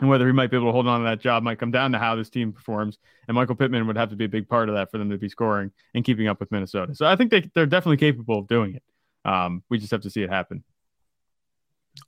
and 0.00 0.08
whether 0.08 0.26
he 0.26 0.32
might 0.32 0.50
be 0.50 0.56
able 0.56 0.68
to 0.68 0.72
hold 0.72 0.88
on 0.88 1.00
to 1.00 1.04
that 1.04 1.20
job 1.20 1.42
might 1.42 1.58
come 1.58 1.70
down 1.70 1.92
to 1.92 1.98
how 1.98 2.16
this 2.16 2.28
team 2.28 2.52
performs. 2.52 2.98
And 3.28 3.34
Michael 3.34 3.54
Pittman 3.54 3.86
would 3.86 3.96
have 3.96 4.10
to 4.10 4.16
be 4.16 4.24
a 4.24 4.28
big 4.28 4.48
part 4.48 4.68
of 4.68 4.74
that 4.74 4.90
for 4.90 4.98
them 4.98 5.10
to 5.10 5.18
be 5.18 5.28
scoring 5.28 5.70
and 5.94 6.04
keeping 6.04 6.26
up 6.26 6.40
with 6.40 6.50
Minnesota. 6.50 6.94
So 6.94 7.06
I 7.06 7.16
think 7.16 7.30
they, 7.30 7.48
they're 7.54 7.66
definitely 7.66 7.98
capable 7.98 8.40
of 8.40 8.48
doing 8.48 8.74
it. 8.74 8.82
Um, 9.24 9.62
we 9.70 9.78
just 9.78 9.92
have 9.92 10.02
to 10.02 10.10
see 10.10 10.22
it 10.22 10.30
happen. 10.30 10.64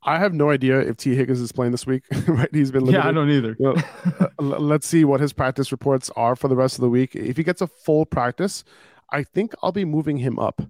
I 0.02 0.18
have 0.18 0.34
no 0.34 0.50
idea 0.50 0.80
if 0.80 0.96
Tee 0.96 1.14
Higgins 1.14 1.40
is 1.40 1.52
playing 1.52 1.70
this 1.70 1.86
week. 1.86 2.02
right, 2.26 2.48
he's 2.52 2.72
been 2.72 2.84
limited. 2.84 3.04
Yeah, 3.04 3.08
I 3.08 3.12
don't 3.12 3.30
either. 3.30 3.56
Know, 3.58 3.76
uh, 4.20 4.26
let's 4.40 4.86
see 4.86 5.04
what 5.04 5.20
his 5.20 5.32
practice 5.32 5.70
reports 5.70 6.10
are 6.16 6.34
for 6.34 6.48
the 6.48 6.56
rest 6.56 6.76
of 6.76 6.80
the 6.80 6.88
week. 6.88 7.14
If 7.14 7.36
he 7.36 7.44
gets 7.44 7.60
a 7.60 7.68
full 7.68 8.04
practice, 8.04 8.64
I 9.10 9.22
think 9.22 9.54
I'll 9.62 9.70
be 9.70 9.84
moving 9.84 10.16
him 10.16 10.40
up 10.40 10.60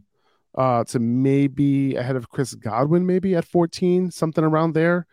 uh, 0.54 0.84
to 0.84 0.98
maybe 0.98 1.96
ahead 1.96 2.16
of 2.16 2.28
Chris 2.28 2.54
Godwin, 2.54 3.06
maybe 3.06 3.34
at 3.34 3.46
14, 3.46 4.10
something 4.10 4.44
around 4.44 4.74
there. 4.74 5.06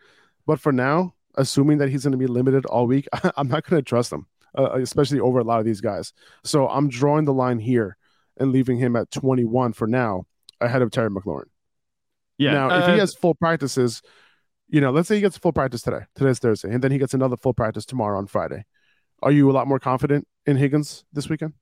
But 0.46 0.60
for 0.60 0.72
now, 0.72 1.14
assuming 1.36 1.78
that 1.78 1.88
he's 1.88 2.04
going 2.04 2.12
to 2.12 2.18
be 2.18 2.26
limited 2.26 2.66
all 2.66 2.86
week, 2.86 3.08
I'm 3.36 3.48
not 3.48 3.64
going 3.64 3.80
to 3.80 3.88
trust 3.88 4.12
him, 4.12 4.26
uh, 4.56 4.72
especially 4.74 5.20
over 5.20 5.38
a 5.38 5.44
lot 5.44 5.60
of 5.60 5.64
these 5.64 5.80
guys. 5.80 6.12
So 6.44 6.68
I'm 6.68 6.88
drawing 6.88 7.24
the 7.24 7.32
line 7.32 7.58
here 7.58 7.96
and 8.36 8.52
leaving 8.52 8.78
him 8.78 8.96
at 8.96 9.10
21 9.10 9.72
for 9.72 9.86
now, 9.86 10.26
ahead 10.60 10.82
of 10.82 10.90
Terry 10.90 11.10
McLaurin. 11.10 11.48
Yeah. 12.38 12.52
Now, 12.52 12.70
uh, 12.70 12.78
if 12.80 12.86
he 12.86 12.92
uh, 12.92 12.98
has 12.98 13.14
full 13.14 13.34
practices, 13.34 14.02
you 14.68 14.80
know, 14.80 14.90
let's 14.90 15.08
say 15.08 15.14
he 15.16 15.20
gets 15.20 15.38
full 15.38 15.52
practice 15.52 15.82
today. 15.82 16.00
Today's 16.14 16.38
Thursday, 16.38 16.72
and 16.72 16.82
then 16.82 16.90
he 16.90 16.98
gets 16.98 17.14
another 17.14 17.36
full 17.36 17.54
practice 17.54 17.84
tomorrow 17.84 18.18
on 18.18 18.26
Friday. 18.26 18.64
Are 19.22 19.30
you 19.30 19.50
a 19.50 19.52
lot 19.52 19.68
more 19.68 19.78
confident 19.78 20.26
in 20.46 20.56
Higgins 20.56 21.04
this 21.12 21.28
weekend? 21.28 21.52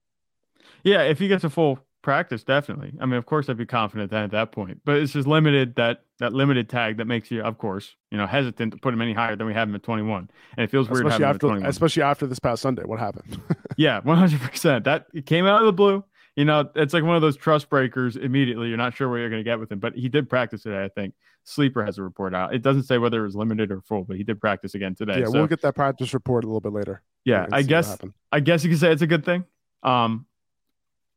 Yeah, 0.82 1.02
if 1.02 1.18
he 1.18 1.28
gets 1.28 1.44
a 1.44 1.50
full 1.50 1.78
practice 2.02 2.42
definitely. 2.44 2.92
I 3.00 3.06
mean 3.06 3.14
of 3.14 3.26
course 3.26 3.48
i'd 3.48 3.56
be 3.56 3.66
confident 3.66 4.10
that 4.10 4.24
at 4.24 4.30
that 4.32 4.52
point 4.52 4.80
but 4.84 4.96
it's 4.96 5.12
just 5.12 5.26
limited 5.28 5.76
that 5.76 6.02
that 6.18 6.32
limited 6.32 6.68
tag 6.68 6.98
that 6.98 7.06
makes 7.06 7.30
you 7.30 7.42
of 7.42 7.58
course 7.58 7.94
you 8.10 8.18
know 8.18 8.26
hesitant 8.26 8.72
to 8.72 8.78
put 8.78 8.92
him 8.92 9.00
any 9.00 9.12
higher 9.12 9.36
than 9.36 9.46
we 9.46 9.54
have 9.54 9.68
him 9.68 9.74
at 9.74 9.82
21 9.82 10.28
and 10.56 10.64
it 10.64 10.70
feels 10.70 10.88
weird 10.88 11.06
especially 11.06 11.24
after 11.24 11.54
especially 11.66 12.02
after 12.02 12.26
this 12.26 12.38
past 12.38 12.62
sunday 12.62 12.82
what 12.84 12.98
happened? 12.98 13.40
Yeah 13.78 14.00
100% 14.02 14.84
that 14.84 15.06
it 15.14 15.24
came 15.24 15.46
out 15.46 15.60
of 15.60 15.66
the 15.66 15.72
blue. 15.72 16.04
You 16.36 16.44
know 16.44 16.68
it's 16.74 16.92
like 16.92 17.04
one 17.04 17.16
of 17.16 17.22
those 17.22 17.36
trust 17.36 17.68
breakers 17.68 18.16
immediately. 18.16 18.68
You're 18.68 18.76
not 18.76 18.94
sure 18.94 19.08
where 19.08 19.18
you're 19.18 19.30
going 19.30 19.40
to 19.40 19.48
get 19.48 19.58
with 19.58 19.72
him 19.72 19.78
but 19.78 19.94
he 19.94 20.08
did 20.08 20.28
practice 20.28 20.62
today 20.62 20.84
i 20.84 20.88
think. 20.88 21.14
Sleeper 21.44 21.84
has 21.84 21.98
a 21.98 22.02
report 22.04 22.36
out. 22.36 22.54
It 22.54 22.62
doesn't 22.62 22.84
say 22.84 22.98
whether 22.98 23.20
it 23.20 23.26
was 23.26 23.34
limited 23.34 23.72
or 23.72 23.80
full 23.80 24.04
but 24.04 24.16
he 24.16 24.22
did 24.24 24.40
practice 24.40 24.74
again 24.74 24.94
today 24.94 25.20
yeah 25.20 25.26
so, 25.26 25.32
we'll 25.32 25.46
get 25.46 25.62
that 25.62 25.74
practice 25.74 26.14
report 26.14 26.44
a 26.44 26.46
little 26.46 26.60
bit 26.60 26.72
later. 26.72 27.02
Yeah 27.24 27.46
i 27.50 27.62
guess 27.62 27.96
i 28.30 28.40
guess 28.40 28.62
you 28.62 28.70
can 28.70 28.78
say 28.78 28.92
it's 28.92 29.02
a 29.02 29.06
good 29.06 29.24
thing. 29.24 29.44
Um 29.82 30.26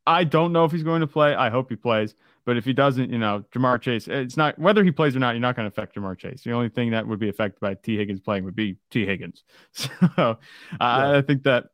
I 0.07 0.23
don't 0.23 0.53
know 0.53 0.65
if 0.65 0.71
he's 0.71 0.83
going 0.83 1.01
to 1.01 1.07
play. 1.07 1.33
I 1.33 1.49
hope 1.49 1.69
he 1.69 1.75
plays. 1.75 2.15
But 2.45 2.57
if 2.57 2.65
he 2.65 2.73
doesn't, 2.73 3.09
you 3.09 3.17
know, 3.17 3.43
Ja'Marr 3.53 3.81
Chase, 3.81 4.07
it's 4.07 4.37
not 4.37 4.57
whether 4.59 4.83
he 4.83 4.91
plays 4.91 5.15
or 5.15 5.19
not, 5.19 5.31
you're 5.31 5.41
not 5.41 5.55
going 5.55 5.69
to 5.69 5.73
affect 5.73 5.95
Ja'Marr 5.95 6.17
Chase. 6.17 6.43
The 6.43 6.51
only 6.51 6.69
thing 6.69 6.91
that 6.91 7.07
would 7.07 7.19
be 7.19 7.27
affected 7.27 7.59
by 7.59 7.73
Tee 7.73 7.97
Higgins 7.97 8.19
playing 8.19 8.43
would 8.45 8.55
be 8.55 8.77
Tee 8.91 9.05
Higgins. 9.05 9.43
So 9.73 9.97
uh, 10.17 10.35
yeah. 10.79 11.17
I 11.17 11.21
think 11.21 11.43
that 11.43 11.65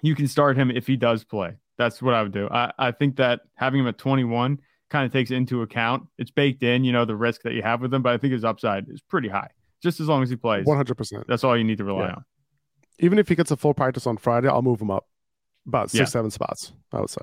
you 0.00 0.14
can 0.14 0.28
start 0.28 0.56
him 0.56 0.70
if 0.70 0.86
he 0.86 0.96
does 0.96 1.24
play. 1.24 1.56
That's 1.76 2.00
what 2.00 2.14
I 2.14 2.22
would 2.22 2.32
do. 2.32 2.48
I, 2.48 2.72
I 2.78 2.92
think 2.92 3.16
that 3.16 3.40
having 3.54 3.80
him 3.80 3.88
at 3.88 3.98
21 3.98 4.60
kind 4.90 5.06
of 5.06 5.12
takes 5.12 5.30
into 5.30 5.62
account, 5.62 6.06
it's 6.16 6.30
baked 6.30 6.62
in, 6.62 6.84
you 6.84 6.92
know, 6.92 7.04
the 7.04 7.16
risk 7.16 7.42
that 7.42 7.54
you 7.54 7.62
have 7.62 7.80
with 7.80 7.92
him. 7.92 8.02
But 8.02 8.12
I 8.14 8.18
think 8.18 8.32
his 8.32 8.44
upside 8.44 8.88
is 8.88 9.00
pretty 9.00 9.28
high, 9.28 9.50
just 9.82 10.00
as 10.00 10.06
long 10.06 10.22
as 10.22 10.30
he 10.30 10.36
plays. 10.36 10.64
100%. 10.64 11.24
That's 11.26 11.42
all 11.42 11.56
you 11.56 11.64
need 11.64 11.78
to 11.78 11.84
rely 11.84 12.06
yeah. 12.06 12.14
on. 12.14 12.24
Even 13.00 13.18
if 13.18 13.28
he 13.28 13.34
gets 13.34 13.50
a 13.50 13.56
full 13.56 13.74
practice 13.74 14.06
on 14.06 14.16
Friday, 14.16 14.48
I'll 14.48 14.62
move 14.62 14.80
him 14.80 14.90
up 14.90 15.06
about 15.66 15.90
six, 15.90 16.00
yeah. 16.00 16.04
seven 16.06 16.30
spots, 16.30 16.72
I 16.92 17.00
would 17.00 17.10
say. 17.10 17.22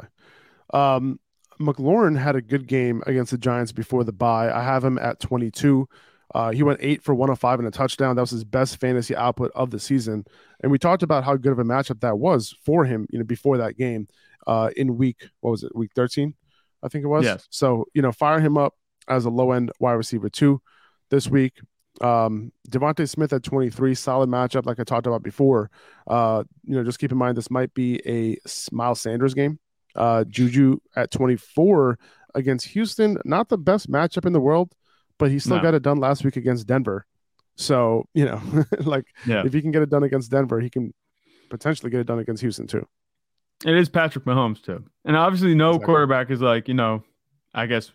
Um, 0.73 1.19
McLaurin 1.59 2.17
had 2.17 2.35
a 2.35 2.41
good 2.41 2.67
game 2.67 3.01
against 3.05 3.31
the 3.31 3.37
Giants 3.37 3.71
before 3.71 4.03
the 4.03 4.11
bye. 4.11 4.51
I 4.51 4.63
have 4.63 4.83
him 4.83 4.97
at 4.97 5.19
22. 5.19 5.87
Uh, 6.33 6.51
he 6.51 6.63
went 6.63 6.79
eight 6.81 7.01
for 7.01 7.13
105 7.13 7.59
and 7.59 7.67
a 7.67 7.71
touchdown. 7.71 8.15
That 8.15 8.23
was 8.23 8.31
his 8.31 8.43
best 8.43 8.77
fantasy 8.79 9.15
output 9.15 9.51
of 9.55 9.71
the 9.71 9.79
season. 9.79 10.25
And 10.61 10.71
we 10.71 10.77
talked 10.77 11.03
about 11.03 11.23
how 11.23 11.35
good 11.37 11.51
of 11.51 11.59
a 11.59 11.63
matchup 11.63 12.01
that 12.01 12.17
was 12.17 12.55
for 12.65 12.83
him, 12.83 13.07
you 13.09 13.19
know, 13.19 13.25
before 13.25 13.57
that 13.57 13.77
game 13.77 14.07
uh, 14.47 14.69
in 14.75 14.97
week, 14.97 15.29
what 15.39 15.51
was 15.51 15.63
it, 15.63 15.75
week 15.75 15.91
13, 15.95 16.33
I 16.83 16.89
think 16.89 17.05
it 17.05 17.07
was. 17.07 17.23
Yes. 17.23 17.47
So, 17.51 17.85
you 17.93 18.01
know, 18.01 18.11
fire 18.11 18.39
him 18.39 18.57
up 18.57 18.73
as 19.07 19.25
a 19.25 19.29
low 19.29 19.51
end 19.51 19.71
wide 19.79 19.93
receiver 19.93 20.29
two 20.29 20.61
this 21.09 21.29
week. 21.29 21.53
Um, 22.01 22.51
DeVonta 22.69 23.07
Smith 23.07 23.31
at 23.31 23.43
23, 23.43 23.95
solid 23.95 24.29
matchup, 24.29 24.65
like 24.65 24.79
I 24.79 24.83
talked 24.83 25.07
about 25.07 25.23
before. 25.23 25.71
Uh, 26.05 26.43
you 26.65 26.75
know, 26.75 26.83
just 26.83 26.99
keep 26.99 27.13
in 27.13 27.17
mind 27.17 27.37
this 27.37 27.49
might 27.49 27.73
be 27.73 28.01
a 28.05 28.37
Miles 28.73 28.99
Sanders 28.99 29.33
game 29.33 29.59
Uh, 29.95 30.23
Juju 30.25 30.77
at 30.95 31.11
24 31.11 31.97
against 32.33 32.67
Houston, 32.69 33.17
not 33.25 33.49
the 33.49 33.57
best 33.57 33.89
matchup 33.89 34.25
in 34.25 34.33
the 34.33 34.41
world, 34.41 34.73
but 35.17 35.31
he 35.31 35.39
still 35.39 35.57
No. 35.57 35.61
got 35.63 35.73
it 35.73 35.83
done 35.83 35.97
last 35.99 36.23
week 36.25 36.35
against 36.35 36.67
Denver. 36.67 37.05
So, 37.55 38.05
you 38.13 38.25
know, 38.25 38.41
like 38.85 39.05
Yeah. 39.25 39.43
if 39.45 39.53
he 39.53 39.61
can 39.61 39.71
get 39.71 39.81
it 39.81 39.89
done 39.89 40.03
against 40.03 40.31
Denver, 40.31 40.59
he 40.59 40.69
can 40.69 40.93
potentially 41.49 41.89
get 41.89 42.01
it 42.01 42.07
done 42.07 42.19
against 42.19 42.41
Houston 42.41 42.67
too. 42.67 42.85
It 43.65 43.73
is 43.75 43.87
Patrick 43.87 44.25
Mahomes 44.25 44.61
too, 44.61 44.83
and 45.05 45.15
obviously 45.15 45.55
no 45.55 45.69
Exactly. 45.71 45.85
quarterback 45.85 46.29
is 46.29 46.41
like 46.41 46.67
you 46.67 46.73
know, 46.73 47.03
I 47.53 47.67
guess, 47.67 47.89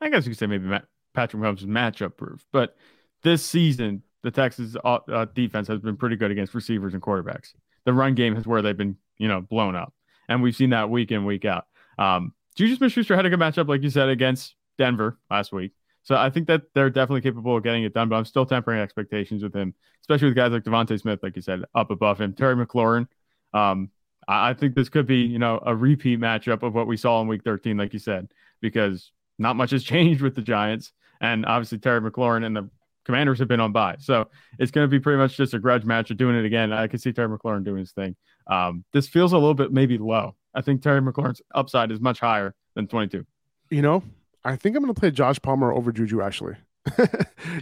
I 0.00 0.08
guess 0.08 0.24
you 0.24 0.30
could 0.30 0.38
say 0.38 0.46
maybe 0.46 0.66
Ma- 0.68 0.80
Patrick 1.14 1.42
Mahomes 1.42 1.58
is 1.58 1.66
matchup 1.66 2.16
proof. 2.16 2.44
But 2.52 2.76
this 3.24 3.44
season, 3.44 4.04
the 4.22 4.30
Texas 4.30 4.76
uh, 4.84 4.98
uh, 5.08 5.26
defense 5.34 5.66
has 5.66 5.80
been 5.80 5.96
pretty 5.96 6.14
good 6.14 6.30
against 6.30 6.54
receivers 6.54 6.94
and 6.94 7.02
quarterbacks. 7.02 7.54
The 7.84 7.92
run 7.92 8.14
game 8.14 8.36
is 8.36 8.46
where 8.46 8.62
they've 8.62 8.76
been 8.76 8.96
you 9.18 9.26
know 9.26 9.40
blown 9.40 9.74
up, 9.74 9.92
and 10.30 10.42
we've 10.42 10.56
seen 10.56 10.70
that 10.70 10.88
week 10.88 11.10
in 11.10 11.26
week 11.26 11.44
out. 11.44 11.66
Um, 11.98 12.32
Juju 12.54 12.76
Smith-Schuster 12.76 13.16
had 13.16 13.26
a 13.26 13.30
good 13.30 13.38
matchup, 13.38 13.68
like 13.68 13.82
you 13.82 13.90
said, 13.90 14.08
against 14.08 14.54
Denver 14.78 15.18
last 15.30 15.52
week. 15.52 15.72
So 16.02 16.16
I 16.16 16.30
think 16.30 16.46
that 16.46 16.62
they're 16.74 16.88
definitely 16.88 17.20
capable 17.20 17.56
of 17.56 17.62
getting 17.62 17.84
it 17.84 17.92
done, 17.92 18.08
but 18.08 18.16
I'm 18.16 18.24
still 18.24 18.46
tempering 18.46 18.80
expectations 18.80 19.42
with 19.42 19.54
him, 19.54 19.74
especially 20.00 20.28
with 20.28 20.36
guys 20.36 20.52
like 20.52 20.62
DeVonta 20.62 20.98
Smith, 20.98 21.20
like 21.22 21.36
you 21.36 21.42
said, 21.42 21.62
up 21.74 21.90
above 21.90 22.20
him. 22.20 22.32
Terry 22.32 22.54
McLaurin, 22.54 23.06
um, 23.52 23.90
I 24.26 24.50
I 24.50 24.54
think 24.54 24.74
this 24.74 24.88
could 24.88 25.06
be, 25.06 25.22
you 25.22 25.38
know, 25.38 25.60
a 25.66 25.76
repeat 25.76 26.18
matchup 26.18 26.62
of 26.62 26.74
what 26.74 26.86
we 26.86 26.96
saw 26.96 27.20
in 27.20 27.28
week 27.28 27.44
13, 27.44 27.76
like 27.76 27.92
you 27.92 27.98
said, 27.98 28.32
because 28.60 29.12
not 29.38 29.56
much 29.56 29.72
has 29.72 29.84
changed 29.92 30.22
with 30.22 30.34
the 30.34 30.42
Giants. 30.42 30.92
And 31.20 31.44
obviously, 31.44 31.78
Terry 31.78 32.00
McLaurin 32.00 32.46
and 32.46 32.56
the 32.56 32.70
Commanders 33.04 33.38
have 33.40 33.48
been 33.48 33.60
on 33.60 33.72
bye. 33.72 33.96
So 33.98 34.28
it's 34.58 34.70
going 34.70 34.84
to 34.84 34.88
be 34.88 35.00
pretty 35.00 35.18
much 35.18 35.36
just 35.36 35.52
a 35.54 35.58
grudge 35.58 35.84
match 35.84 36.10
of 36.10 36.16
doing 36.16 36.36
it 36.36 36.44
again. 36.44 36.72
I 36.72 36.86
could 36.86 37.00
see 37.00 37.12
Terry 37.12 37.28
McLaurin 37.28 37.64
doing 37.64 37.78
his 37.78 37.92
thing. 37.92 38.16
Um, 38.46 38.84
this 38.92 39.08
feels 39.08 39.32
a 39.32 39.38
little 39.38 39.54
bit 39.54 39.72
maybe 39.72 39.98
low. 39.98 40.34
I 40.54 40.62
think 40.62 40.82
Terry 40.82 41.00
McLaurin's 41.00 41.42
upside 41.54 41.92
is 41.92 42.00
much 42.00 42.20
higher 42.20 42.54
than 42.74 42.86
22. 42.86 43.24
You 43.70 43.82
know, 43.82 44.02
I 44.44 44.56
think 44.56 44.76
I'm 44.76 44.82
going 44.82 44.94
to 44.94 44.98
play 44.98 45.10
Josh 45.10 45.40
Palmer 45.40 45.72
over 45.72 45.92
Juju 45.92 46.22
actually. 46.22 46.56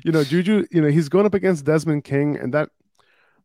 you 0.04 0.12
know, 0.12 0.24
Juju, 0.24 0.66
you 0.70 0.80
know, 0.80 0.88
he's 0.88 1.08
going 1.08 1.26
up 1.26 1.34
against 1.34 1.64
Desmond 1.64 2.04
King, 2.04 2.36
and 2.36 2.54
that 2.54 2.70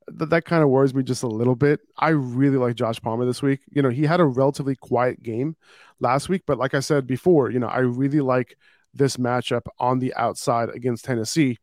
that, 0.08 0.30
that 0.30 0.46
kind 0.46 0.64
of 0.64 0.70
worries 0.70 0.94
me 0.94 1.04
just 1.04 1.24
a 1.24 1.28
little 1.28 1.56
bit. 1.56 1.80
I 1.98 2.10
really 2.10 2.58
like 2.58 2.76
Josh 2.76 3.02
Palmer 3.02 3.26
this 3.26 3.42
week. 3.42 3.62
You 3.72 3.82
know, 3.82 3.90
he 3.90 4.04
had 4.04 4.20
a 4.20 4.26
relatively 4.26 4.76
quiet 4.76 5.24
game 5.24 5.56
last 6.00 6.30
week, 6.30 6.44
but 6.46 6.58
like 6.58 6.74
I 6.74 6.80
said 6.80 7.08
before, 7.08 7.50
you 7.50 7.60
know, 7.60 7.68
I 7.68 7.80
really 7.80 8.20
like 8.20 8.58
this 8.94 9.18
matchup 9.18 9.64
on 9.80 10.00
the 10.00 10.14
outside 10.16 10.70
against 10.70 11.06
Tennessee. 11.06 11.58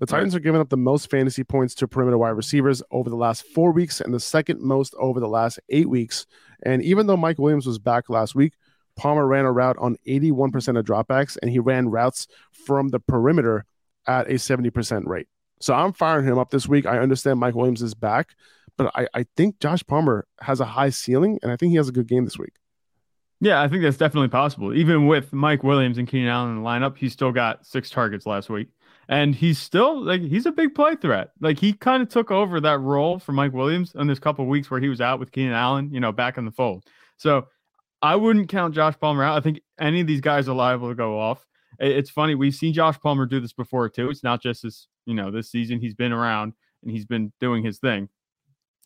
The 0.00 0.06
Titans 0.06 0.34
are 0.34 0.40
giving 0.40 0.60
up 0.60 0.70
the 0.70 0.76
most 0.76 1.10
fantasy 1.10 1.44
points 1.44 1.74
to 1.76 1.88
perimeter 1.88 2.18
wide 2.18 2.30
receivers 2.30 2.82
over 2.90 3.08
the 3.08 3.16
last 3.16 3.46
four 3.46 3.72
weeks 3.72 4.00
and 4.00 4.12
the 4.12 4.20
second 4.20 4.60
most 4.60 4.94
over 4.98 5.20
the 5.20 5.28
last 5.28 5.60
eight 5.68 5.88
weeks. 5.88 6.26
And 6.64 6.82
even 6.82 7.06
though 7.06 7.16
Mike 7.16 7.38
Williams 7.38 7.66
was 7.66 7.78
back 7.78 8.10
last 8.10 8.34
week, 8.34 8.54
Palmer 8.96 9.26
ran 9.26 9.44
a 9.44 9.52
route 9.52 9.76
on 9.78 9.96
81% 10.06 10.78
of 10.78 10.84
dropbacks 10.84 11.36
and 11.40 11.50
he 11.50 11.58
ran 11.58 11.88
routes 11.88 12.26
from 12.52 12.88
the 12.88 13.00
perimeter 13.00 13.64
at 14.06 14.28
a 14.28 14.34
70% 14.34 15.06
rate. 15.06 15.28
So 15.60 15.74
I'm 15.74 15.92
firing 15.92 16.26
him 16.26 16.38
up 16.38 16.50
this 16.50 16.68
week. 16.68 16.86
I 16.86 16.98
understand 16.98 17.40
Mike 17.40 17.54
Williams 17.54 17.82
is 17.82 17.94
back, 17.94 18.34
but 18.76 18.90
I, 18.94 19.06
I 19.14 19.26
think 19.36 19.60
Josh 19.60 19.82
Palmer 19.86 20.26
has 20.40 20.60
a 20.60 20.64
high 20.64 20.90
ceiling 20.90 21.38
and 21.42 21.50
I 21.50 21.56
think 21.56 21.70
he 21.70 21.76
has 21.76 21.88
a 21.88 21.92
good 21.92 22.08
game 22.08 22.24
this 22.24 22.38
week. 22.38 22.54
Yeah, 23.40 23.60
I 23.60 23.68
think 23.68 23.82
that's 23.82 23.96
definitely 23.96 24.28
possible. 24.28 24.74
Even 24.74 25.06
with 25.06 25.32
Mike 25.32 25.62
Williams 25.62 25.98
and 25.98 26.08
Keenan 26.08 26.28
Allen 26.28 26.56
in 26.56 26.62
the 26.62 26.68
lineup, 26.68 26.96
he 26.96 27.08
still 27.08 27.32
got 27.32 27.66
six 27.66 27.90
targets 27.90 28.26
last 28.26 28.48
week. 28.48 28.68
And 29.08 29.34
he's 29.34 29.58
still 29.58 30.02
like 30.02 30.22
he's 30.22 30.46
a 30.46 30.52
big 30.52 30.74
play 30.74 30.96
threat. 30.96 31.30
Like 31.40 31.58
he 31.58 31.72
kind 31.72 32.02
of 32.02 32.08
took 32.08 32.30
over 32.30 32.60
that 32.60 32.80
role 32.80 33.18
for 33.18 33.32
Mike 33.32 33.52
Williams 33.52 33.94
in 33.94 34.06
this 34.06 34.18
couple 34.18 34.46
weeks 34.46 34.70
where 34.70 34.80
he 34.80 34.88
was 34.88 35.00
out 35.00 35.20
with 35.20 35.32
Keenan 35.32 35.52
Allen, 35.52 35.90
you 35.92 36.00
know, 36.00 36.12
back 36.12 36.38
in 36.38 36.44
the 36.44 36.50
fold. 36.50 36.84
So 37.16 37.48
I 38.00 38.16
wouldn't 38.16 38.48
count 38.48 38.74
Josh 38.74 38.94
Palmer 39.00 39.24
out. 39.24 39.36
I 39.36 39.40
think 39.40 39.60
any 39.78 40.00
of 40.00 40.06
these 40.06 40.20
guys 40.20 40.48
are 40.48 40.54
liable 40.54 40.88
to 40.88 40.94
go 40.94 41.18
off. 41.18 41.46
It's 41.78 42.10
funny, 42.10 42.34
we've 42.34 42.54
seen 42.54 42.72
Josh 42.72 42.98
Palmer 43.00 43.26
do 43.26 43.40
this 43.40 43.52
before 43.52 43.88
too. 43.88 44.10
It's 44.10 44.22
not 44.22 44.42
just 44.42 44.62
this, 44.62 44.88
you 45.06 45.14
know, 45.14 45.30
this 45.30 45.50
season 45.50 45.80
he's 45.80 45.94
been 45.94 46.12
around 46.12 46.52
and 46.82 46.90
he's 46.90 47.06
been 47.06 47.32
doing 47.40 47.64
his 47.64 47.78
thing. 47.78 48.08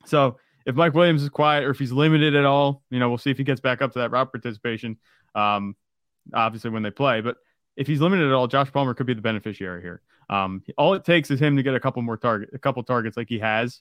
So 0.07 0.39
if 0.65 0.75
Mike 0.75 0.95
Williams 0.95 1.23
is 1.23 1.29
quiet 1.29 1.65
or 1.65 1.71
if 1.71 1.79
he's 1.79 1.93
limited 1.93 2.35
at 2.35 2.45
all, 2.45 2.83
you 2.91 2.99
know, 2.99 3.09
we'll 3.09 3.19
see 3.19 3.31
if 3.31 3.39
he 3.39 3.45
gets 3.45 3.61
back 3.61 3.83
up 3.83 3.93
to 3.93 3.99
that 4.01 4.11
route 4.11 4.33
participation. 4.33 4.97
Um, 5.35 5.77
obviously 6.33 6.71
when 6.71 6.83
they 6.83 6.91
play, 6.91 7.21
but 7.21 7.37
if 7.79 7.87
he's 7.87 8.01
limited 8.01 8.27
at 8.27 8.33
all, 8.33 8.49
Josh 8.49 8.73
Palmer 8.73 8.93
could 8.93 9.07
be 9.07 9.15
the 9.15 9.23
beneficiary 9.23 9.81
here. 9.81 10.03
Um, 10.29 10.63
all 10.77 10.95
it 10.95 11.05
takes 11.05 11.31
is 11.31 11.41
him 11.41 11.57
to 11.57 11.63
get 11.63 11.75
a 11.75 11.81
couple 11.81 12.03
more 12.03 12.17
target, 12.17 12.51
a 12.53 12.59
couple 12.59 12.83
targets 12.83 13.17
like 13.17 13.29
he 13.29 13.39
has, 13.39 13.81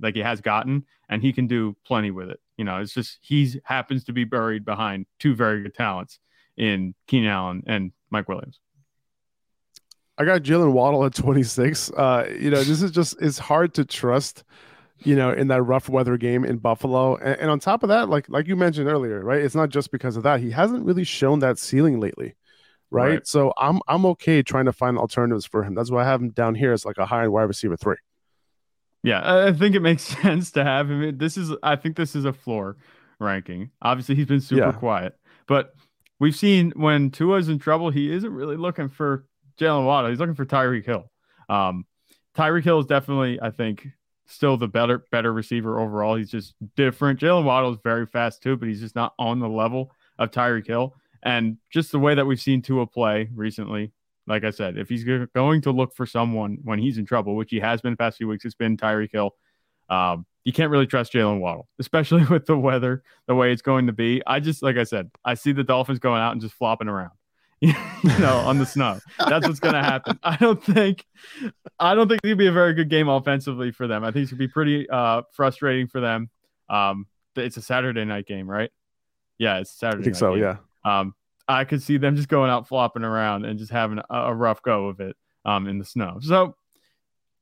like 0.00 0.14
he 0.14 0.20
has 0.20 0.42
gotten, 0.42 0.84
and 1.08 1.22
he 1.22 1.32
can 1.32 1.46
do 1.46 1.74
plenty 1.86 2.10
with 2.10 2.28
it. 2.28 2.40
You 2.58 2.66
know, 2.66 2.76
it's 2.76 2.92
just 2.92 3.18
he 3.22 3.58
happens 3.64 4.04
to 4.04 4.12
be 4.12 4.24
buried 4.24 4.66
behind 4.66 5.06
two 5.18 5.34
very 5.34 5.62
good 5.62 5.74
talents 5.74 6.20
in 6.58 6.94
Keenan 7.06 7.30
Allen 7.30 7.62
and 7.66 7.92
Mike 8.10 8.28
Williams. 8.28 8.60
I 10.18 10.24
got 10.26 10.42
Jaylen 10.42 10.72
Waddle 10.72 11.04
at 11.06 11.14
26. 11.14 11.90
Uh, 11.92 12.28
you 12.38 12.50
know, 12.50 12.62
this 12.62 12.82
is 12.82 12.90
just 12.90 13.16
it's 13.20 13.38
hard 13.38 13.72
to 13.74 13.84
trust, 13.86 14.44
you 15.04 15.16
know, 15.16 15.30
in 15.30 15.48
that 15.48 15.62
rough 15.62 15.88
weather 15.88 16.18
game 16.18 16.44
in 16.44 16.58
Buffalo. 16.58 17.16
And, 17.16 17.40
and 17.40 17.50
on 17.50 17.60
top 17.60 17.82
of 17.82 17.88
that, 17.88 18.10
like 18.10 18.28
like 18.28 18.46
you 18.46 18.56
mentioned 18.56 18.88
earlier, 18.88 19.24
right? 19.24 19.40
It's 19.40 19.54
not 19.54 19.70
just 19.70 19.90
because 19.90 20.18
of 20.18 20.22
that. 20.24 20.40
He 20.40 20.50
hasn't 20.50 20.84
really 20.84 21.04
shown 21.04 21.38
that 21.38 21.58
ceiling 21.58 21.98
lately. 21.98 22.34
Right? 22.90 23.08
Right. 23.10 23.26
So 23.26 23.52
I'm 23.58 23.80
I'm 23.86 24.06
okay 24.06 24.42
trying 24.42 24.64
to 24.64 24.72
find 24.72 24.96
alternatives 24.98 25.44
for 25.46 25.62
him. 25.62 25.74
That's 25.74 25.90
why 25.90 26.02
I 26.02 26.06
have 26.06 26.20
him 26.22 26.30
down 26.30 26.54
here 26.54 26.72
as 26.72 26.84
like 26.84 26.96
a 26.98 27.06
high 27.06 27.24
end 27.24 27.32
wide 27.32 27.42
receiver 27.42 27.76
three. 27.76 27.96
Yeah, 29.02 29.46
I 29.46 29.52
think 29.52 29.74
it 29.74 29.80
makes 29.80 30.02
sense 30.22 30.50
to 30.52 30.64
have 30.64 30.90
him. 30.90 31.18
This 31.18 31.36
is, 31.36 31.52
I 31.62 31.76
think, 31.76 31.96
this 31.96 32.16
is 32.16 32.24
a 32.24 32.32
floor 32.32 32.76
ranking. 33.20 33.70
Obviously, 33.82 34.14
he's 34.14 34.26
been 34.26 34.40
super 34.40 34.66
Yeah. 34.66 34.72
quiet, 34.72 35.16
but 35.46 35.74
we've 36.18 36.34
seen 36.36 36.72
when 36.76 37.10
Tua's 37.10 37.48
in 37.48 37.58
trouble, 37.58 37.90
he 37.90 38.10
isn't 38.12 38.32
really 38.32 38.56
looking 38.56 38.88
for 38.88 39.24
Jaylen 39.58 39.86
Waddle. 39.86 40.10
He's 40.10 40.18
looking 40.18 40.34
for 40.34 40.44
Tyreek 40.46 40.84
Hill. 40.84 41.10
Um, 41.48 41.84
Tyreek 42.36 42.64
Hill 42.64 42.80
is 42.80 42.86
definitely, 42.86 43.38
I 43.40 43.50
think, 43.50 43.86
still 44.26 44.56
the 44.56 44.68
better 44.68 45.04
better 45.10 45.32
receiver 45.32 45.78
overall. 45.80 46.16
He's 46.16 46.30
just 46.30 46.54
different. 46.76 47.20
Jaylen 47.20 47.44
Waddle 47.44 47.72
is 47.72 47.78
very 47.84 48.06
fast 48.06 48.42
too, 48.42 48.56
but 48.56 48.68
he's 48.68 48.80
just 48.80 48.94
not 48.96 49.14
on 49.18 49.38
the 49.40 49.48
level 49.48 49.92
of 50.18 50.30
Tyreek 50.30 50.66
Hill. 50.66 50.94
And 51.22 51.58
just 51.70 51.92
the 51.92 51.98
way 51.98 52.14
that 52.14 52.26
we've 52.26 52.40
seen 52.40 52.62
Tua 52.62 52.86
play 52.86 53.28
recently, 53.34 53.92
like 54.26 54.44
I 54.44 54.50
said, 54.50 54.76
if 54.76 54.88
he's 54.88 55.04
going 55.04 55.62
to 55.62 55.70
look 55.72 55.94
for 55.94 56.06
someone 56.06 56.58
when 56.62 56.78
he's 56.78 56.98
in 56.98 57.06
trouble, 57.06 57.34
which 57.34 57.50
he 57.50 57.60
has 57.60 57.80
been 57.80 57.92
the 57.92 57.96
past 57.96 58.18
few 58.18 58.28
weeks, 58.28 58.44
it's 58.44 58.54
been 58.54 58.76
Tyreek 58.76 59.10
Hill. 59.12 59.34
Um, 59.88 60.26
you 60.44 60.52
can't 60.52 60.70
really 60.70 60.86
trust 60.86 61.12
Jaylen 61.12 61.40
Waddle, 61.40 61.68
especially 61.78 62.24
with 62.26 62.46
the 62.46 62.56
weather, 62.56 63.02
the 63.26 63.34
way 63.34 63.52
it's 63.52 63.62
going 63.62 63.86
to 63.86 63.92
be. 63.92 64.22
I 64.26 64.40
just, 64.40 64.62
like 64.62 64.76
I 64.76 64.84
said, 64.84 65.10
I 65.24 65.34
see 65.34 65.52
the 65.52 65.64
Dolphins 65.64 65.98
going 65.98 66.20
out 66.20 66.32
and 66.32 66.40
just 66.40 66.54
flopping 66.54 66.88
around, 66.88 67.12
you 67.60 67.72
know, 68.18 68.36
on 68.38 68.58
the 68.58 68.66
snow. 68.66 68.98
That's 69.18 69.46
what's 69.46 69.60
going 69.60 69.74
to 69.74 69.82
happen. 69.82 70.18
I 70.22 70.36
don't 70.36 70.62
think, 70.62 71.04
I 71.78 71.94
don't 71.94 72.08
think 72.08 72.20
it'd 72.22 72.38
be 72.38 72.46
a 72.46 72.52
very 72.52 72.74
good 72.74 72.90
game 72.90 73.08
offensively 73.08 73.72
for 73.72 73.86
them. 73.86 74.04
I 74.04 74.10
think 74.10 74.24
it's 74.24 74.32
going 74.32 74.38
to 74.38 74.46
be 74.46 74.52
pretty 74.52 74.88
uh, 74.90 75.22
frustrating 75.32 75.88
for 75.88 76.00
them. 76.00 76.30
Um, 76.68 77.06
it's 77.34 77.56
a 77.56 77.62
Saturday 77.62 78.04
night 78.04 78.26
game, 78.26 78.48
right? 78.48 78.70
Yeah, 79.38 79.58
it's 79.58 79.70
Saturday. 79.70 80.02
I 80.02 80.04
think 80.04 80.14
night 80.14 80.20
so, 80.20 80.34
game. 80.34 80.42
yeah. 80.42 80.56
Um, 80.84 81.14
I 81.46 81.64
could 81.64 81.82
see 81.82 81.96
them 81.96 82.16
just 82.16 82.28
going 82.28 82.50
out 82.50 82.68
flopping 82.68 83.04
around 83.04 83.44
and 83.44 83.58
just 83.58 83.72
having 83.72 83.98
a, 83.98 84.04
a 84.14 84.34
rough 84.34 84.62
go 84.62 84.88
of 84.88 85.00
it 85.00 85.16
um, 85.44 85.66
in 85.66 85.78
the 85.78 85.84
snow. 85.84 86.18
So, 86.20 86.56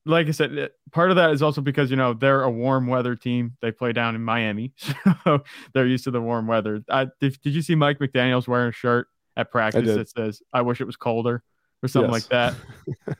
like 0.04 0.28
I 0.28 0.30
said, 0.30 0.70
part 0.92 1.10
of 1.10 1.16
that 1.16 1.32
is 1.32 1.42
also 1.42 1.60
because 1.60 1.90
you 1.90 1.96
know 1.96 2.14
they're 2.14 2.42
a 2.42 2.50
warm 2.50 2.86
weather 2.86 3.16
team. 3.16 3.56
They 3.60 3.72
play 3.72 3.92
down 3.92 4.14
in 4.14 4.22
Miami, 4.22 4.72
so 5.24 5.42
they're 5.74 5.86
used 5.86 6.04
to 6.04 6.12
the 6.12 6.20
warm 6.20 6.46
weather. 6.46 6.84
I, 6.88 7.08
did, 7.20 7.40
did 7.42 7.54
you 7.54 7.62
see 7.62 7.74
Mike 7.74 7.98
McDaniel's 7.98 8.46
wearing 8.46 8.68
a 8.68 8.72
shirt 8.72 9.08
at 9.36 9.50
practice 9.50 9.88
that 9.96 10.08
says 10.08 10.42
"I 10.52 10.62
wish 10.62 10.80
it 10.80 10.84
was 10.84 10.96
colder" 10.96 11.42
or 11.82 11.88
something 11.88 12.12
Yes. 12.12 12.30
like 12.30 12.30
that? 12.30 12.54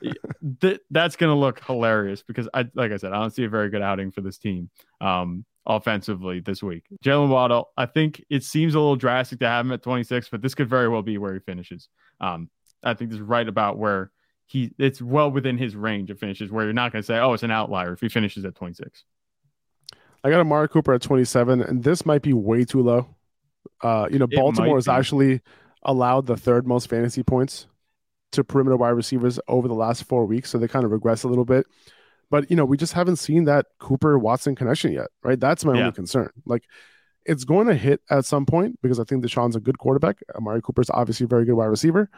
Th- 0.60 0.80
that's 0.90 1.16
going 1.16 1.30
to 1.30 1.38
look 1.38 1.64
hilarious 1.64 2.22
because 2.22 2.48
I, 2.54 2.66
like 2.74 2.92
I 2.92 2.96
said, 2.98 3.12
I 3.12 3.18
don't 3.18 3.30
see 3.34 3.44
a 3.44 3.48
very 3.48 3.68
good 3.68 3.82
outing 3.82 4.12
for 4.12 4.20
this 4.20 4.38
team 4.38 4.70
um, 5.00 5.44
offensively 5.66 6.40
this 6.40 6.62
week. 6.62 6.84
Jaylen 7.04 7.28
Waddle, 7.28 7.70
I 7.76 7.86
think 7.86 8.24
it 8.30 8.44
seems 8.44 8.74
a 8.74 8.78
little 8.78 8.96
drastic 8.96 9.40
to 9.40 9.48
have 9.48 9.66
him 9.66 9.72
at 9.72 9.82
26, 9.82 10.28
but 10.28 10.42
this 10.42 10.54
could 10.54 10.68
very 10.68 10.88
well 10.88 11.02
be 11.02 11.18
where 11.18 11.34
he 11.34 11.40
finishes. 11.40 11.88
Um, 12.20 12.48
I 12.84 12.94
think 12.94 13.10
this 13.10 13.18
is 13.18 13.22
right 13.22 13.46
about 13.46 13.78
where 13.78 14.10
he. 14.46 14.72
It's 14.78 15.02
well 15.02 15.30
within 15.30 15.58
his 15.58 15.74
range 15.74 16.10
of 16.10 16.18
finishes, 16.18 16.50
where 16.50 16.64
you're 16.64 16.72
not 16.72 16.92
going 16.92 17.02
to 17.02 17.06
say, 17.06 17.18
"Oh, 17.18 17.32
it's 17.32 17.42
an 17.42 17.50
outlier" 17.50 17.92
if 17.92 18.00
he 18.00 18.08
finishes 18.08 18.44
at 18.44 18.54
26. 18.54 19.04
I 20.22 20.30
got 20.30 20.40
Amari 20.40 20.68
Cooper 20.68 20.94
at 20.94 21.02
27, 21.02 21.62
and 21.62 21.82
this 21.84 22.06
might 22.06 22.22
be 22.22 22.32
way 22.32 22.64
too 22.64 22.82
low. 22.82 23.08
Uh, 23.82 24.08
you 24.10 24.18
know, 24.18 24.26
It 24.30 24.36
Baltimore 24.36 24.76
has 24.76 24.88
actually 24.88 25.40
allowed 25.82 26.26
the 26.26 26.36
third 26.36 26.66
most 26.66 26.88
fantasy 26.88 27.22
points 27.22 27.66
to 28.32 28.44
perimeter 28.44 28.76
wide 28.76 28.90
receivers 28.90 29.38
over 29.48 29.68
the 29.68 29.74
last 29.74 30.04
four 30.04 30.26
weeks, 30.26 30.50
so 30.50 30.58
they 30.58 30.68
kind 30.68 30.84
of 30.84 30.90
regress 30.90 31.22
a 31.22 31.28
little 31.28 31.44
bit. 31.44 31.66
But 32.30 32.50
you 32.50 32.56
know, 32.56 32.64
we 32.64 32.76
just 32.76 32.92
haven't 32.92 33.16
seen 33.16 33.44
that 33.44 33.66
Cooper 33.78 34.18
Watson 34.18 34.54
connection 34.56 34.92
yet, 34.92 35.08
right? 35.22 35.38
That's 35.38 35.64
my 35.64 35.74
Yeah. 35.74 35.80
only 35.80 35.92
concern. 35.92 36.30
Like, 36.44 36.64
it's 37.24 37.44
going 37.44 37.66
to 37.68 37.74
hit 37.74 38.00
at 38.10 38.24
some 38.24 38.46
point 38.46 38.78
because 38.82 39.00
I 39.00 39.04
think 39.04 39.24
Deshaun's 39.24 39.56
a 39.56 39.60
good 39.60 39.78
quarterback. 39.78 40.18
Amari 40.36 40.62
Cooper's 40.62 40.90
obviously 40.90 41.24
a 41.24 41.28
very 41.28 41.44
good 41.44 41.54
wide 41.54 41.66
receiver. 41.66 42.08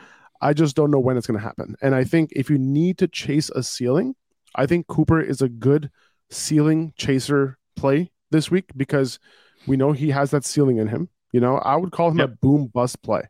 I 0.41 0.53
just 0.53 0.77
don't 0.77 0.91
know 0.91 0.99
when 1.01 1.17
it's 1.17 1.27
going 1.27 1.39
to 1.39 1.45
happen. 1.45 1.77
And 1.83 1.95
I 1.95 2.05
think 2.05 2.31
if 2.37 2.49
you 2.51 2.59
need 2.59 2.99
to 2.99 3.09
chase 3.09 3.51
a 3.51 3.63
ceiling, 3.63 4.15
I 4.55 4.67
think 4.67 4.87
Cooper 4.87 5.21
is 5.21 5.41
a 5.43 5.49
good 5.49 5.91
ceiling 6.31 6.93
chaser 6.97 7.59
play 7.77 8.11
this 8.31 8.51
week 8.51 8.71
because 8.77 9.19
we 9.67 9.77
know 9.77 9.93
he 9.93 10.11
has 10.11 10.31
that 10.31 10.45
ceiling 10.45 10.77
in 10.77 10.89
him. 10.89 11.09
You 11.33 11.41
know, 11.41 11.57
I 11.57 11.77
would 11.77 11.91
call 11.91 12.11
him 12.11 12.19
Yep. 12.19 12.29
a 12.31 12.37
boom 12.37 12.67
bust 12.67 13.03
play. 13.03 13.23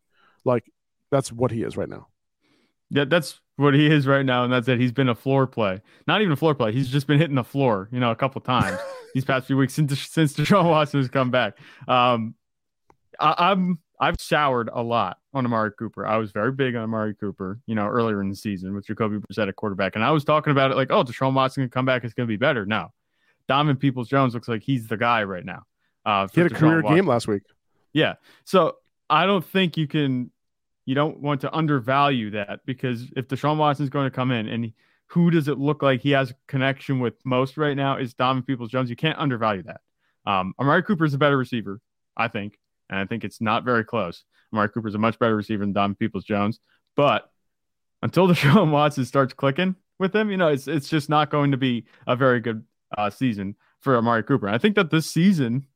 Like 0.44 0.70
that's 1.10 1.32
what 1.32 1.50
he 1.50 1.62
is 1.62 1.76
right 1.76 1.88
now. 1.88 2.08
Yeah, 2.90 3.04
that's 3.04 3.40
what 3.58 3.74
he 3.74 3.86
is 3.86 4.06
right 4.06 4.24
now, 4.24 4.44
and 4.44 4.52
that's 4.52 4.68
it. 4.68 4.80
He's 4.80 4.92
been 4.92 5.08
a 5.08 5.14
floor 5.14 5.46
play, 5.46 5.80
not 6.06 6.20
even 6.22 6.32
a 6.32 6.36
floor 6.36 6.54
play. 6.54 6.72
He's 6.72 6.88
just 6.88 7.06
been 7.06 7.18
hitting 7.18 7.36
the 7.36 7.44
floor, 7.44 7.88
you 7.92 8.00
know, 8.00 8.10
a 8.10 8.16
couple 8.16 8.40
times 8.40 8.78
these 9.14 9.24
past 9.24 9.46
few 9.46 9.56
weeks 9.56 9.74
since 9.74 9.98
since 10.00 10.34
Deshaun 10.34 10.64
Watson 10.68 11.00
has 11.00 11.08
come 11.10 11.30
back. 11.30 11.58
Um, 11.86 12.34
I, 13.20 13.34
I'm 13.50 13.78
I've 14.00 14.14
soured 14.20 14.70
a 14.72 14.82
lot 14.82 15.18
on 15.34 15.44
Amari 15.44 15.72
Cooper. 15.78 16.06
I 16.06 16.16
was 16.18 16.30
very 16.30 16.52
big 16.52 16.76
on 16.76 16.82
Amari 16.84 17.14
Cooper, 17.14 17.60
you 17.66 17.74
know, 17.74 17.86
earlier 17.86 18.20
in 18.22 18.28
the 18.30 18.36
season 18.36 18.74
with 18.74 18.86
Jacoby 18.86 19.18
Brissett 19.18 19.48
at 19.48 19.56
quarterback, 19.56 19.96
and 19.96 20.04
I 20.04 20.12
was 20.12 20.24
talking 20.24 20.52
about 20.52 20.70
it 20.70 20.76
like, 20.76 20.90
oh, 20.90 21.02
Deshaun 21.04 21.34
Watson 21.34 21.64
can 21.64 21.70
come 21.70 21.84
back, 21.84 22.04
it's 22.04 22.14
going 22.14 22.26
to 22.26 22.32
be 22.32 22.36
better. 22.36 22.64
No, 22.64 22.92
Donovan 23.48 23.76
Peoples 23.76 24.08
Jones 24.08 24.34
looks 24.34 24.46
like 24.48 24.62
he's 24.62 24.86
the 24.86 24.96
guy 24.96 25.24
right 25.24 25.44
now. 25.44 25.64
Uh, 26.06 26.28
He 26.32 26.40
had 26.40 26.52
a 26.52 26.54
Deshaun 26.54 26.58
career 26.58 26.82
Watson. 26.82 26.96
game 26.96 27.06
last 27.06 27.26
week. 27.28 27.42
Yeah. 27.92 28.14
So 28.44 28.76
I 29.10 29.26
don't 29.26 29.44
think 29.44 29.76
you 29.76 29.88
can, 29.88 30.30
you 30.88 30.94
don't 30.94 31.20
want 31.20 31.42
to 31.42 31.54
undervalue 31.54 32.30
that 32.30 32.60
because 32.64 33.12
if 33.14 33.28
Deshaun 33.28 33.58
Watson's 33.58 33.90
going 33.90 34.06
to 34.06 34.10
come 34.10 34.30
in 34.30 34.48
and 34.48 34.72
who 35.08 35.30
does 35.30 35.46
it 35.46 35.58
look 35.58 35.82
like 35.82 36.00
he 36.00 36.12
has 36.12 36.30
a 36.30 36.34
connection 36.46 36.98
with 36.98 37.12
most 37.26 37.58
right 37.58 37.76
now 37.76 37.98
is 37.98 38.14
Donovan 38.14 38.42
Peoples 38.42 38.70
Jones. 38.70 38.88
You 38.88 38.96
can't 38.96 39.18
undervalue 39.18 39.64
that. 39.64 39.82
Um, 40.24 40.54
Amari 40.58 40.82
Cooper 40.82 41.04
is 41.04 41.12
a 41.12 41.18
better 41.18 41.36
receiver, 41.36 41.82
I 42.16 42.28
think. 42.28 42.58
And 42.88 42.98
I 42.98 43.04
think 43.04 43.22
it's 43.22 43.38
not 43.38 43.64
very 43.64 43.84
close. 43.84 44.24
Amari 44.50 44.70
Cooper 44.70 44.88
is 44.88 44.94
a 44.94 44.98
much 44.98 45.18
better 45.18 45.36
receiver 45.36 45.62
than 45.62 45.74
Donovan 45.74 45.96
Peoples 45.96 46.24
Jones. 46.24 46.58
But 46.96 47.30
until 48.00 48.26
Deshaun 48.28 48.70
Watson 48.70 49.04
starts 49.04 49.34
clicking 49.34 49.76
with 49.98 50.16
him, 50.16 50.30
you 50.30 50.38
know, 50.38 50.48
it's, 50.48 50.68
it's 50.68 50.88
just 50.88 51.10
not 51.10 51.30
going 51.30 51.50
to 51.50 51.58
be 51.58 51.84
a 52.06 52.16
very 52.16 52.40
good 52.40 52.64
uh, 52.96 53.10
season 53.10 53.56
for 53.80 53.94
Amari 53.98 54.22
Cooper. 54.22 54.46
And 54.46 54.54
I 54.54 54.58
think 54.58 54.76
that 54.76 54.90
this 54.90 55.04
season, 55.04 55.66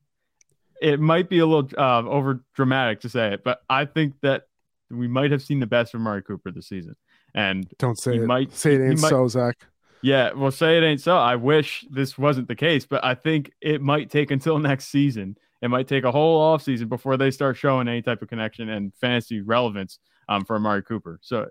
it 0.81 1.01
might 1.01 1.29
be 1.29 1.41
a 1.41 1.45
little 1.45 1.69
uh, 1.77 2.03
over 2.09 2.43
dramatic 2.55 3.03
to 3.03 3.11
say 3.11 3.35
it, 3.35 3.45
but 3.45 3.61
I 3.69 3.85
think 3.85 4.15
that 4.23 4.47
we 4.93 5.09
might 5.09 5.30
have 5.30 5.43
seen 5.43 5.59
the 5.61 5.66
best 5.66 5.93
from 5.93 6.03
Amari 6.03 6.22
Cooper 6.22 6.51
this 6.51 6.68
season. 6.68 6.95
And 7.34 7.66
Don't 7.78 7.99
say 7.99 8.16
it. 8.16 8.22
might- 8.26 8.53
say 8.53 8.74
it 8.74 8.82
ain't 8.82 9.01
might- 9.01 9.09
so, 9.09 9.26
Zach. 9.28 9.66
yeah, 10.03 10.32
well, 10.32 10.51
say 10.51 10.78
it 10.78 10.82
ain't 10.82 11.01
so. 11.01 11.16
I 11.16 11.36
wish 11.36 11.84
this 11.90 12.18
wasn't 12.18 12.49
the 12.49 12.55
case, 12.57 12.84
but 12.86 13.05
I 13.05 13.14
think 13.14 13.53
it 13.61 13.80
might 13.80 14.11
take 14.11 14.30
until 14.30 14.59
next 14.70 14.88
season. 14.88 15.36
It 15.62 15.68
might 15.68 15.86
take 15.88 16.05
a 16.05 16.11
whole 16.12 16.40
off 16.40 16.62
season 16.62 16.88
before 16.88 17.16
they 17.16 17.30
start 17.30 17.57
showing 17.57 17.86
any 17.88 18.03
type 18.03 18.20
of 18.20 18.28
connection 18.28 18.68
and 18.68 18.93
fantasy 18.95 19.40
relevance 19.40 19.99
um, 20.28 20.45
for 20.45 20.57
Amari 20.57 20.82
Cooper. 20.82 21.18
So 21.22 21.49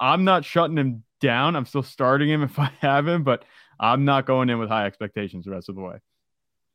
I'm 0.00 0.24
not 0.24 0.44
shutting 0.44 0.76
him 0.76 1.04
down. 1.20 1.54
I'm 1.54 1.64
still 1.66 1.84
starting 1.84 2.28
him 2.28 2.42
if 2.44 2.58
I 2.58 2.70
have 2.80 3.06
him, 3.06 3.22
but 3.22 3.44
I'm 3.78 4.04
not 4.04 4.26
going 4.26 4.50
in 4.50 4.58
with 4.58 4.68
high 4.68 4.86
expectations 4.86 5.44
the 5.44 5.52
rest 5.52 5.68
of 5.68 5.76
the 5.76 5.80
way. 5.80 5.98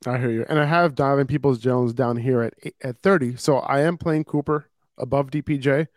I 0.06 0.18
hear 0.18 0.30
you. 0.32 0.46
And 0.48 0.60
I 0.60 0.66
have 0.66 0.96
Donovan 0.96 1.28
Peoples 1.28 1.60
Jones 1.60 1.92
down 1.94 2.18
here 2.18 2.42
at 2.44 2.54
at 2.84 2.98
30. 3.00 3.36
So 3.36 3.58
I 3.58 3.82
am 3.82 3.98
playing 3.98 4.24
Cooper 4.26 4.70
above 4.98 5.30
DPJ, 5.32 5.88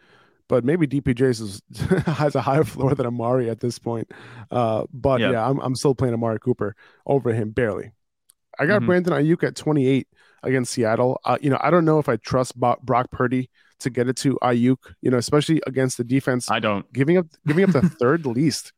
but 0.48 0.64
maybe 0.64 0.86
DPJ 0.86 1.22
is, 1.22 1.62
has 2.06 2.34
a 2.34 2.40
higher 2.40 2.64
floor 2.64 2.94
than 2.94 3.06
Amari 3.06 3.48
at 3.50 3.60
this 3.60 3.78
point. 3.78 4.10
Uh, 4.50 4.84
but 4.92 5.20
Yeah. 5.20 5.32
yeah, 5.32 5.48
I'm, 5.48 5.58
I'm 5.60 5.74
still 5.74 5.94
playing 5.94 6.14
Amari 6.14 6.38
Cooper 6.40 6.74
over 7.06 7.32
him 7.32 7.50
barely. 7.50 7.92
I 8.58 8.66
got 8.66 8.82
Mhm. 8.82 8.86
Brandon 8.86 9.12
Aiyuk 9.14 9.42
at 9.44 9.56
28 9.56 10.06
against 10.42 10.72
Seattle. 10.72 11.20
Uh, 11.24 11.38
you 11.40 11.50
know, 11.50 11.58
I 11.60 11.70
don't 11.70 11.84
know 11.84 11.98
if 11.98 12.08
I 12.08 12.16
trust 12.16 12.54
Brock 12.56 13.10
Purdy 13.10 13.48
to 13.78 13.90
get 13.90 14.08
it 14.08 14.16
to 14.18 14.38
Aiyuk, 14.42 14.76
you 15.00 15.10
know, 15.10 15.16
especially 15.18 15.62
against 15.66 15.96
the 15.96 16.04
defense 16.04 16.50
I 16.50 16.58
don't. 16.60 16.90
giving 16.92 17.16
up 17.16 17.26
giving 17.46 17.64
up 17.64 17.70
the 17.72 17.80
third 18.00 18.26
least 18.26 18.72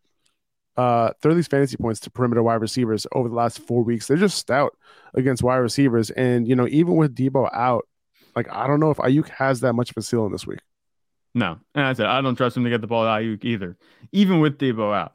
uh 0.77 1.11
third 1.21 1.35
least 1.35 1.51
fantasy 1.51 1.77
points 1.77 2.01
to 2.01 2.11
perimeter 2.11 2.43
wide 2.43 2.55
receivers 2.61 3.07
over 3.13 3.29
the 3.29 3.35
last 3.35 3.59
four 3.59 3.83
weeks 3.83 4.07
they're 4.07 4.17
just 4.17 4.39
stout 4.39 4.75
against 5.13 5.43
wide 5.43 5.57
receivers 5.59 6.09
and 6.13 6.49
you 6.49 6.57
know 6.57 6.67
even 6.69 6.97
with 6.97 7.15
deebo 7.15 7.47
out 7.53 7.87
like 8.37 8.49
i 8.51 8.67
don't 8.67 8.81
know 8.81 8.91
if 8.91 8.97
aiyuk 8.99 9.29
has 9.29 9.61
that 9.61 9.73
much 9.75 9.91
of 9.91 9.97
a 9.97 10.03
ceiling 10.03 10.33
this 10.33 10.47
week 10.47 10.61
No. 11.35 11.59
And 11.75 11.87
I 11.87 11.95
said, 11.95 12.07
I 12.07 12.21
don't 12.21 12.35
trust 12.37 12.57
him 12.59 12.65
to 12.65 12.69
get 12.71 12.83
the 12.83 12.87
ball 12.87 13.05
to 13.05 13.09
Aiyuk 13.09 13.43
either, 13.43 13.79
even 14.13 14.41
with 14.41 14.59
Deebo 14.59 14.95
out. 14.95 15.15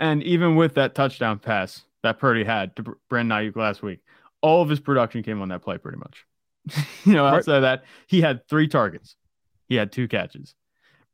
And 0.00 0.20
even 0.24 0.56
with 0.56 0.74
that 0.74 0.96
touchdown 0.96 1.38
pass 1.38 1.84
that 2.02 2.18
Purdy 2.18 2.42
had 2.42 2.74
to 2.74 2.82
Br- 2.82 2.92
Brandon 3.08 3.38
Aiyuk 3.38 3.54
last 3.56 3.80
week, 3.80 4.00
all 4.42 4.62
of 4.62 4.68
his 4.68 4.80
production 4.80 5.22
came 5.22 5.40
on 5.40 5.50
that 5.50 5.62
play 5.62 5.78
pretty 5.78 5.98
much. 5.98 6.26
you 7.04 7.12
know, 7.12 7.22
Right. 7.24 7.34
outside 7.34 7.56
of 7.56 7.62
that, 7.62 7.84
he 8.08 8.20
had 8.20 8.48
three 8.48 8.66
targets, 8.66 9.14
he 9.68 9.76
had 9.76 9.92
two 9.92 10.08
catches. 10.08 10.56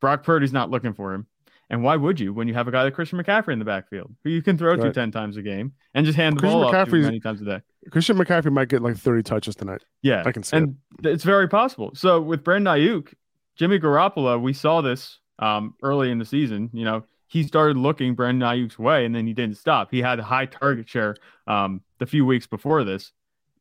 Brock 0.00 0.22
Purdy's 0.22 0.54
not 0.54 0.70
looking 0.70 0.94
for 0.94 1.12
him. 1.12 1.26
And 1.70 1.84
why 1.84 1.94
would 1.96 2.18
you 2.18 2.32
when 2.34 2.48
you 2.48 2.54
have 2.54 2.66
a 2.66 2.72
guy 2.72 2.82
like 2.82 2.94
Christian 2.94 3.18
McCaffrey 3.22 3.52
in 3.52 3.60
the 3.60 3.64
backfield 3.64 4.12
who 4.24 4.30
you 4.30 4.42
can 4.42 4.58
throw 4.58 4.74
to 4.76 4.92
10 4.92 5.12
times 5.12 5.36
a 5.36 5.42
game 5.42 5.72
and 5.94 6.04
just 6.04 6.16
hand 6.16 6.36
the 6.36 6.40
Christian 6.40 6.60
ball 6.60 6.72
McCaffrey's- 6.72 7.04
many 7.04 7.20
times 7.20 7.40
a 7.40 7.44
day? 7.44 7.60
christian 7.90 8.18
mccaffrey 8.18 8.52
might 8.52 8.68
get 8.68 8.82
like 8.82 8.94
30 8.94 9.22
touches 9.22 9.56
tonight 9.56 9.82
Yeah, 10.02 10.22
I 10.26 10.32
can 10.32 10.42
see 10.42 10.54
it. 10.56 10.62
and 10.64 10.76
it's 11.02 11.24
very 11.24 11.48
possible. 11.48 11.92
So 11.94 12.20
with 12.20 12.44
Brandon 12.44 12.74
Aiyuk, 12.74 13.14
Jimmy 13.56 13.78
Garoppolo, 13.78 14.38
we 14.40 14.52
saw 14.52 14.82
this 14.82 15.18
um, 15.38 15.74
early 15.82 16.10
in 16.10 16.18
the 16.18 16.26
season. 16.26 16.68
You 16.74 16.84
know, 16.84 17.04
he 17.28 17.42
started 17.44 17.78
looking 17.78 18.14
Brandon 18.14 18.46
Aiyuk's 18.46 18.78
way, 18.78 19.06
and 19.06 19.14
then 19.14 19.26
he 19.26 19.32
didn't 19.32 19.56
stop. 19.56 19.88
He 19.90 20.00
had 20.02 20.18
a 20.18 20.22
high 20.24 20.44
target 20.46 20.88
share 20.90 21.16
um, 21.46 21.80
the 21.98 22.04
few 22.06 22.26
weeks 22.26 22.46
before 22.46 22.84
this, 22.84 23.12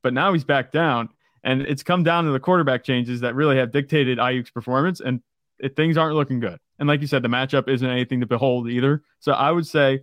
but 0.02 0.14
now 0.14 0.34
he's 0.34 0.44
back 0.44 0.72
down, 0.74 1.10
and 1.44 1.62
it's 1.62 1.84
come 1.84 2.04
down 2.04 2.26
to 2.26 2.32
the 2.32 2.40
quarterback 2.42 2.84
changes 2.84 3.22
that 3.22 3.36
really 3.36 3.56
have 3.58 3.72
dictated 3.72 4.18
Aiyuk's 4.18 4.52
performance, 4.52 5.00
and 5.00 5.22
it, 5.60 5.76
things 5.76 5.98
aren't 5.98 6.16
looking 6.16 6.40
good. 6.40 6.60
And 6.80 6.88
like 6.88 7.02
you 7.02 7.08
said, 7.08 7.24
the 7.24 7.30
matchup 7.30 7.68
isn't 7.70 7.90
anything 7.90 8.22
to 8.22 8.26
behold 8.26 8.70
either. 8.70 9.04
So 9.20 9.32
I 9.34 9.52
would 9.52 9.68
say. 9.68 10.02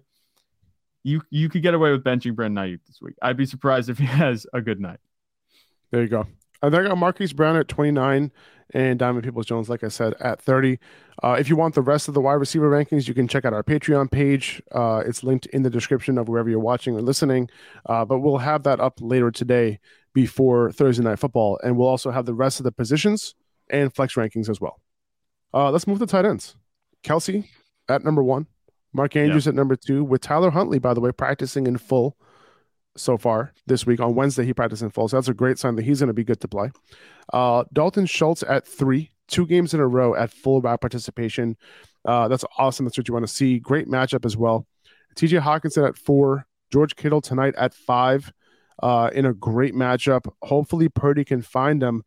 You, 1.04 1.22
you 1.30 1.48
could 1.48 1.62
get 1.62 1.72
away 1.72 1.92
with 1.92 2.02
benching 2.02 2.34
Brandon 2.34 2.64
Aiyuk 2.64 2.80
this 2.84 2.98
week. 3.00 3.14
I'd 3.22 3.36
be 3.36 3.46
surprised 3.46 3.88
if 3.88 3.98
he 3.98 4.06
has 4.24 4.44
a 4.52 4.60
good 4.60 4.80
night. 4.80 4.98
there 5.92 6.02
you 6.02 6.08
go 6.08 6.26
and 6.62 6.72
then 6.72 6.84
i 6.84 6.88
got 6.88 6.98
marquise 6.98 7.32
brown 7.32 7.56
at 7.56 7.68
29 7.68 8.32
and 8.74 8.98
donovan 8.98 9.22
peoples 9.22 9.46
jones 9.46 9.68
like 9.68 9.84
i 9.84 9.88
said 9.88 10.14
at 10.20 10.40
30 10.40 10.78
uh, 11.22 11.36
if 11.38 11.48
you 11.48 11.56
want 11.56 11.74
the 11.74 11.82
rest 11.82 12.08
of 12.08 12.14
the 12.14 12.20
wide 12.20 12.34
receiver 12.34 12.70
rankings 12.70 13.08
you 13.08 13.14
can 13.14 13.28
check 13.28 13.44
out 13.44 13.52
our 13.52 13.62
patreon 13.62 14.10
page 14.10 14.62
uh, 14.72 15.02
it's 15.06 15.22
linked 15.22 15.46
in 15.46 15.62
the 15.62 15.70
description 15.70 16.18
of 16.18 16.28
wherever 16.28 16.48
you're 16.48 16.58
watching 16.58 16.96
or 16.96 17.00
listening 17.02 17.48
uh, 17.86 18.04
but 18.04 18.18
we'll 18.18 18.38
have 18.38 18.62
that 18.64 18.80
up 18.80 18.98
later 19.00 19.30
today 19.30 19.78
before 20.14 20.72
thursday 20.72 21.04
night 21.04 21.18
football 21.18 21.58
and 21.62 21.76
we'll 21.76 21.88
also 21.88 22.10
have 22.10 22.26
the 22.26 22.34
rest 22.34 22.58
of 22.60 22.64
the 22.64 22.72
positions 22.72 23.34
and 23.70 23.94
flex 23.94 24.14
rankings 24.14 24.48
as 24.48 24.60
well 24.60 24.80
uh, 25.54 25.70
let's 25.70 25.86
move 25.86 25.98
to 25.98 26.06
tight 26.06 26.24
ends 26.24 26.56
kelce 27.02 27.46
at 27.88 28.04
number 28.04 28.22
one 28.22 28.46
mark 28.92 29.14
andrews 29.16 29.46
at 29.46 29.54
number 29.54 29.76
two 29.76 30.02
with 30.02 30.20
tyler 30.20 30.50
huntley 30.50 30.78
by 30.78 30.94
the 30.94 31.00
way 31.00 31.12
practicing 31.12 31.66
in 31.66 31.78
full 31.78 32.16
so 32.98 33.16
far 33.16 33.52
this 33.66 33.86
week. 33.86 34.00
On 34.00 34.14
Wednesday, 34.14 34.44
he 34.44 34.52
practiced 34.52 34.82
in 34.82 34.90
full. 34.90 35.08
So 35.08 35.16
that's 35.16 35.28
a 35.28 35.34
great 35.34 35.58
sign 35.58 35.76
that 35.76 35.84
he's 35.84 36.00
going 36.00 36.08
to 36.08 36.14
be 36.14 36.24
good 36.24 36.40
to 36.40 36.48
play. 36.48 36.70
Uh, 37.32 37.64
Dalton 37.72 38.06
Schultz 38.06 38.42
at 38.42 38.66
three, 38.66 39.10
two 39.28 39.46
games 39.46 39.74
in 39.74 39.80
a 39.80 39.86
row 39.86 40.14
at 40.14 40.30
full 40.30 40.60
route 40.60 40.80
participation. 40.80 41.56
Uh, 42.04 42.28
that's 42.28 42.44
awesome. 42.58 42.86
That's 42.86 42.98
what 42.98 43.08
you 43.08 43.14
want 43.14 43.26
to 43.26 43.32
see. 43.32 43.58
Great 43.58 43.88
matchup 43.88 44.24
as 44.24 44.36
well. 44.36 44.66
TJ 45.16 45.40
Hockenson 45.40 45.86
at 45.88 45.96
four, 45.96 46.46
George 46.70 46.96
Kittle 46.96 47.20
tonight 47.20 47.54
at 47.56 47.74
five 47.74 48.32
uh, 48.82 49.10
in 49.12 49.24
a 49.24 49.32
great 49.32 49.74
matchup. 49.74 50.30
Hopefully, 50.42 50.88
Purdy 50.88 51.24
can 51.24 51.42
find 51.42 51.82
him. 51.82 52.04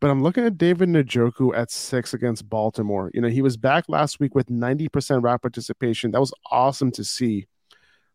But 0.00 0.10
I'm 0.10 0.22
looking 0.22 0.44
at 0.44 0.56
David 0.56 0.88
Njoku 0.88 1.54
at 1.54 1.70
six 1.70 2.14
against 2.14 2.48
Baltimore. 2.48 3.10
You 3.12 3.20
know, 3.20 3.28
he 3.28 3.42
was 3.42 3.56
back 3.58 3.84
last 3.88 4.18
week 4.18 4.34
with 4.34 4.46
90% 4.48 5.22
route 5.22 5.42
participation. 5.42 6.10
That 6.12 6.20
was 6.20 6.32
awesome 6.50 6.90
to 6.92 7.04
see. 7.04 7.46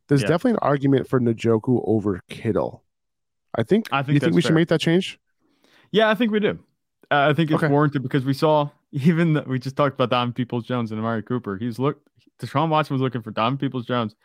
There's 0.08 0.22
Yeah. 0.22 0.28
definitely 0.30 0.52
an 0.52 0.60
argument 0.64 1.08
for 1.08 1.20
Njoku 1.20 1.84
over 1.86 2.22
Kittle. 2.28 2.84
I 3.56 3.64
think. 3.64 3.88
I 3.92 4.02
think 4.04 4.16
you 4.16 4.20
think 4.20 4.36
we 4.36 4.42
should 4.42 4.56
make 4.56 4.68
that 4.70 4.82
change? 4.82 5.20
Yeah, 5.92 6.10
I 6.10 6.16
think 6.16 6.32
we 6.32 6.40
do. 6.40 6.60
Uh, 7.12 7.30
I 7.30 7.34
think 7.34 7.52
it's 7.52 7.64
Okay. 7.64 7.72
warranted 7.72 8.02
because 8.04 8.26
we 8.26 8.34
saw 8.34 8.70
even 8.92 9.34
the, 9.34 9.44
we 9.44 9.60
just 9.60 9.76
talked 9.76 9.94
about 9.94 10.10
Don 10.10 10.34
Peoples 10.34 10.66
Jones 10.66 10.92
and 10.92 11.00
Amari 11.00 11.22
Cooper. 11.24 11.58
He's 11.58 11.78
looked 11.80 12.08
Deshaun 12.40 12.70
Watson 12.70 12.96
was 12.96 13.02
looking 13.02 13.22
for 13.22 13.32
Don 13.32 13.58
Peoples 13.58 13.86
Jones, 13.86 14.16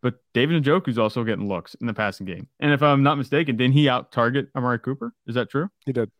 but 0.00 0.14
David 0.32 0.62
Njoku's 0.62 0.96
also 0.98 1.22
getting 1.24 1.48
looks 1.48 1.74
in 1.74 1.86
the 1.86 1.92
passing 1.92 2.24
game. 2.26 2.48
And 2.60 2.72
if 2.72 2.82
I'm 2.82 3.02
not 3.02 3.18
mistaken, 3.18 3.56
didn't 3.56 3.74
he 3.74 3.88
out 3.88 4.10
target 4.12 4.48
Amari 4.56 4.78
Cooper? 4.78 5.12
Is 5.26 5.34
that 5.34 5.50
true? 5.50 5.68
He 5.84 5.92
did. 5.92 6.10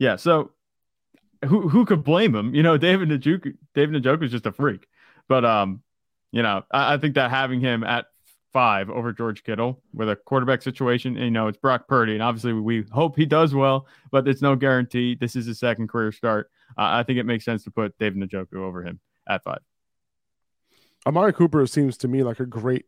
Yeah. 0.00 0.16
So 0.16 0.50
who 1.44 1.68
who 1.68 1.84
could 1.84 2.02
blame 2.02 2.34
him? 2.34 2.54
You 2.54 2.64
know, 2.64 2.76
David 2.76 3.10
Njoku 3.10 3.54
David 3.74 4.02
Njoku 4.02 4.24
is 4.24 4.32
just 4.32 4.46
a 4.46 4.52
freak. 4.52 4.88
But 5.28 5.44
um, 5.44 5.82
you 6.32 6.42
know, 6.42 6.64
I, 6.72 6.94
I 6.94 6.98
think 6.98 7.14
that 7.14 7.30
having 7.30 7.60
him 7.60 7.84
at 7.84 8.06
five 8.52 8.90
over 8.90 9.12
George 9.12 9.44
Kittle 9.44 9.80
with 9.94 10.08
a 10.10 10.16
quarterback 10.16 10.62
situation, 10.62 11.16
you 11.16 11.30
know, 11.30 11.46
it's 11.46 11.58
Brock 11.58 11.86
Purdy, 11.86 12.14
and 12.14 12.22
obviously 12.22 12.52
we 12.52 12.84
hope 12.90 13.14
he 13.14 13.26
does 13.26 13.54
well, 13.54 13.86
but 14.10 14.24
there's 14.24 14.42
no 14.42 14.56
guarantee. 14.56 15.14
This 15.14 15.36
is 15.36 15.46
his 15.46 15.60
second 15.60 15.88
career 15.88 16.10
start. 16.10 16.50
Uh, 16.76 16.88
I 16.98 17.02
think 17.04 17.18
it 17.18 17.26
makes 17.26 17.44
sense 17.44 17.62
to 17.64 17.70
put 17.70 17.96
David 17.98 18.28
Njoku 18.28 18.56
over 18.56 18.82
him 18.82 18.98
at 19.28 19.44
five. 19.44 19.60
Amari 21.06 21.32
Cooper 21.32 21.66
seems 21.66 21.96
to 21.98 22.08
me 22.08 22.22
like 22.22 22.40
a 22.40 22.46
great 22.46 22.86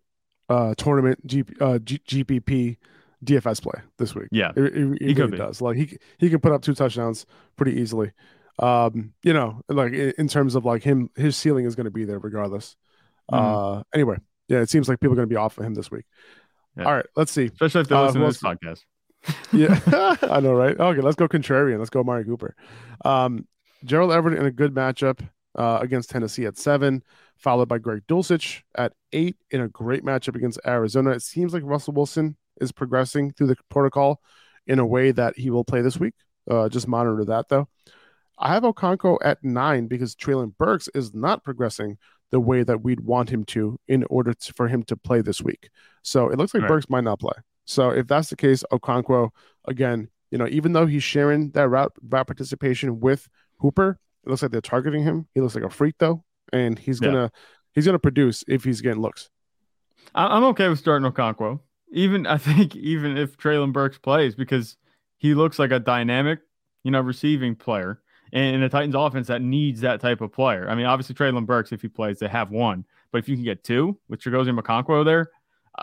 uh, 0.48 0.74
tournament 0.76 1.26
G, 1.26 1.44
uh, 1.60 1.78
G, 1.78 1.98
GPP 2.06 2.76
DFS 3.24 3.62
play 3.62 3.80
this 3.98 4.14
week. 4.14 4.28
Yeah. 4.32 4.52
It, 4.56 4.62
it, 4.64 4.74
it 4.74 5.08
He 5.08 5.14
could 5.14 5.18
really 5.24 5.30
be. 5.32 5.36
does. 5.38 5.60
Like 5.60 5.76
he 5.76 5.96
he 6.18 6.30
can 6.30 6.40
put 6.40 6.52
up 6.52 6.62
two 6.62 6.74
touchdowns 6.74 7.26
pretty 7.56 7.80
easily. 7.80 8.12
Um, 8.58 9.14
you 9.22 9.32
know, 9.32 9.62
like 9.68 9.92
in, 9.92 10.12
in 10.18 10.28
terms 10.28 10.54
of 10.54 10.64
like 10.64 10.82
him, 10.82 11.10
his 11.16 11.36
ceiling 11.36 11.64
is 11.64 11.74
going 11.74 11.84
to 11.86 11.90
be 11.90 12.04
there 12.04 12.18
regardless. 12.18 12.76
Mhm. 13.30 13.78
Uh, 13.78 13.82
anyway, 13.94 14.16
yeah, 14.48 14.58
it 14.60 14.68
seems 14.70 14.88
like 14.88 15.00
people 15.00 15.12
are 15.12 15.16
going 15.16 15.28
to 15.28 15.32
be 15.32 15.36
off 15.36 15.56
of 15.58 15.64
him 15.64 15.74
this 15.74 15.90
week. 15.90 16.04
Yeah. 16.76 16.84
All 16.84 16.94
right, 16.94 17.06
let's 17.16 17.32
see. 17.32 17.46
Especially 17.46 17.82
if 17.82 17.88
they 17.88 17.94
Uh, 17.96 18.06
listen 18.06 18.20
to 18.20 18.26
this 18.26 18.42
podcast. 18.42 18.80
yeah, 19.52 20.16
I 20.30 20.40
know, 20.40 20.52
right? 20.54 20.78
Okay, 20.78 21.00
let's 21.00 21.16
go 21.16 21.28
contrarian. 21.28 21.78
Let's 21.78 21.90
go 21.90 22.02
Mari 22.02 22.24
Cooper. 22.24 22.54
Um, 23.04 23.46
Gerald 23.84 24.12
Everett 24.12 24.38
in 24.38 24.46
a 24.46 24.50
good 24.50 24.74
matchup 24.74 25.20
uh, 25.54 25.78
against 25.80 26.10
Tennessee 26.10 26.44
at 26.46 26.56
seven, 26.58 27.02
followed 27.36 27.68
by 27.68 27.78
Greg 27.78 28.02
Dulcich 28.08 28.62
at 28.74 28.92
eight 29.12 29.36
in 29.50 29.60
a 29.60 29.68
great 29.68 30.04
matchup 30.04 30.34
against 30.36 30.58
Arizona. 30.66 31.10
It 31.10 31.22
seems 31.22 31.52
like 31.54 31.62
Russell 31.64 31.94
Wilson 31.94 32.36
is 32.62 32.72
progressing 32.72 33.32
through 33.32 33.48
the 33.48 33.56
protocol 33.68 34.20
in 34.66 34.78
a 34.78 34.86
way 34.86 35.10
that 35.10 35.36
he 35.36 35.50
will 35.50 35.64
play 35.64 35.82
this 35.82 35.98
week. 35.98 36.14
Uh, 36.50 36.68
just 36.68 36.88
monitor 36.88 37.24
that 37.24 37.48
though. 37.48 37.68
I 38.38 38.54
have 38.54 38.62
Okonkwo 38.62 39.18
at 39.22 39.44
nine 39.44 39.86
because 39.86 40.16
Treylon 40.16 40.56
Burks 40.56 40.88
is 40.94 41.14
not 41.14 41.44
progressing 41.44 41.98
the 42.30 42.40
way 42.40 42.62
that 42.64 42.82
we'd 42.82 43.00
want 43.00 43.30
him 43.30 43.44
to 43.44 43.78
in 43.86 44.04
order 44.08 44.32
to, 44.32 44.52
for 44.54 44.66
him 44.66 44.82
to 44.84 44.96
play 44.96 45.20
this 45.20 45.42
week. 45.42 45.68
So 46.02 46.28
it 46.28 46.38
looks 46.38 46.54
like 46.54 46.62
right. 46.62 46.68
Burks 46.68 46.88
might 46.88 47.04
not 47.04 47.20
play. 47.20 47.34
So 47.66 47.90
if 47.90 48.06
that's 48.06 48.30
the 48.30 48.36
case, 48.36 48.64
Okonkwo, 48.72 49.30
again, 49.66 50.08
you 50.30 50.38
know, 50.38 50.48
even 50.48 50.72
though 50.72 50.86
he's 50.86 51.04
sharing 51.04 51.50
that 51.50 51.68
route, 51.68 51.92
route 52.02 52.26
participation 52.26 53.00
with 53.00 53.28
Hooper, 53.58 53.98
it 54.24 54.30
looks 54.30 54.42
like 54.42 54.50
they're 54.50 54.60
targeting 54.60 55.04
him. 55.04 55.28
He 55.34 55.40
looks 55.40 55.54
like 55.54 55.64
a 55.64 55.70
freak 55.70 55.96
though, 55.98 56.24
and 56.52 56.78
he's 56.78 57.00
yeah. 57.00 57.08
gonna 57.08 57.32
he's 57.72 57.86
gonna 57.86 57.98
produce 57.98 58.44
if 58.48 58.64
he's 58.64 58.80
getting 58.80 59.02
looks. 59.02 59.28
I'm 60.14 60.44
okay 60.44 60.68
with 60.68 60.78
starting 60.78 61.10
Okonkwo. 61.10 61.60
Even 61.92 62.26
I 62.26 62.38
think 62.38 62.74
even 62.76 63.16
if 63.16 63.36
Treylon 63.36 63.72
Burks 63.72 63.98
plays 63.98 64.34
because 64.34 64.76
he 65.18 65.34
looks 65.34 65.58
like 65.58 65.70
a 65.70 65.78
dynamic, 65.78 66.40
you 66.82 66.90
know, 66.90 67.00
receiving 67.00 67.54
player 67.54 68.00
in 68.32 68.62
a 68.62 68.68
Titans 68.68 68.94
offense 68.94 69.26
that 69.28 69.42
needs 69.42 69.82
that 69.82 70.00
type 70.00 70.20
of 70.20 70.32
player. 70.32 70.66
I 70.68 70.74
mean, 70.74 70.86
obviously 70.86 71.14
Treylon 71.14 71.46
Burks, 71.46 71.70
if 71.70 71.82
he 71.82 71.88
plays, 71.88 72.18
they 72.18 72.28
have 72.28 72.50
one. 72.50 72.84
But 73.10 73.18
if 73.18 73.28
you 73.28 73.36
can 73.36 73.44
get 73.44 73.62
two 73.62 73.98
with 74.08 74.20
Chigozie 74.20 74.58
Okonkwo 74.58 75.04
there, 75.04 75.30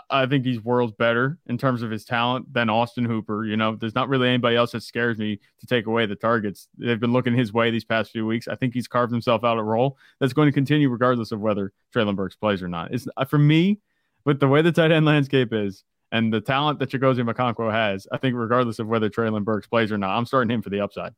I 0.08 0.26
think 0.26 0.44
he's 0.44 0.62
worlds 0.62 0.92
better 0.92 1.38
in 1.46 1.58
terms 1.58 1.82
of 1.82 1.90
his 1.90 2.04
talent 2.04 2.52
than 2.52 2.70
Austin 2.70 3.04
Hooper. 3.04 3.44
You 3.44 3.56
know, 3.56 3.74
there's 3.74 3.94
not 3.94 4.08
really 4.08 4.28
anybody 4.28 4.56
else 4.56 4.72
that 4.72 4.82
scares 4.82 5.18
me 5.18 5.40
to 5.58 5.66
take 5.66 5.86
away 5.86 6.06
the 6.06 6.14
targets. 6.14 6.68
They've 6.78 7.00
been 7.00 7.12
looking 7.12 7.34
his 7.34 7.52
way 7.52 7.70
these 7.70 7.84
past 7.84 8.12
few 8.12 8.26
weeks. 8.26 8.46
I 8.46 8.54
think 8.54 8.72
he's 8.72 8.86
carved 8.86 9.12
himself 9.12 9.42
out 9.42 9.58
a 9.58 9.62
role 9.62 9.98
that's 10.20 10.32
going 10.32 10.46
to 10.46 10.52
continue 10.52 10.88
regardless 10.88 11.32
of 11.32 11.40
whether 11.40 11.72
Treylon 11.94 12.14
Burks 12.14 12.36
plays 12.36 12.62
or 12.62 12.68
not. 12.68 12.92
It's 12.92 13.08
uh, 13.16 13.24
for 13.24 13.38
me, 13.38 13.80
but 14.24 14.38
the 14.38 14.48
way 14.48 14.62
the 14.62 14.72
tight 14.72 14.92
end 14.92 15.06
landscape 15.06 15.52
is 15.52 15.84
and 16.12 16.32
the 16.32 16.40
talent 16.40 16.78
that 16.80 16.90
Chigozie 16.90 17.28
Okonkwo 17.28 17.70
has, 17.70 18.06
I 18.10 18.18
think 18.18 18.36
regardless 18.36 18.78
of 18.78 18.88
whether 18.88 19.08
Treylon 19.08 19.44
Burks 19.44 19.66
plays 19.66 19.92
or 19.92 19.98
not, 19.98 20.16
I'm 20.16 20.26
starting 20.26 20.50
him 20.50 20.62
for 20.62 20.70
the 20.70 20.80
upside. 20.80 21.14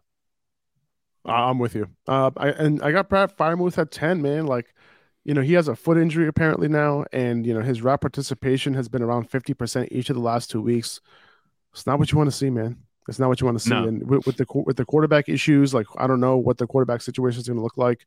I'm 1.24 1.58
with 1.58 1.74
you. 1.74 1.88
Uh, 2.06 2.30
I 2.36 2.48
and 2.48 2.82
I 2.82 2.90
got 2.90 3.08
Pat 3.08 3.36
Freiermuth 3.36 3.78
at 3.78 3.90
ten, 3.90 4.22
man. 4.22 4.46
Like 4.46 4.74
you 5.24 5.34
know, 5.34 5.40
he 5.40 5.52
has 5.54 5.68
a 5.68 5.76
foot 5.76 5.98
injury 5.98 6.26
apparently 6.26 6.68
now, 6.68 7.04
and 7.12 7.46
you 7.46 7.54
know 7.54 7.62
his 7.62 7.82
rap 7.82 8.00
participation 8.00 8.74
has 8.74 8.88
been 8.88 9.02
around 9.02 9.30
fifty 9.30 9.54
percent 9.54 9.88
each 9.92 10.10
of 10.10 10.16
the 10.16 10.22
last 10.22 10.50
two 10.50 10.60
weeks. 10.60 11.00
It's 11.72 11.86
not 11.86 11.98
what 11.98 12.10
you 12.10 12.18
want 12.18 12.30
to 12.30 12.36
see, 12.36 12.50
man. 12.50 12.78
It's 13.08 13.18
not 13.18 13.28
what 13.28 13.40
you 13.40 13.46
want 13.46 13.58
to 13.58 13.64
see. 13.64 13.70
No. 13.70 13.84
And 13.86 14.08
with, 14.08 14.26
with, 14.26 14.36
the 14.36 14.46
with 14.66 14.76
the 14.76 14.84
quarterback 14.84 15.28
issues, 15.28 15.72
like 15.72 15.86
I 15.96 16.06
don't 16.06 16.20
know 16.20 16.36
what 16.36 16.58
the 16.58 16.66
quarterback 16.66 17.02
situation 17.02 17.40
is 17.40 17.48
going 17.48 17.56
to 17.56 17.62
look 17.62 17.76
like. 17.76 18.06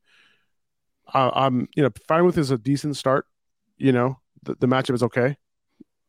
Uh, 1.13 1.31
I'm, 1.33 1.67
you 1.75 1.83
know, 1.83 1.89
Freiermuth 1.89 2.37
is 2.37 2.51
a 2.51 2.57
decent 2.57 2.97
start. 2.97 3.27
You 3.77 3.91
know, 3.91 4.19
the, 4.43 4.55
the 4.55 4.67
matchup 4.67 4.95
is 4.95 5.03
okay, 5.03 5.37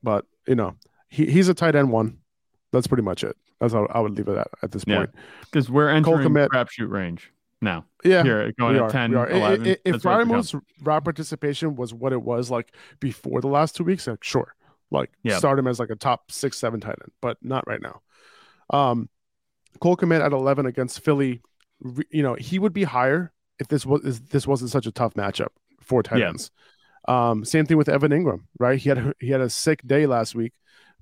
but 0.02 0.24
you 0.46 0.54
know, 0.54 0.76
he, 1.08 1.26
he's 1.26 1.48
a 1.48 1.54
tight 1.54 1.74
end 1.74 1.90
one. 1.90 2.18
That's 2.72 2.86
pretty 2.86 3.02
much 3.02 3.24
it. 3.24 3.36
That's 3.60 3.72
how 3.72 3.86
I 3.86 4.00
would 4.00 4.16
leave 4.16 4.28
it 4.28 4.36
at 4.36 4.48
at 4.62 4.72
this 4.72 4.84
point. 4.84 5.10
Because 5.42 5.70
we're 5.70 5.88
entering 5.88 6.28
crapshoot 6.28 6.90
range 6.90 7.32
now. 7.60 7.86
Yeah, 8.04 8.22
here 8.22 8.52
going 8.58 8.76
at 8.76 8.90
10, 8.90 9.14
11. 9.14 9.66
If, 9.66 9.78
if 9.84 10.04
Ryan's 10.04 10.54
route 10.82 11.04
participation 11.04 11.76
was 11.76 11.94
what 11.94 12.12
it 12.12 12.22
was 12.22 12.50
like 12.50 12.72
before 13.00 13.40
the 13.40 13.48
last 13.48 13.74
two 13.76 13.84
weeks, 13.84 14.06
like, 14.06 14.22
sure, 14.22 14.54
like 14.90 15.10
yeah. 15.22 15.38
start 15.38 15.58
him 15.58 15.66
as 15.66 15.78
like 15.78 15.90
a 15.90 15.96
top 15.96 16.30
six, 16.30 16.58
seven 16.58 16.80
tight 16.80 16.96
end, 17.02 17.12
but 17.20 17.38
not 17.42 17.66
right 17.66 17.80
now. 17.80 18.02
Um, 18.70 19.08
Cole 19.80 19.96
Kmet 19.96 20.24
at 20.24 20.32
eleven 20.32 20.66
against 20.66 21.00
Philly, 21.00 21.40
you 22.10 22.22
know, 22.22 22.34
he 22.34 22.58
would 22.58 22.72
be 22.72 22.84
higher 22.84 23.32
if 23.58 23.68
this 23.68 23.86
was 23.86 24.20
this 24.20 24.46
wasn't 24.46 24.70
such 24.70 24.86
a 24.86 24.92
tough 24.92 25.14
matchup 25.14 25.48
for 25.80 26.02
tight 26.02 26.22
ends. 26.22 26.50
Um, 27.08 27.44
same 27.44 27.66
thing 27.66 27.76
with 27.76 27.88
Evan 27.88 28.10
Engram, 28.12 28.42
right? 28.58 28.78
He 28.78 28.88
had 28.88 28.98
a, 28.98 29.14
he 29.20 29.30
had 29.30 29.40
a 29.40 29.50
sick 29.50 29.80
day 29.86 30.06
last 30.06 30.34
week, 30.34 30.52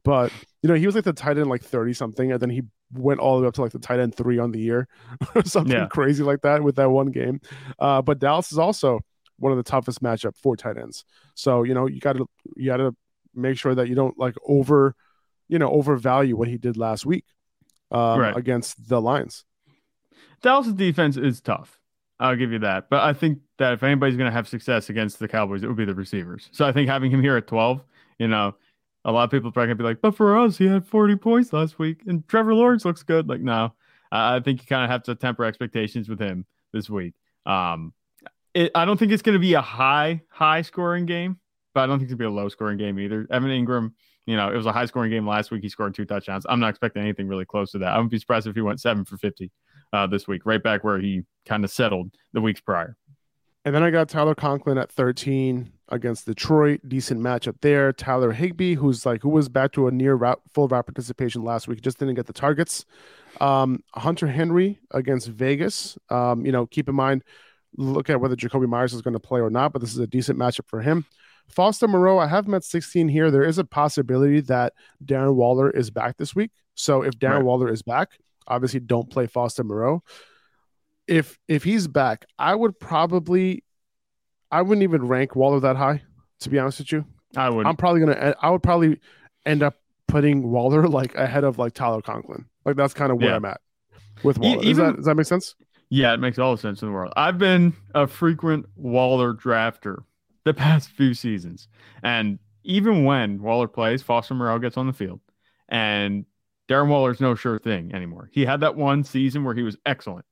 but 0.04 0.32
you 0.62 0.68
know 0.68 0.74
he 0.74 0.86
was 0.86 0.94
like 0.94 1.04
the 1.04 1.12
tight 1.12 1.38
end 1.38 1.48
like 1.48 1.62
thirty 1.62 1.94
something, 1.94 2.32
and 2.32 2.40
then 2.40 2.50
he 2.50 2.62
went 2.92 3.20
all 3.20 3.36
the 3.36 3.42
way 3.42 3.48
up 3.48 3.54
to 3.54 3.62
like 3.62 3.72
the 3.72 3.78
tight 3.78 4.00
end 4.00 4.14
three 4.14 4.38
on 4.38 4.52
the 4.52 4.60
year 4.60 4.88
or 5.34 5.44
something 5.44 5.72
yeah. 5.72 5.86
crazy 5.86 6.22
like 6.22 6.42
that 6.42 6.62
with 6.62 6.76
that 6.76 6.90
one 6.90 7.08
game. 7.08 7.40
Uh, 7.78 8.02
but 8.02 8.18
Dallas 8.18 8.52
is 8.52 8.58
also 8.58 9.00
one 9.38 9.52
of 9.52 9.58
the 9.58 9.64
toughest 9.64 10.02
matchup 10.02 10.36
for 10.36 10.56
tight 10.56 10.78
ends. 10.78 11.04
So, 11.34 11.62
you 11.64 11.74
know, 11.74 11.86
you 11.86 12.00
got 12.00 12.14
to, 12.14 12.26
you 12.56 12.66
got 12.66 12.76
to 12.78 12.94
make 13.34 13.58
sure 13.58 13.74
that 13.74 13.88
you 13.88 13.94
don't 13.94 14.18
like 14.18 14.36
over, 14.46 14.94
you 15.48 15.58
know, 15.58 15.70
overvalue 15.70 16.36
what 16.36 16.48
he 16.48 16.56
did 16.56 16.76
last 16.76 17.04
week 17.04 17.24
uh, 17.92 18.16
right. 18.18 18.36
against 18.36 18.88
the 18.88 19.00
Lions. 19.00 19.44
Dallas' 20.42 20.72
defense 20.72 21.16
is 21.16 21.40
tough. 21.40 21.80
I'll 22.24 22.36
give 22.36 22.52
you 22.52 22.58
that. 22.60 22.88
But 22.88 23.02
I 23.02 23.12
think 23.12 23.38
that 23.58 23.74
if 23.74 23.82
anybody's 23.82 24.16
going 24.16 24.30
to 24.30 24.32
have 24.34 24.48
success 24.48 24.88
against 24.88 25.18
the 25.18 25.28
Cowboys, 25.28 25.62
it 25.62 25.66
would 25.66 25.76
be 25.76 25.84
the 25.84 25.94
receivers. 25.94 26.48
So 26.52 26.64
I 26.64 26.72
think 26.72 26.88
having 26.88 27.10
him 27.10 27.20
here 27.20 27.36
at 27.36 27.46
12, 27.46 27.82
you 28.18 28.28
know, 28.28 28.54
a 29.04 29.12
lot 29.12 29.24
of 29.24 29.30
people 29.30 29.52
probably 29.52 29.66
gonna 29.68 29.76
be 29.76 29.84
like, 29.84 30.00
but 30.00 30.16
for 30.16 30.38
us, 30.38 30.56
he 30.56 30.66
had 30.66 30.86
40 30.86 31.16
points 31.16 31.52
last 31.52 31.78
week, 31.78 32.00
and 32.06 32.26
Trevor 32.26 32.54
Lawrence 32.54 32.86
looks 32.86 33.02
good. 33.02 33.28
Like, 33.28 33.42
no, 33.42 33.74
I 34.10 34.40
think 34.40 34.62
you 34.62 34.66
kind 34.66 34.82
of 34.82 34.90
have 34.90 35.02
to 35.04 35.14
temper 35.14 35.44
expectations 35.44 36.08
with 36.08 36.18
him 36.18 36.46
this 36.72 36.88
week. 36.88 37.12
Um, 37.44 37.92
it, 38.54 38.70
I 38.74 38.86
don't 38.86 38.96
think 38.96 39.12
it's 39.12 39.22
going 39.22 39.34
to 39.34 39.40
be 39.40 39.54
a 39.54 39.60
high, 39.60 40.22
high 40.28 40.62
scoring 40.62 41.04
game, 41.04 41.38
but 41.74 41.82
I 41.82 41.86
don't 41.86 41.98
think 41.98 42.10
it's 42.10 42.16
going 42.16 42.30
to 42.30 42.32
be 42.32 42.38
a 42.38 42.42
low 42.42 42.48
scoring 42.48 42.78
game 42.78 42.98
either. 42.98 43.26
Evan 43.30 43.50
Engram, 43.50 43.92
you 44.24 44.36
know, 44.36 44.50
it 44.50 44.56
was 44.56 44.66
a 44.66 44.72
high 44.72 44.86
scoring 44.86 45.10
game 45.10 45.26
last 45.26 45.50
week. 45.50 45.62
He 45.62 45.68
scored 45.68 45.94
two 45.94 46.06
touchdowns. 46.06 46.46
I'm 46.48 46.60
not 46.60 46.70
expecting 46.70 47.02
anything 47.02 47.28
really 47.28 47.44
close 47.44 47.72
to 47.72 47.78
that. 47.78 47.88
I 47.88 47.96
wouldn't 47.96 48.12
be 48.12 48.18
surprised 48.18 48.46
if 48.46 48.54
he 48.54 48.62
went 48.62 48.80
seven 48.80 49.04
for 49.04 49.18
50 49.18 49.50
uh, 49.92 50.06
this 50.06 50.26
week, 50.26 50.46
right 50.46 50.62
back 50.62 50.82
where 50.82 50.98
he 50.98 51.24
kind 51.46 51.64
of 51.64 51.70
settled 51.70 52.10
the 52.32 52.40
weeks 52.40 52.60
prior. 52.60 52.96
And 53.64 53.74
then 53.74 53.82
I 53.82 53.90
got 53.90 54.08
Tyler 54.08 54.34
Conklin 54.34 54.76
at 54.76 54.92
13 54.92 55.72
against 55.88 56.26
Detroit. 56.26 56.80
Decent 56.86 57.20
matchup 57.20 57.56
there. 57.62 57.92
Tyler 57.92 58.32
Higbee, 58.32 58.74
who's 58.74 59.06
like 59.06 59.22
who 59.22 59.30
was 59.30 59.48
back 59.48 59.72
to 59.72 59.86
a 59.86 59.90
near 59.90 60.14
route, 60.14 60.40
full 60.52 60.68
route 60.68 60.86
participation 60.86 61.42
last 61.42 61.66
week, 61.66 61.80
just 61.80 61.98
didn't 61.98 62.14
get 62.14 62.26
the 62.26 62.32
targets. 62.32 62.84
Um, 63.40 63.82
Hunter 63.94 64.26
Henry 64.26 64.80
against 64.90 65.28
Vegas. 65.28 65.96
Um, 66.10 66.44
you 66.44 66.52
know, 66.52 66.66
keep 66.66 66.88
in 66.90 66.94
mind, 66.94 67.24
look 67.76 68.10
at 68.10 68.20
whether 68.20 68.36
Jakobi 68.36 68.68
Meyers 68.68 68.92
is 68.92 69.02
going 69.02 69.14
to 69.14 69.20
play 69.20 69.40
or 69.40 69.50
not, 69.50 69.72
but 69.72 69.80
this 69.80 69.92
is 69.92 69.98
a 69.98 70.06
decent 70.06 70.38
matchup 70.38 70.66
for 70.66 70.82
him. 70.82 71.06
Foster 71.48 71.88
Moreau, 71.88 72.18
I 72.18 72.26
have 72.26 72.46
him 72.46 72.54
at 72.54 72.64
16 72.64 73.08
here. 73.08 73.30
There 73.30 73.42
is 73.42 73.58
a 73.58 73.64
possibility 73.64 74.40
that 74.42 74.72
Darren 75.04 75.34
Waller 75.34 75.70
is 75.70 75.90
back 75.90 76.16
this 76.16 76.34
week. 76.34 76.50
So 76.74 77.02
if 77.02 77.18
Darren 77.18 77.36
right. 77.36 77.44
Waller 77.44 77.70
is 77.70 77.82
back, 77.82 78.18
obviously 78.46 78.80
don't 78.80 79.10
play 79.10 79.26
Foster 79.26 79.64
Moreau 79.64 80.02
if 81.06 81.38
if 81.48 81.64
he's 81.64 81.86
back, 81.86 82.26
I 82.38 82.54
would 82.54 82.78
probably 82.78 83.64
I 84.50 84.62
wouldn't 84.62 84.82
even 84.82 85.06
rank 85.06 85.34
Waller 85.34 85.60
that 85.60 85.76
high, 85.76 86.02
to 86.40 86.50
be 86.50 86.58
honest 86.58 86.78
with 86.78 86.92
you. 86.92 87.04
I 87.36 87.50
would. 87.50 87.66
I'm 87.66 87.76
probably 87.76 88.00
gonna. 88.00 88.34
I 88.40 88.50
would 88.50 88.62
probably 88.62 89.00
end 89.44 89.62
up 89.62 89.74
putting 90.06 90.50
Waller 90.50 90.86
like 90.86 91.14
ahead 91.14 91.44
of 91.44 91.58
like 91.58 91.74
Tyler 91.74 92.02
Conklin. 92.02 92.46
Like 92.64 92.76
that's 92.76 92.94
kind 92.94 93.10
of 93.10 93.18
where 93.18 93.30
yeah. 93.30 93.36
I'm 93.36 93.44
at 93.44 93.60
with 94.22 94.38
Waller. 94.38 94.62
Even, 94.62 94.68
does, 94.68 94.76
that, 94.76 94.96
does 94.96 95.04
that 95.06 95.14
make 95.16 95.26
sense? 95.26 95.54
Yeah, 95.90 96.14
it 96.14 96.20
makes 96.20 96.38
all 96.38 96.54
the 96.54 96.60
sense 96.60 96.82
in 96.82 96.88
the 96.88 96.94
world. 96.94 97.12
I've 97.16 97.38
been 97.38 97.74
a 97.94 98.06
frequent 98.06 98.66
Waller 98.76 99.34
drafter 99.34 100.04
the 100.44 100.54
past 100.54 100.90
few 100.90 101.14
seasons, 101.14 101.68
and 102.02 102.38
even 102.62 103.04
when 103.04 103.42
Waller 103.42 103.68
plays, 103.68 104.02
Foster 104.02 104.34
Moreau 104.34 104.58
gets 104.58 104.76
on 104.76 104.86
the 104.86 104.92
field, 104.92 105.20
and 105.68 106.24
Darren 106.68 106.88
Waller's 106.88 107.20
no 107.20 107.34
sure 107.34 107.58
thing 107.58 107.92
anymore. 107.94 108.30
He 108.32 108.44
had 108.44 108.60
that 108.60 108.76
one 108.76 109.04
season 109.04 109.44
where 109.44 109.54
he 109.54 109.62
was 109.62 109.76
excellent 109.84 110.24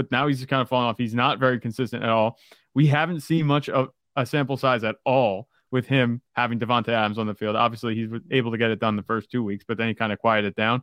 but 0.00 0.10
now 0.10 0.26
he's 0.26 0.42
kind 0.46 0.62
of 0.62 0.68
falling 0.70 0.86
off. 0.86 0.96
He's 0.96 1.14
not 1.14 1.38
very 1.38 1.60
consistent 1.60 2.02
at 2.02 2.08
all. 2.08 2.38
We 2.72 2.86
haven't 2.86 3.20
seen 3.20 3.44
much 3.44 3.68
of 3.68 3.90
a 4.16 4.24
sample 4.24 4.56
size 4.56 4.82
at 4.82 4.96
all 5.04 5.46
with 5.70 5.86
him 5.86 6.22
having 6.32 6.58
Davante 6.58 6.88
Adams 6.88 7.18
on 7.18 7.26
the 7.26 7.34
field. 7.34 7.54
Obviously, 7.54 7.94
he's 7.94 8.08
able 8.30 8.50
to 8.50 8.56
get 8.56 8.70
it 8.70 8.80
done 8.80 8.96
the 8.96 9.02
first 9.02 9.30
two 9.30 9.44
weeks, 9.44 9.62
but 9.68 9.76
then 9.76 9.88
he 9.88 9.94
kind 9.94 10.10
of 10.10 10.18
quieted 10.18 10.54
down. 10.54 10.82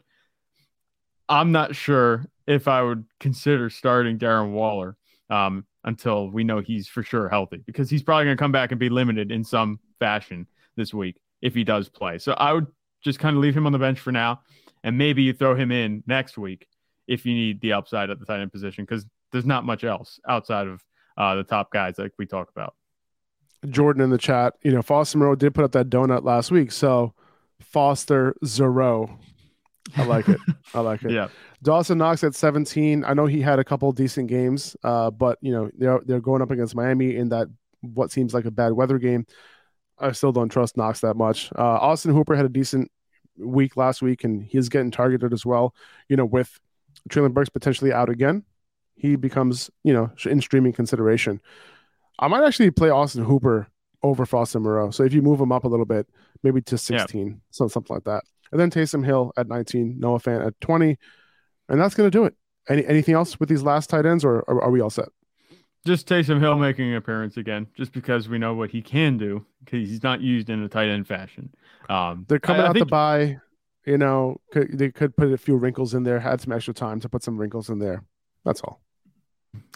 I'm 1.28 1.51
not 1.51 1.76
sure 1.76 2.28
if 2.45 2.68
I 2.68 2.84
would 2.84 3.05
consider 3.20 3.72
starting 3.72 4.20
Darren 4.20 4.51
Waller 4.51 4.97
um, 5.32 5.65
until 5.84 6.30
we 6.30 6.43
know 6.43 6.59
he's 6.59 6.88
for 6.88 7.01
sure 7.01 7.28
healthy 7.28 7.63
because 7.65 7.89
he's 7.89 8.03
probably 8.03 8.26
going 8.26 8.38
to 8.38 8.39
come 8.39 8.51
back 8.51 8.70
and 8.70 8.80
be 8.80 8.89
limited 8.89 9.32
in 9.32 9.43
some 9.43 9.80
fashion 9.97 10.45
this 10.76 10.93
week 10.93 11.20
if 11.41 11.55
he 11.55 11.63
does 11.63 11.89
play. 11.89 12.20
So 12.20 12.34
I 12.34 12.53
would 12.53 12.68
just 13.03 13.18
kind 13.18 13.36
of 13.36 13.41
leave 13.41 13.57
him 13.57 13.65
on 13.65 13.72
the 13.72 13.80
bench 13.80 13.99
for 13.99 14.11
now, 14.11 14.41
and 14.84 14.95
maybe 14.95 15.24
you 15.24 15.34
throw 15.34 15.55
him 15.55 15.72
in 15.72 16.03
next 16.05 16.38
week 16.38 16.68
if 17.08 17.26
you 17.26 17.34
need 17.34 17.62
the 17.62 17.74
upside 17.74 18.10
at 18.10 18.20
the 18.20 18.26
tight 18.26 18.41
end 18.41 18.51
position 18.51 18.84
because 18.84 19.05
there's 19.32 19.45
not 19.45 19.66
much 19.66 19.84
else 19.84 20.20
outside 20.28 20.68
of 20.68 20.84
uh, 21.18 21.36
the 21.36 21.43
top 21.43 21.72
guys 21.72 21.97
like 21.97 22.12
we 22.18 22.26
talk 22.26 22.49
about. 22.49 22.76
Jordan 23.70 24.03
in 24.03 24.10
the 24.10 24.18
chat, 24.18 24.53
you 24.64 24.72
know, 24.72 24.82
Foster 24.82 25.18
Moreau 25.18 25.36
did 25.36 25.53
put 25.53 25.64
up 25.64 25.72
that 25.72 25.89
donut 25.89 26.24
last 26.24 26.51
week, 26.51 26.72
so 26.72 27.14
Foster 27.60 28.36
Zero. 28.45 29.20
I 29.95 30.03
like 30.03 30.28
it. 30.30 30.39
I 30.74 30.82
like 30.82 31.03
it. 31.03 31.12
Yeah. 31.18 31.30
Dawson 31.64 31.97
Knox 31.97 32.24
at 32.24 32.36
17. 32.36 33.03
I 33.03 33.14
know 33.14 33.26
he 33.26 33.41
had 33.41 33.58
a 33.58 33.64
couple 33.64 33.91
decent 33.91 34.28
games, 34.28 34.76
uh, 34.84 35.10
but 35.10 35.39
you 35.41 35.51
know 35.51 35.72
they're 35.76 36.01
they're 36.05 36.20
going 36.20 36.41
up 36.41 36.51
against 36.51 36.76
Miami 36.76 37.16
in 37.16 37.30
that 37.30 37.47
what 37.82 38.12
seems 38.12 38.34
like 38.34 38.45
a 38.45 38.51
bad 38.51 38.74
weather 38.74 38.99
game. 38.99 39.26
I 39.97 40.12
still 40.12 40.32
don't 40.32 40.49
trust 40.49 40.78
Knox 40.78 41.01
that 41.01 41.16
much. 41.16 41.51
Uh, 41.58 41.64
Austin 41.64 42.14
Hooper 42.14 42.36
had 42.36 42.45
a 42.45 42.49
decent 42.49 42.91
week 43.38 43.76
last 43.76 44.03
week, 44.03 44.24
and 44.24 44.43
he's 44.43 44.70
getting 44.70 44.91
targeted 44.91 45.34
as 45.34 45.45
well. 45.45 45.74
You 46.10 46.18
know, 46.18 46.26
with 46.26 46.60
Treylon 47.08 47.34
Burks 47.34 47.49
potentially 47.49 47.91
out 47.91 48.10
again, 48.10 48.43
he 48.95 49.16
becomes 49.16 49.70
you 49.84 49.93
know 49.93 50.12
in 50.26 50.41
streaming 50.41 50.74
consideration. 50.74 51.41
I 52.20 52.28
might 52.28 52.45
actually 52.45 52.72
play 52.72 52.89
Austin 52.89 53.24
Hooper 53.24 53.68
over 54.03 54.26
Foster 54.26 54.60
Moreau. 54.60 54.91
So 54.91 55.03
if 55.03 55.14
you 55.14 55.22
move 55.22 55.39
him 55.39 55.51
up 55.51 55.64
a 55.64 55.68
little 55.68 55.86
bit, 55.86 56.08
maybe 56.43 56.62
to 56.62 56.78
16, 56.78 57.28
yeah. 57.28 57.34
so 57.51 57.68
something 57.68 57.95
like 57.95 58.05
that. 58.05 58.24
And 58.51 58.60
then 58.60 58.72
Taysom 58.72 59.05
Hill 59.05 59.34
at 59.38 59.47
19, 59.47 59.99
Noah 59.99 60.20
Fant 60.20 60.45
at 60.45 60.60
20, 60.62 60.97
and 61.70 61.82
that's 61.82 61.95
going 61.95 62.10
to 62.10 62.18
do 62.18 62.26
it. 62.26 62.36
Any 62.70 62.86
anything 62.86 63.16
else 63.16 63.39
with 63.39 63.49
these 63.49 63.64
last 63.64 63.89
tight 63.89 64.05
ends, 64.05 64.26
or, 64.26 64.41
or 64.41 64.62
are 64.62 64.72
we 64.72 64.82
all 64.82 64.89
set? 64.89 65.10
Just 65.86 66.08
Taysom 66.08 66.39
Hill 66.39 66.55
making 66.58 66.89
an 66.89 66.95
appearance 66.95 67.38
again, 67.38 67.68
just 67.76 67.93
because 67.93 68.28
we 68.28 68.38
know 68.38 68.53
what 68.53 68.72
he 68.72 68.82
can 68.82 69.18
do, 69.18 69.45
because 69.64 69.88
he's 69.88 70.03
not 70.03 70.22
used 70.22 70.49
in 70.49 70.62
a 70.64 70.68
tight 70.68 70.89
end 70.89 71.08
fashion. 71.08 71.53
Um, 71.89 72.26
They're 72.28 72.39
coming 72.39 72.62
I, 72.62 72.66
out 72.66 72.70
I 72.72 72.74
think... 72.74 72.88
to 72.88 72.91
buy. 72.91 73.38
You 73.88 73.98
know, 73.98 74.40
could, 74.52 74.78
they 74.78 74.92
could 74.92 75.16
put 75.16 75.32
a 75.32 75.38
few 75.38 75.56
wrinkles 75.56 75.94
in 75.94 76.04
there, 76.04 76.20
had 76.20 76.42
some 76.42 76.54
extra 76.54 76.74
time 76.74 77.00
to 77.00 77.10
put 77.10 77.24
some 77.24 77.38
wrinkles 77.38 77.70
in 77.70 77.80
there. 77.80 78.04
That's 78.46 78.62
all. 78.62 78.82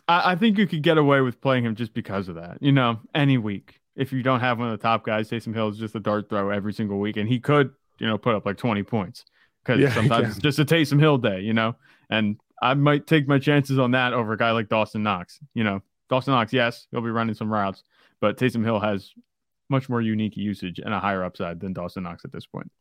I, 0.07 0.33
I 0.33 0.35
think 0.35 0.57
you 0.57 0.67
could 0.67 0.83
get 0.83 0.97
away 0.97 1.21
with 1.21 1.41
playing 1.41 1.65
him 1.65 1.75
just 1.75 1.93
because 1.93 2.27
of 2.27 2.35
that. 2.35 2.57
You 2.61 2.71
know, 2.71 2.99
any 3.15 3.37
week 3.37 3.81
if 3.95 4.11
you 4.11 4.23
don't 4.23 4.39
have 4.39 4.57
one 4.57 4.69
of 4.69 4.79
the 4.79 4.81
top 4.81 5.05
guys, 5.05 5.29
Taysom 5.29 5.53
Hill 5.53 5.69
is 5.69 5.77
just 5.77 5.95
a 5.95 5.99
dart 5.99 6.29
throw 6.29 6.49
every 6.49 6.73
single 6.73 6.99
week, 6.99 7.17
and 7.17 7.27
he 7.27 7.39
could, 7.39 7.71
you 7.99 8.07
know, 8.07 8.17
put 8.17 8.35
up 8.35 8.45
like 8.45 8.57
20 8.57 8.83
points 8.83 9.25
because 9.63 9.79
yeah, 9.79 9.93
sometimes 9.93 10.29
it's 10.29 10.39
just 10.39 10.59
a 10.59 10.65
Taysom 10.65 10.99
Hill 10.99 11.17
day, 11.17 11.41
you 11.41 11.53
know. 11.53 11.75
And 12.09 12.37
I 12.61 12.73
might 12.73 13.07
take 13.07 13.27
my 13.27 13.39
chances 13.39 13.79
on 13.79 13.91
that 13.91 14.13
over 14.13 14.33
a 14.33 14.37
guy 14.37 14.51
like 14.51 14.69
Dawson 14.69 15.03
Knox. 15.03 15.39
You 15.53 15.63
know, 15.63 15.81
Dawson 16.09 16.33
Knox, 16.33 16.53
yes, 16.53 16.87
he'll 16.91 17.01
be 17.01 17.09
running 17.09 17.35
some 17.35 17.51
routes, 17.51 17.83
but 18.19 18.37
Taysom 18.37 18.63
Hill 18.63 18.79
has 18.79 19.11
much 19.69 19.89
more 19.89 20.01
unique 20.01 20.35
usage 20.35 20.79
and 20.79 20.93
a 20.93 20.99
higher 20.99 21.23
upside 21.23 21.59
than 21.59 21.73
Dawson 21.73 22.03
Knox 22.03 22.25
at 22.25 22.31
this 22.31 22.45
point. 22.45 22.71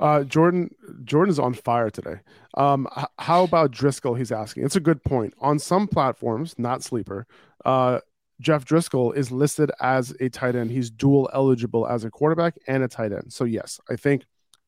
Uh, 0.00 0.24
Jordan, 0.24 0.74
Jordan 1.04 1.30
is 1.30 1.38
on 1.38 1.54
fire 1.54 1.90
today. 1.90 2.20
Um, 2.54 2.88
h- 2.96 3.06
how 3.18 3.44
about 3.44 3.70
Driskel? 3.70 4.18
He's 4.18 4.32
asking. 4.32 4.64
It's 4.64 4.76
a 4.76 4.80
good 4.80 5.02
point. 5.02 5.34
On 5.38 5.58
some 5.58 5.86
platforms, 5.86 6.54
not 6.58 6.82
sleeper, 6.82 7.26
uh, 7.64 8.00
Jeff 8.40 8.64
Driskel 8.64 9.16
is 9.16 9.30
listed 9.30 9.70
as 9.80 10.14
a 10.20 10.28
tight 10.28 10.56
end. 10.56 10.70
He's 10.70 10.90
dual 10.90 11.30
eligible 11.32 11.86
as 11.86 12.04
a 12.04 12.10
quarterback 12.10 12.56
and 12.66 12.82
a 12.82 12.88
tight 12.88 13.12
end. 13.12 13.32
So 13.32 13.44
yes, 13.44 13.80
I 13.88 13.96
think 13.96 14.24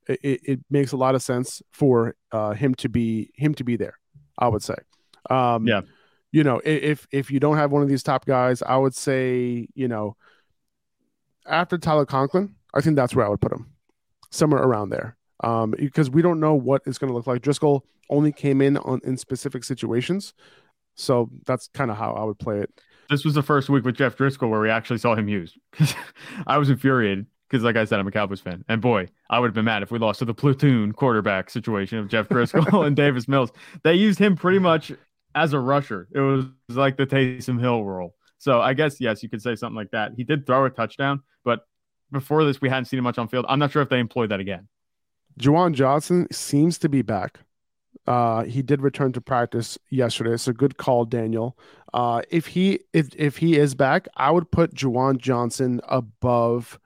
it, 0.08 0.40
it 0.44 0.60
makes 0.70 0.92
a 0.92 0.96
lot 0.96 1.14
of 1.14 1.22
sense 1.22 1.62
for 1.72 2.14
uh, 2.30 2.52
him 2.52 2.74
to 2.76 2.88
be 2.88 3.30
him 3.34 3.54
to 3.54 3.64
be 3.64 3.76
there. 3.76 3.98
I 4.38 4.48
would 4.48 4.62
say. 4.62 4.76
Um, 5.30 5.66
yeah. 5.66 5.80
You 6.32 6.44
know, 6.44 6.60
if 6.64 7.06
if 7.10 7.30
you 7.30 7.40
don't 7.40 7.56
have 7.56 7.72
one 7.72 7.82
of 7.82 7.88
these 7.88 8.02
top 8.02 8.26
guys, 8.26 8.62
I 8.62 8.76
would 8.76 8.94
say 8.94 9.68
you 9.74 9.88
know 9.88 10.16
after 11.46 11.78
Tyler 11.78 12.06
Conklin, 12.06 12.54
I 12.74 12.80
think 12.80 12.96
that's 12.96 13.14
where 13.14 13.24
I 13.24 13.28
would 13.28 13.40
put 13.40 13.52
him, 13.52 13.72
somewhere 14.30 14.62
around 14.62 14.90
there. 14.90 15.15
Um, 15.40 15.74
because 15.76 16.08
we 16.08 16.22
don't 16.22 16.40
know 16.40 16.54
what 16.54 16.82
it's 16.86 16.98
going 16.98 17.10
to 17.10 17.14
look 17.14 17.26
like. 17.26 17.42
Driskel 17.42 17.82
only 18.08 18.32
came 18.32 18.62
in 18.62 18.76
on 18.78 19.00
in 19.04 19.16
specific 19.16 19.64
situations, 19.64 20.32
so 20.94 21.30
that's 21.44 21.68
kind 21.74 21.90
of 21.90 21.96
how 21.96 22.12
I 22.12 22.24
would 22.24 22.38
play 22.38 22.60
it. 22.60 22.70
This 23.10 23.24
was 23.24 23.34
the 23.34 23.42
first 23.42 23.68
week 23.68 23.84
with 23.84 23.96
Jeff 23.96 24.16
Driskel 24.16 24.48
where 24.48 24.60
we 24.60 24.70
actually 24.70 24.98
saw 24.98 25.14
him 25.14 25.28
used. 25.28 25.58
I 26.46 26.58
was 26.58 26.70
infuriated 26.70 27.26
because, 27.48 27.62
like 27.62 27.76
I 27.76 27.84
said, 27.84 28.00
I'm 28.00 28.08
a 28.08 28.10
Cowboys 28.10 28.40
fan, 28.40 28.64
and 28.68 28.80
boy, 28.80 29.08
I 29.30 29.38
would 29.38 29.48
have 29.48 29.54
been 29.54 29.66
mad 29.66 29.82
if 29.82 29.90
we 29.90 29.98
lost 29.98 30.20
to 30.20 30.24
the 30.24 30.34
platoon 30.34 30.92
quarterback 30.92 31.50
situation 31.50 31.98
of 31.98 32.08
Jeff 32.08 32.28
Driskel 32.28 32.86
and 32.86 32.96
Davis 32.96 33.28
Mills. 33.28 33.52
They 33.84 33.94
used 33.94 34.18
him 34.18 34.36
pretty 34.36 34.58
much 34.58 34.92
as 35.34 35.52
a 35.52 35.60
rusher. 35.60 36.08
It 36.14 36.20
was 36.20 36.46
like 36.70 36.96
the 36.96 37.06
Taysom 37.06 37.60
Hill 37.60 37.84
role. 37.84 38.14
So 38.38 38.60
I 38.60 38.74
guess 38.74 39.00
yes, 39.00 39.22
you 39.22 39.28
could 39.28 39.42
say 39.42 39.54
something 39.54 39.76
like 39.76 39.90
that. 39.92 40.12
He 40.16 40.24
did 40.24 40.46
throw 40.46 40.64
a 40.64 40.70
touchdown, 40.70 41.22
but 41.44 41.60
before 42.10 42.44
this, 42.44 42.60
we 42.60 42.68
hadn't 42.68 42.86
seen 42.86 42.98
him 42.98 43.04
much 43.04 43.18
on 43.18 43.28
field. 43.28 43.46
I'm 43.48 43.58
not 43.58 43.70
sure 43.70 43.82
if 43.82 43.88
they 43.88 43.98
employed 43.98 44.30
that 44.30 44.40
again. 44.40 44.68
Juwan 45.40 45.72
Johnson 45.74 46.26
seems 46.32 46.78
to 46.78 46.88
be 46.88 47.02
back. 47.02 47.40
Uh, 48.06 48.44
he 48.44 48.62
did 48.62 48.82
return 48.82 49.12
to 49.12 49.20
practice 49.20 49.78
yesterday. 49.90 50.36
A 50.46 50.52
good 50.52 50.76
call, 50.76 51.04
Daniel. 51.04 51.58
Uh, 51.92 52.22
if 52.30 52.46
he 52.46 52.80
if 52.92 53.08
if 53.16 53.38
he 53.38 53.56
is 53.56 53.74
back, 53.74 54.06
I 54.16 54.30
would 54.30 54.50
put 54.50 54.74
Juwan 54.74 55.18
Johnson 55.18 55.80
above. 55.88 56.78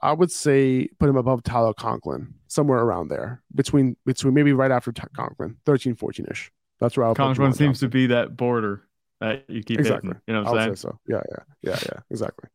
I 0.00 0.12
would 0.12 0.30
say 0.30 0.88
put 1.00 1.08
him 1.08 1.16
above 1.16 1.42
Tyler 1.42 1.74
Conklin, 1.74 2.34
somewhere 2.46 2.78
around 2.78 3.08
there, 3.08 3.42
between 3.52 3.96
between 4.06 4.32
maybe 4.34 4.52
right 4.52 4.70
after 4.70 4.92
Conklin, 4.92 5.56
13, 5.66 5.96
14 5.96 6.26
ish. 6.30 6.52
That's 6.78 6.96
where 6.96 7.06
I'll 7.06 7.14
Conklin 7.16 7.52
seems 7.52 7.80
Johnson. 7.80 7.88
to 7.88 7.92
be 7.92 8.06
that 8.08 8.36
border 8.36 8.84
that 9.20 9.44
you 9.48 9.64
keep 9.64 9.80
exactly. 9.80 10.10
Hitting, 10.10 10.22
you 10.28 10.34
know 10.34 10.42
what 10.44 10.56
I'm 10.56 10.66
saying? 10.66 10.76
so. 10.76 10.98
Yeah, 11.08 11.22
yeah, 11.28 11.42
yeah, 11.62 11.78
yeah. 11.82 12.00
Exactly. 12.10 12.48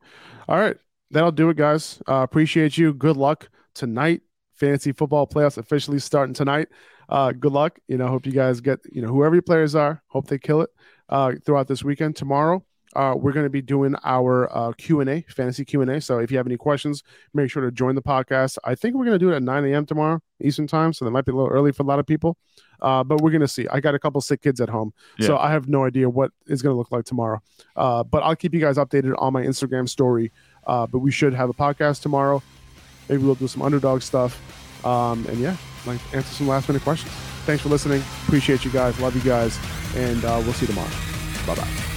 All 0.47 0.57
right, 0.57 0.77
that'll 1.11 1.33
do 1.33 1.49
it, 1.49 1.57
guys. 1.57 2.01
Uh, 2.07 2.23
appreciate 2.23 2.77
you. 2.77 2.93
Good 2.93 3.17
luck 3.17 3.49
tonight. 3.73 4.21
Fantasy 4.53 4.91
football 4.91 5.27
playoffs 5.27 5.57
officially 5.57 5.99
starting 5.99 6.33
tonight. 6.33 6.69
Uh, 7.09 7.31
good 7.31 7.51
luck. 7.51 7.79
You 7.87 7.97
know, 7.97 8.07
hope 8.07 8.25
you 8.25 8.31
guys 8.31 8.61
get, 8.61 8.79
you 8.91 9.01
know, 9.01 9.09
whoever 9.09 9.35
your 9.35 9.41
players 9.41 9.75
are, 9.75 10.01
hope 10.07 10.27
they 10.27 10.37
kill 10.37 10.61
it 10.61 10.69
uh, 11.09 11.33
throughout 11.45 11.67
this 11.67 11.83
weekend. 11.83 12.15
Tomorrow, 12.15 12.63
uh, 12.95 13.15
we're 13.17 13.31
going 13.31 13.45
to 13.45 13.49
be 13.49 13.61
doing 13.61 13.95
our 14.03 14.49
uh, 14.55 14.71
q&a 14.73 15.21
fantasy 15.29 15.65
q&a 15.65 15.99
so 15.99 16.19
if 16.19 16.31
you 16.31 16.37
have 16.37 16.47
any 16.47 16.57
questions 16.57 17.03
make 17.33 17.49
sure 17.49 17.63
to 17.63 17.71
join 17.71 17.95
the 17.95 18.01
podcast 18.01 18.57
i 18.63 18.75
think 18.75 18.95
we're 18.95 19.05
going 19.05 19.17
to 19.17 19.23
do 19.23 19.31
it 19.31 19.35
at 19.35 19.43
9 19.43 19.65
a.m 19.65 19.85
tomorrow 19.85 20.19
eastern 20.41 20.67
time 20.67 20.93
so 20.93 21.05
that 21.05 21.11
might 21.11 21.25
be 21.25 21.31
a 21.31 21.35
little 21.35 21.49
early 21.49 21.71
for 21.71 21.83
a 21.83 21.85
lot 21.85 21.99
of 21.99 22.05
people 22.05 22.37
uh, 22.81 23.03
but 23.03 23.21
we're 23.21 23.31
going 23.31 23.41
to 23.41 23.47
see 23.47 23.67
i 23.69 23.79
got 23.79 23.95
a 23.95 23.99
couple 23.99 24.21
sick 24.21 24.41
kids 24.41 24.61
at 24.61 24.69
home 24.69 24.93
yeah. 25.17 25.27
so 25.27 25.37
i 25.37 25.51
have 25.51 25.67
no 25.67 25.85
idea 25.85 26.09
what 26.09 26.31
is 26.47 26.61
going 26.61 26.73
to 26.73 26.77
look 26.77 26.91
like 26.91 27.05
tomorrow 27.05 27.41
uh, 27.75 28.03
but 28.03 28.23
i'll 28.23 28.35
keep 28.35 28.53
you 28.53 28.59
guys 28.59 28.77
updated 28.77 29.13
on 29.17 29.33
my 29.33 29.43
instagram 29.43 29.87
story 29.87 30.31
uh, 30.67 30.85
but 30.87 30.99
we 30.99 31.11
should 31.11 31.33
have 31.33 31.49
a 31.49 31.53
podcast 31.53 32.01
tomorrow 32.01 32.41
Maybe 33.09 33.23
we'll 33.23 33.35
do 33.35 33.47
some 33.47 33.61
underdog 33.61 34.01
stuff. 34.01 34.39
Um, 34.85 35.25
and 35.27 35.39
yeah, 35.39 35.55
like 35.85 35.99
answer 36.13 36.33
some 36.33 36.47
last 36.47 36.67
minute 36.67 36.83
questions. 36.83 37.11
Thanks 37.45 37.63
for 37.63 37.69
listening. 37.69 38.03
Appreciate 38.25 38.65
you 38.65 38.71
guys. 38.71 38.99
Love 38.99 39.15
you 39.15 39.21
guys. 39.21 39.57
And 39.95 40.23
uh, 40.25 40.41
we'll 40.43 40.53
see 40.53 40.65
you 40.65 40.73
tomorrow. 40.73 40.89
Bye 41.45 41.55
bye. 41.55 41.92